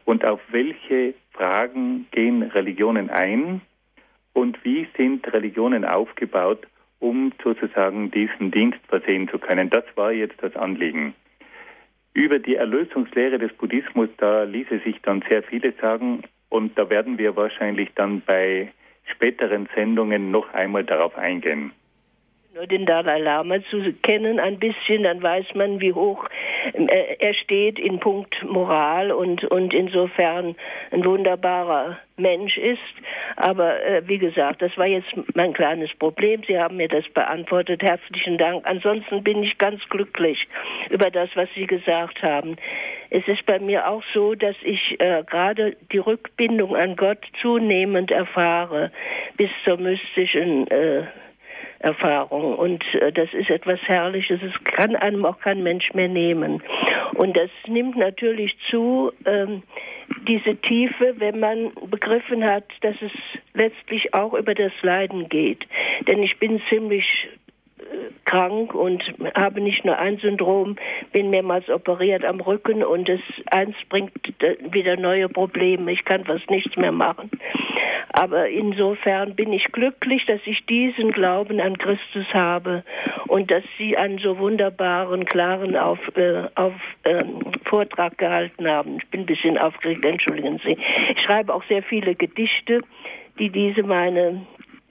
und 0.06 0.26
auf 0.26 0.42
welche 0.50 1.14
Fragen 1.32 2.08
gehen 2.12 2.44
Religionen 2.44 3.10
ein 3.10 3.62
und 4.34 4.64
wie 4.64 4.88
sind 4.98 5.32
Religionen 5.32 5.86
aufgebaut, 5.86 6.68
um 7.04 7.34
sozusagen 7.44 8.12
diesen 8.12 8.50
Dienst 8.50 8.80
versehen 8.88 9.28
zu 9.28 9.38
können. 9.38 9.70
Das 9.70 9.84
war 9.96 10.14
jetzt 10.14 10.42
das 10.42 10.56
Anliegen. 10.56 11.14
Über 12.14 12.40
die 12.40 12.56
Erlösungslehre 12.56 13.40
des 13.40 13.52
Buddhismus, 13.54 14.08
da 14.18 14.44
ließe 14.44 14.80
sich 14.86 15.02
dann 15.02 15.22
sehr 15.28 15.44
vieles 15.44 15.76
sagen 15.82 16.24
und 16.48 16.78
da 16.78 16.90
werden 16.90 17.18
wir 17.18 17.36
wahrscheinlich 17.36 17.90
dann 17.96 18.22
bei 18.22 18.72
späteren 19.04 19.68
Sendungen 19.76 20.32
noch 20.32 20.54
einmal 20.54 20.86
darauf 20.86 21.18
eingehen 21.18 21.74
nur 22.54 22.68
den 22.68 22.86
Dalai 22.86 23.18
Lama 23.18 23.58
zu 23.72 23.94
kennen 24.04 24.40
ein 24.40 24.60
bisschen, 24.60 25.04
dann 25.04 25.24
weiß 25.24 25.56
man, 25.56 25.82
wie 25.82 25.92
hoch 25.92 26.28
äh, 26.74 27.16
er 27.18 27.34
steht 27.34 27.80
in 27.80 28.00
Punkt 28.00 28.44
Moral 28.44 29.12
und, 29.12 29.44
und 29.46 29.74
insofern 29.74 30.56
ein 30.92 31.04
wunderbarer 31.04 31.98
Mensch 32.18 32.58
ist. 32.58 32.80
Aber 33.38 33.84
äh, 33.84 34.08
wie 34.08 34.20
gesagt, 34.20 34.62
das 34.62 34.78
war 34.78 34.86
jetzt 34.86 35.08
mein 35.34 35.54
kleines 35.54 35.92
Problem. 35.96 36.44
Sie 36.46 36.60
haben 36.60 36.78
mir 36.78 36.88
das 36.88 37.10
beantwortet. 37.10 37.82
Herzlichen 37.82 38.38
Dank. 38.38 38.68
Ansonsten 38.68 39.24
bin 39.24 39.42
ich 39.42 39.58
ganz 39.58 39.82
glücklich 39.90 40.48
über 40.92 41.10
das, 41.10 41.30
was 41.34 41.50
Sie 41.56 41.66
gesagt 41.66 42.22
haben. 42.22 42.58
Es 43.10 43.28
ist 43.28 43.48
bei 43.48 43.58
mir 43.58 43.88
auch 43.88 44.04
so, 44.14 44.36
dass 44.36 44.56
ich 44.62 45.00
äh, 45.00 45.24
gerade 45.24 45.76
die 45.92 45.98
Rückbindung 45.98 46.76
an 46.76 46.98
Gott 46.98 47.20
zunehmend 47.42 48.12
erfahre, 48.12 48.92
bis 49.38 49.50
zur 49.66 49.78
mystischen 49.78 50.68
äh, 50.68 51.04
Erfahrung. 51.84 52.56
Und 52.56 52.84
äh, 52.96 53.12
das 53.12 53.34
ist 53.34 53.50
etwas 53.50 53.80
Herrliches. 53.84 54.40
Es 54.42 54.64
kann 54.64 54.96
einem 54.96 55.26
auch 55.26 55.40
kein 55.40 55.64
Mensch 55.64 55.94
mehr 55.94 56.08
nehmen. 56.08 56.64
Und 57.16 57.36
das 57.36 57.50
nimmt 57.68 57.98
natürlich 57.98 58.56
zu, 58.70 59.12
ähm, 59.26 59.64
diese 60.28 60.56
Tiefe, 60.56 61.16
wenn 61.18 61.40
man 61.40 61.72
begriffen 61.90 62.44
hat, 62.44 62.64
dass 62.82 62.96
es 63.02 63.12
letztlich 63.54 64.14
auch 64.14 64.34
über 64.34 64.56
das 64.56 64.72
Leiden 64.82 65.28
geht. 65.30 65.66
Denn 66.08 66.24
ich 66.24 66.40
bin 66.40 66.62
ziemlich 66.70 67.06
krank 68.26 68.74
und 68.74 69.04
habe 69.36 69.62
nicht 69.62 69.86
nur 69.86 69.98
ein 69.98 70.18
Syndrom, 70.18 70.78
bin 71.12 71.30
mehrmals 71.30 71.70
operiert 71.70 72.24
am 72.24 72.40
Rücken 72.40 72.84
und 72.84 73.10
es 73.10 73.22
eins 73.52 73.76
bringt 73.90 74.12
wieder 74.72 74.98
neue 74.98 75.30
Probleme. 75.30 75.92
Ich 75.92 76.06
kann 76.06 76.26
fast 76.26 76.50
nichts 76.50 76.76
mehr 76.76 76.92
machen. 76.92 77.30
Aber 78.14 78.48
insofern 78.48 79.36
bin 79.36 79.52
ich 79.52 79.66
glücklich, 79.72 80.24
dass 80.28 80.40
ich 80.46 80.64
diesen 80.68 81.12
Glauben 81.12 81.60
an 81.60 81.78
Christus 81.80 82.32
habe 82.32 82.84
und 83.28 83.50
dass 83.50 83.64
Sie 83.80 83.98
einen 83.98 84.20
so 84.20 84.38
wunderbaren, 84.38 85.26
klaren 85.26 85.76
auf, 85.76 86.00
äh, 86.16 86.44
auf, 86.54 86.74
äh, 87.04 87.24
Vortrag 87.66 88.20
gehalten 88.20 88.68
haben. 88.68 88.98
Ich 88.98 89.08
bin 89.08 89.22
ein 89.22 89.26
bisschen 89.26 89.58
aufgeregt, 89.58 90.06
entschuldigen 90.06 90.62
Sie. 90.64 90.78
Ich 91.16 91.24
schreibe 91.24 91.54
auch 91.54 91.64
sehr 91.64 91.82
viele 91.82 92.14
Gedichte, 92.14 92.82
die 93.40 93.50
diese 93.50 93.82
meine 93.82 94.46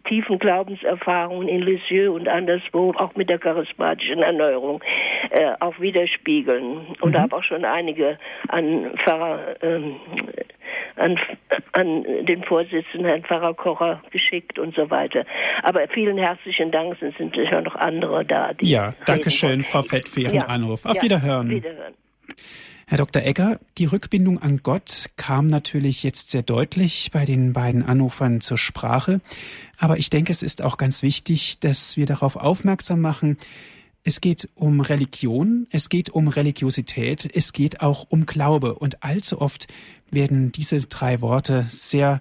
tiefen 0.04 0.40
Glaubenserfahrungen 0.40 1.46
in 1.46 1.62
Lisieux 1.62 2.12
und 2.12 2.28
anderswo, 2.28 2.92
auch 2.96 3.14
mit 3.14 3.30
der 3.30 3.38
charismatischen 3.38 4.20
Erneuerung, 4.20 4.82
äh, 5.30 5.52
auch 5.60 5.78
widerspiegeln. 5.78 6.96
Und 7.00 7.12
mhm. 7.12 7.18
habe 7.18 7.36
auch 7.36 7.44
schon 7.44 7.64
einige 7.64 8.18
an 8.48 8.92
Pfarrer, 8.98 9.56
ähm, 9.62 9.96
an, 10.96 11.18
an 11.72 12.04
den 12.26 12.42
Vorsitzenden 12.44 13.06
Herrn 13.06 13.22
Pfarrer 13.22 13.54
Kocher 13.54 14.02
geschickt 14.10 14.58
und 14.58 14.74
so 14.74 14.90
weiter. 14.90 15.24
Aber 15.62 15.86
vielen 15.88 16.18
herzlichen 16.18 16.70
Dank, 16.70 17.00
es 17.00 17.16
sind 17.16 17.34
sicher 17.34 17.62
noch 17.62 17.74
andere 17.76 18.24
da. 18.24 18.52
ja, 18.60 18.94
danke 19.06 19.30
schön, 19.30 19.62
Frau 19.64 19.82
Fett, 19.82 20.08
für 20.08 20.20
Ihren 20.20 20.34
ja, 20.34 20.46
Anruf. 20.46 20.84
Auf 20.84 20.96
ja, 20.96 21.02
Wiederhören. 21.02 21.50
Wiederhören. 21.50 21.94
Herr 22.86 22.98
Dr. 22.98 23.22
Egger, 23.22 23.58
die 23.78 23.86
Rückbindung 23.86 24.42
an 24.42 24.60
Gott 24.62 25.06
kam 25.16 25.46
natürlich 25.46 26.02
jetzt 26.02 26.30
sehr 26.30 26.42
deutlich 26.42 27.10
bei 27.10 27.24
den 27.24 27.54
beiden 27.54 27.84
Anrufern 27.84 28.42
zur 28.42 28.58
Sprache. 28.58 29.20
Aber 29.78 29.96
ich 29.96 30.10
denke, 30.10 30.30
es 30.30 30.42
ist 30.42 30.60
auch 30.60 30.76
ganz 30.76 31.02
wichtig, 31.02 31.58
dass 31.60 31.96
wir 31.96 32.04
darauf 32.04 32.36
aufmerksam 32.36 33.00
machen, 33.00 33.38
es 34.04 34.20
geht 34.20 34.48
um 34.56 34.80
Religion, 34.80 35.68
es 35.70 35.88
geht 35.88 36.10
um 36.10 36.26
Religiosität, 36.26 37.28
es 37.32 37.52
geht 37.52 37.80
auch 37.80 38.04
um 38.08 38.26
Glaube. 38.26 38.74
Und 38.74 39.04
allzu 39.04 39.40
oft 39.40 39.68
werden 40.12 40.52
diese 40.52 40.86
drei 40.88 41.20
Worte 41.20 41.64
sehr 41.68 42.20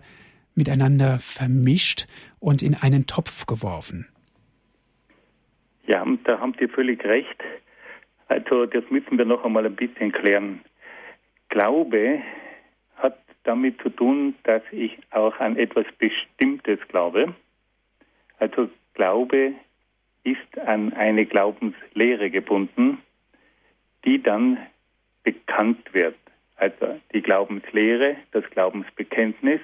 miteinander 0.55 1.19
vermischt 1.19 2.07
und 2.39 2.61
in 2.61 2.75
einen 2.75 3.05
Topf 3.07 3.45
geworfen. 3.45 4.07
Ja, 5.87 6.05
da 6.23 6.39
haben 6.39 6.55
Sie 6.59 6.67
völlig 6.67 7.03
recht. 7.03 7.43
Also 8.27 8.65
das 8.65 8.83
müssen 8.89 9.17
wir 9.17 9.25
noch 9.25 9.43
einmal 9.43 9.65
ein 9.65 9.75
bisschen 9.75 10.11
klären. 10.11 10.61
Glaube 11.49 12.21
hat 12.95 13.19
damit 13.43 13.81
zu 13.81 13.89
tun, 13.89 14.35
dass 14.43 14.61
ich 14.71 14.97
auch 15.11 15.37
an 15.39 15.57
etwas 15.57 15.85
Bestimmtes 15.97 16.79
glaube. 16.87 17.35
Also 18.39 18.69
Glaube 18.93 19.53
ist 20.23 20.59
an 20.65 20.93
eine 20.93 21.25
Glaubenslehre 21.25 22.29
gebunden, 22.29 22.99
die 24.05 24.21
dann 24.21 24.57
bekannt 25.23 25.93
wird. 25.93 26.15
Also 26.62 26.99
die 27.12 27.24
Glaubenslehre, 27.24 28.18
das 28.34 28.47
Glaubensbekenntnis 28.51 29.62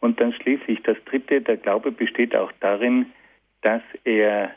und 0.00 0.18
dann 0.20 0.32
schließlich 0.32 0.82
das 0.82 0.96
Dritte, 1.04 1.42
der 1.42 1.58
Glaube 1.58 1.92
besteht 1.92 2.34
auch 2.34 2.50
darin, 2.60 3.12
dass 3.60 3.82
er 4.04 4.54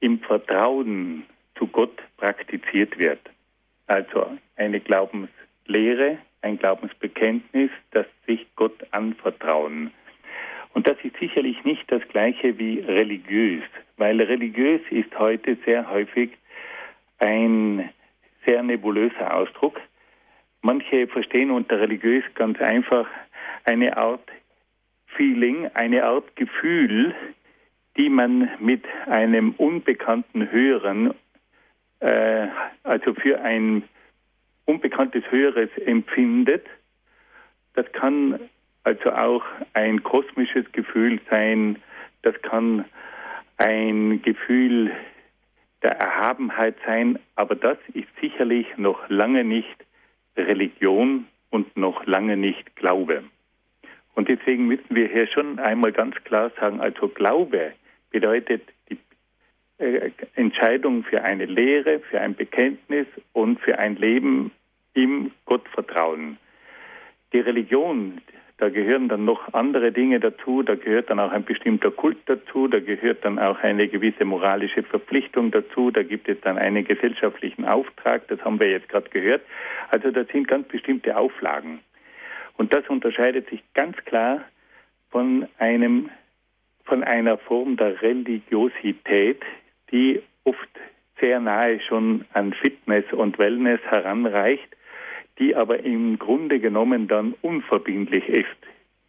im 0.00 0.18
Vertrauen 0.18 1.24
zu 1.54 1.66
Gott 1.66 1.98
praktiziert 2.18 2.98
wird. 2.98 3.20
Also 3.86 4.36
eine 4.56 4.80
Glaubenslehre, 4.80 6.18
ein 6.42 6.58
Glaubensbekenntnis, 6.58 7.70
das 7.92 8.04
sich 8.26 8.46
Gott 8.54 8.86
anvertrauen. 8.90 9.92
Und 10.74 10.86
das 10.86 10.98
ist 11.02 11.16
sicherlich 11.18 11.64
nicht 11.64 11.90
das 11.90 12.06
gleiche 12.08 12.58
wie 12.58 12.80
religiös, 12.80 13.64
weil 13.96 14.20
religiös 14.20 14.82
ist 14.90 15.18
heute 15.18 15.56
sehr 15.64 15.88
häufig 15.88 16.32
ein 17.18 17.88
sehr 18.44 18.62
nebulöser 18.62 19.34
Ausdruck. 19.34 19.80
Manche 20.66 21.06
verstehen 21.06 21.52
unter 21.52 21.78
religiös 21.78 22.24
ganz 22.34 22.60
einfach 22.60 23.06
eine 23.66 23.96
Art 23.96 24.28
Feeling, 25.06 25.70
eine 25.74 26.02
Art 26.02 26.34
Gefühl, 26.34 27.14
die 27.96 28.08
man 28.08 28.50
mit 28.58 28.82
einem 29.06 29.52
unbekannten 29.58 30.50
Höheren 30.50 31.14
äh, 32.00 32.48
also 32.82 33.14
für 33.14 33.40
ein 33.42 33.84
unbekanntes 34.64 35.22
Höheres 35.30 35.70
empfindet. 35.84 36.66
Das 37.74 37.86
kann 37.92 38.40
also 38.82 39.12
auch 39.12 39.44
ein 39.72 40.02
kosmisches 40.02 40.64
Gefühl 40.72 41.20
sein, 41.30 41.76
das 42.22 42.34
kann 42.42 42.86
ein 43.58 44.20
Gefühl 44.20 44.90
der 45.84 45.92
Erhabenheit 45.92 46.74
sein, 46.84 47.20
aber 47.36 47.54
das 47.54 47.78
ist 47.94 48.08
sicherlich 48.20 48.66
noch 48.76 49.08
lange 49.08 49.44
nicht 49.44 49.85
Religion 50.36 51.26
und 51.50 51.76
noch 51.76 52.04
lange 52.06 52.36
nicht 52.36 52.76
Glaube. 52.76 53.24
Und 54.14 54.28
deswegen 54.28 54.66
müssen 54.66 54.94
wir 54.94 55.08
hier 55.08 55.26
schon 55.26 55.58
einmal 55.58 55.92
ganz 55.92 56.16
klar 56.24 56.50
sagen, 56.58 56.80
also 56.80 57.08
Glaube 57.08 57.72
bedeutet 58.10 58.62
die 58.88 58.98
äh, 59.78 60.10
Entscheidung 60.34 61.04
für 61.04 61.22
eine 61.22 61.44
Lehre, 61.44 62.00
für 62.00 62.20
ein 62.20 62.34
Bekenntnis 62.34 63.06
und 63.34 63.60
für 63.60 63.78
ein 63.78 63.96
Leben 63.96 64.52
im 64.94 65.32
Gottvertrauen. 65.44 66.38
Die 67.32 67.40
Religion, 67.40 68.22
da 68.58 68.70
gehören 68.70 69.08
dann 69.08 69.26
noch 69.26 69.52
andere 69.52 69.92
Dinge 69.92 70.18
dazu, 70.18 70.62
da 70.62 70.76
gehört 70.76 71.10
dann 71.10 71.20
auch 71.20 71.30
ein 71.30 71.44
bestimmter 71.44 71.90
Kult 71.90 72.16
dazu, 72.24 72.68
da 72.68 72.80
gehört 72.80 73.24
dann 73.24 73.38
auch 73.38 73.58
eine 73.58 73.86
gewisse 73.86 74.24
moralische 74.24 74.82
Verpflichtung 74.82 75.50
dazu, 75.50 75.90
da 75.90 76.02
gibt 76.02 76.28
es 76.28 76.40
dann 76.40 76.56
einen 76.56 76.84
gesellschaftlichen 76.84 77.66
Auftrag, 77.66 78.26
das 78.28 78.40
haben 78.42 78.58
wir 78.58 78.70
jetzt 78.70 78.88
gerade 78.88 79.10
gehört. 79.10 79.42
Also 79.90 80.10
da 80.10 80.24
sind 80.24 80.48
ganz 80.48 80.66
bestimmte 80.68 81.16
Auflagen. 81.16 81.80
Und 82.56 82.72
das 82.72 82.88
unterscheidet 82.88 83.50
sich 83.50 83.62
ganz 83.74 83.96
klar 84.04 84.42
von 85.10 85.46
einem 85.58 86.08
von 86.84 87.02
einer 87.02 87.36
Form 87.36 87.76
der 87.76 88.00
Religiosität, 88.00 89.42
die 89.90 90.22
oft 90.44 90.68
sehr 91.20 91.40
nahe 91.40 91.80
schon 91.80 92.24
an 92.32 92.52
Fitness 92.52 93.04
und 93.12 93.38
Wellness 93.38 93.80
heranreicht, 93.88 94.75
die 95.38 95.54
aber 95.54 95.84
im 95.84 96.18
Grunde 96.18 96.60
genommen 96.60 97.08
dann 97.08 97.34
unverbindlich 97.42 98.28
ist. 98.28 98.56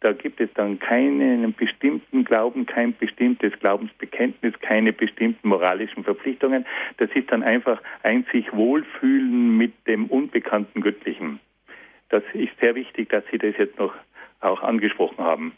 Da 0.00 0.12
gibt 0.12 0.40
es 0.40 0.48
dann 0.54 0.78
keinen 0.78 1.52
bestimmten 1.54 2.24
Glauben, 2.24 2.66
kein 2.66 2.96
bestimmtes 2.96 3.52
Glaubensbekenntnis, 3.58 4.54
keine 4.60 4.92
bestimmten 4.92 5.48
moralischen 5.48 6.04
Verpflichtungen. 6.04 6.64
Das 6.98 7.10
ist 7.14 7.32
dann 7.32 7.42
einfach 7.42 7.82
ein 8.04 8.24
sich 8.32 8.52
wohlfühlen 8.52 9.56
mit 9.56 9.72
dem 9.88 10.06
unbekannten 10.06 10.82
Göttlichen. 10.82 11.40
Das 12.10 12.22
ist 12.32 12.52
sehr 12.62 12.76
wichtig, 12.76 13.08
dass 13.08 13.24
Sie 13.32 13.38
das 13.38 13.56
jetzt 13.58 13.78
noch 13.78 13.92
auch 14.40 14.62
angesprochen 14.62 15.24
haben. 15.24 15.52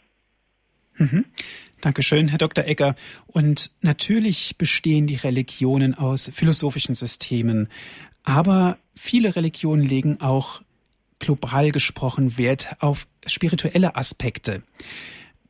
Mhm. 0.97 1.25
Dankeschön, 1.81 2.27
Herr 2.27 2.37
Dr. 2.37 2.65
Egger. 2.65 2.95
Und 3.27 3.71
natürlich 3.81 4.57
bestehen 4.57 5.07
die 5.07 5.15
Religionen 5.15 5.95
aus 5.95 6.31
philosophischen 6.33 6.95
Systemen. 6.95 7.69
Aber 8.23 8.77
viele 8.95 9.35
Religionen 9.35 9.83
legen 9.83 10.19
auch 10.21 10.61
global 11.19 11.71
gesprochen 11.71 12.37
Wert 12.37 12.75
auf 12.79 13.07
spirituelle 13.25 13.95
Aspekte. 13.95 14.63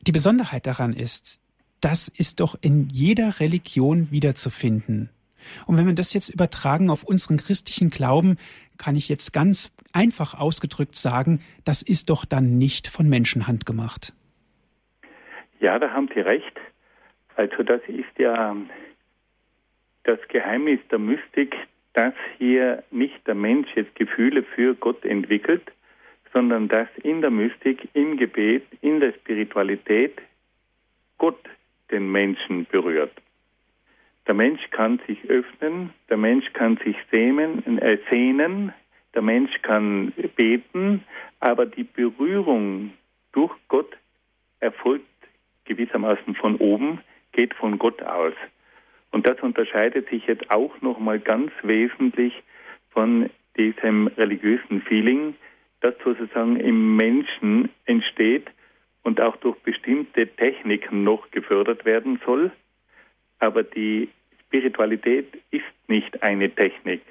Die 0.06 0.12
Besonderheit 0.12 0.66
daran 0.66 0.92
ist, 0.92 1.40
das 1.80 2.08
ist 2.08 2.40
doch 2.40 2.56
in 2.60 2.88
jeder 2.90 3.40
Religion 3.40 4.10
wiederzufinden. 4.10 5.10
Und 5.66 5.76
wenn 5.76 5.86
wir 5.86 5.94
das 5.94 6.12
jetzt 6.12 6.28
übertragen 6.28 6.90
auf 6.90 7.02
unseren 7.02 7.36
christlichen 7.36 7.90
Glauben, 7.90 8.36
kann 8.78 8.94
ich 8.94 9.08
jetzt 9.08 9.32
ganz 9.32 9.72
einfach 9.92 10.34
ausgedrückt 10.34 10.96
sagen, 10.96 11.40
das 11.64 11.82
ist 11.82 12.10
doch 12.10 12.24
dann 12.24 12.58
nicht 12.58 12.86
von 12.86 13.08
Menschenhand 13.08 13.66
gemacht. 13.66 14.12
Ja, 15.60 15.78
da 15.78 15.90
haben 15.90 16.08
Sie 16.14 16.20
recht. 16.20 16.58
Also 17.36 17.62
das 17.62 17.80
ist 17.88 18.18
ja 18.18 18.56
das 20.04 20.18
Geheimnis 20.28 20.80
der 20.90 20.98
Mystik, 20.98 21.54
dass 21.94 22.14
hier 22.38 22.82
nicht 22.90 23.26
der 23.26 23.34
Mensch 23.34 23.68
jetzt 23.74 23.94
Gefühle 23.94 24.42
für 24.42 24.74
Gott 24.74 25.04
entwickelt, 25.04 25.70
sondern 26.32 26.68
dass 26.68 26.88
in 27.02 27.20
der 27.20 27.30
Mystik, 27.30 27.88
im 27.92 28.16
Gebet, 28.16 28.64
in 28.80 29.00
der 29.00 29.12
Spiritualität 29.12 30.20
Gott 31.18 31.44
den 31.90 32.10
Menschen 32.10 32.66
berührt. 32.66 33.12
Der 34.26 34.34
Mensch 34.34 34.62
kann 34.70 35.00
sich 35.06 35.18
öffnen, 35.28 35.90
der 36.08 36.16
Mensch 36.16 36.52
kann 36.52 36.78
sich 36.78 36.96
sehnen, 37.10 37.78
äh, 37.78 37.98
sehnen, 38.08 38.72
der 39.14 39.22
Mensch 39.22 39.50
kann 39.62 40.12
beten, 40.36 41.04
aber 41.40 41.66
die 41.66 41.84
Berührung 41.84 42.92
durch 43.32 43.52
Gott 43.68 43.96
erfolgt 44.60 45.04
gewissermaßen 45.64 46.34
von 46.36 46.56
oben, 46.56 47.00
geht 47.32 47.52
von 47.54 47.78
Gott 47.78 48.02
aus. 48.02 48.34
Und 49.12 49.28
das 49.28 49.40
unterscheidet 49.40 50.08
sich 50.08 50.26
jetzt 50.26 50.50
auch 50.50 50.80
nochmal 50.80 51.20
ganz 51.20 51.52
wesentlich 51.62 52.42
von 52.90 53.30
diesem 53.56 54.08
religiösen 54.08 54.82
Feeling, 54.82 55.34
das 55.80 55.94
sozusagen 56.02 56.56
im 56.56 56.96
Menschen 56.96 57.68
entsteht 57.84 58.48
und 59.02 59.20
auch 59.20 59.36
durch 59.36 59.56
bestimmte 59.58 60.26
Techniken 60.26 61.04
noch 61.04 61.30
gefördert 61.30 61.84
werden 61.84 62.20
soll. 62.24 62.50
Aber 63.38 63.62
die 63.62 64.08
Spiritualität 64.46 65.26
ist 65.50 65.64
nicht 65.88 66.22
eine 66.22 66.50
Technik 66.50 67.02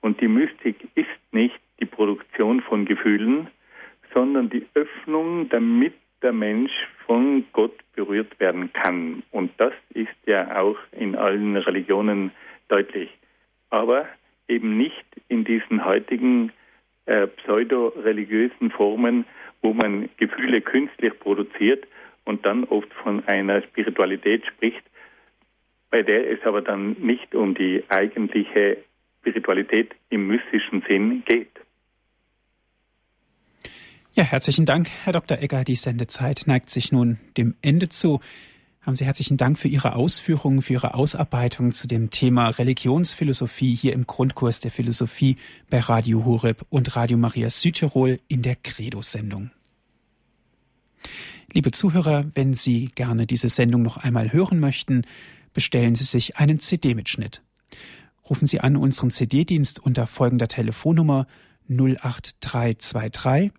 und 0.00 0.20
die 0.20 0.28
Mystik 0.28 0.76
ist 0.94 1.08
nicht 1.32 1.58
die 1.80 1.86
Produktion 1.86 2.62
von 2.62 2.84
Gefühlen, 2.84 3.48
sondern 4.14 4.48
die 4.50 4.66
Öffnung, 4.74 5.48
damit 5.48 5.94
der 6.22 6.32
Mensch 6.32 6.72
von 7.06 7.44
Gott 7.52 7.78
berührt 7.94 8.38
werden 8.40 8.72
kann. 8.72 9.22
Und 9.30 9.52
das 9.58 9.72
ist 9.94 10.08
ja 10.26 10.60
auch 10.60 10.76
in 10.92 11.16
allen 11.16 11.56
Religionen 11.56 12.32
deutlich. 12.68 13.10
Aber 13.70 14.06
eben 14.48 14.76
nicht 14.76 15.04
in 15.28 15.44
diesen 15.44 15.84
heutigen 15.84 16.52
äh, 17.06 17.26
pseudo-religiösen 17.26 18.70
Formen, 18.70 19.24
wo 19.62 19.72
man 19.72 20.08
Gefühle 20.16 20.60
künstlich 20.60 21.18
produziert 21.18 21.86
und 22.24 22.44
dann 22.46 22.64
oft 22.64 22.92
von 22.94 23.24
einer 23.26 23.62
Spiritualität 23.62 24.46
spricht, 24.46 24.82
bei 25.90 26.02
der 26.02 26.30
es 26.30 26.42
aber 26.44 26.62
dann 26.62 26.92
nicht 27.00 27.34
um 27.34 27.54
die 27.54 27.84
eigentliche 27.88 28.78
Spiritualität 29.20 29.94
im 30.08 30.26
mystischen 30.28 30.82
Sinn 30.86 31.22
geht. 31.26 31.59
Ja, 34.12 34.24
herzlichen 34.24 34.66
Dank, 34.66 34.90
Herr 35.04 35.12
Dr. 35.12 35.38
Egger. 35.38 35.62
Die 35.62 35.76
Sendezeit 35.76 36.42
neigt 36.46 36.68
sich 36.68 36.90
nun 36.90 37.18
dem 37.36 37.54
Ende 37.62 37.88
zu. 37.88 38.18
Haben 38.80 38.94
Sie 38.94 39.04
herzlichen 39.04 39.36
Dank 39.36 39.56
für 39.56 39.68
Ihre 39.68 39.94
Ausführungen, 39.94 40.62
für 40.62 40.72
Ihre 40.72 40.94
Ausarbeitung 40.94 41.70
zu 41.70 41.86
dem 41.86 42.10
Thema 42.10 42.48
Religionsphilosophie 42.48 43.72
hier 43.76 43.92
im 43.92 44.08
Grundkurs 44.08 44.58
der 44.58 44.72
Philosophie 44.72 45.36
bei 45.70 45.78
Radio 45.78 46.24
Horeb 46.24 46.66
und 46.70 46.96
Radio 46.96 47.18
Maria 47.18 47.50
Südtirol 47.50 48.18
in 48.26 48.42
der 48.42 48.56
Credo-Sendung. 48.56 49.52
Liebe 51.52 51.70
Zuhörer, 51.70 52.24
wenn 52.34 52.54
Sie 52.54 52.86
gerne 52.86 53.26
diese 53.26 53.48
Sendung 53.48 53.82
noch 53.82 53.96
einmal 53.96 54.32
hören 54.32 54.58
möchten, 54.58 55.02
bestellen 55.54 55.94
Sie 55.94 56.04
sich 56.04 56.36
einen 56.36 56.58
CD-Mitschnitt. 56.58 57.42
Rufen 58.28 58.46
Sie 58.46 58.58
an 58.58 58.76
unseren 58.76 59.10
CD-Dienst 59.10 59.78
unter 59.78 60.08
folgender 60.08 60.48
Telefonnummer 60.48 61.28
08323 61.68 63.52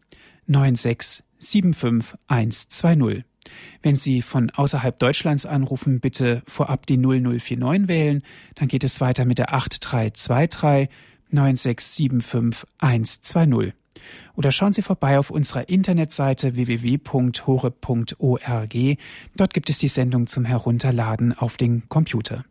9675120. 0.52 3.24
Wenn 3.82 3.96
Sie 3.96 4.22
von 4.22 4.52
außerhalb 4.52 5.00
Deutschlands 5.00 5.46
anrufen, 5.46 6.00
bitte 6.00 6.44
vorab 6.48 6.86
die 6.86 6.98
0049 6.98 7.88
wählen. 7.88 8.22
Dann 8.56 8.68
geht 8.68 8.84
es 8.84 9.00
weiter 9.02 9.26
mit 9.26 9.40
der 9.40 9.54
8323 9.54 10.90
9675120. 11.32 13.72
Oder 14.36 14.52
schauen 14.52 14.74
Sie 14.74 14.82
vorbei 14.82 15.20
auf 15.20 15.32
unserer 15.32 15.70
Internetseite 15.70 16.56
www.hore.org. 16.56 18.76
Dort 19.36 19.54
gibt 19.54 19.70
es 19.70 19.78
die 19.80 19.88
Sendung 19.88 20.28
zum 20.28 20.44
Herunterladen 20.46 21.38
auf 21.38 21.58
den 21.58 21.88
Computer. 21.90 22.46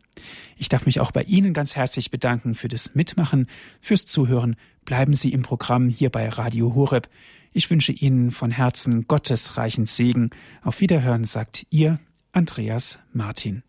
Ich 0.57 0.69
darf 0.69 0.85
mich 0.85 0.99
auch 0.99 1.11
bei 1.11 1.23
Ihnen 1.23 1.53
ganz 1.53 1.75
herzlich 1.75 2.11
bedanken 2.11 2.53
für 2.53 2.67
das 2.67 2.95
Mitmachen, 2.95 3.47
fürs 3.79 4.05
Zuhören. 4.05 4.55
Bleiben 4.85 5.13
Sie 5.13 5.31
im 5.31 5.41
Programm 5.41 5.89
hier 5.89 6.09
bei 6.09 6.27
Radio 6.29 6.75
Horeb. 6.75 7.09
Ich 7.53 7.69
wünsche 7.69 7.91
Ihnen 7.91 8.31
von 8.31 8.51
Herzen 8.51 9.07
Gottes 9.07 9.57
reichen 9.57 9.85
Segen. 9.85 10.29
Auf 10.63 10.81
Wiederhören 10.81 11.25
sagt 11.25 11.65
Ihr 11.69 11.99
Andreas 12.31 12.99
Martin. 13.13 13.63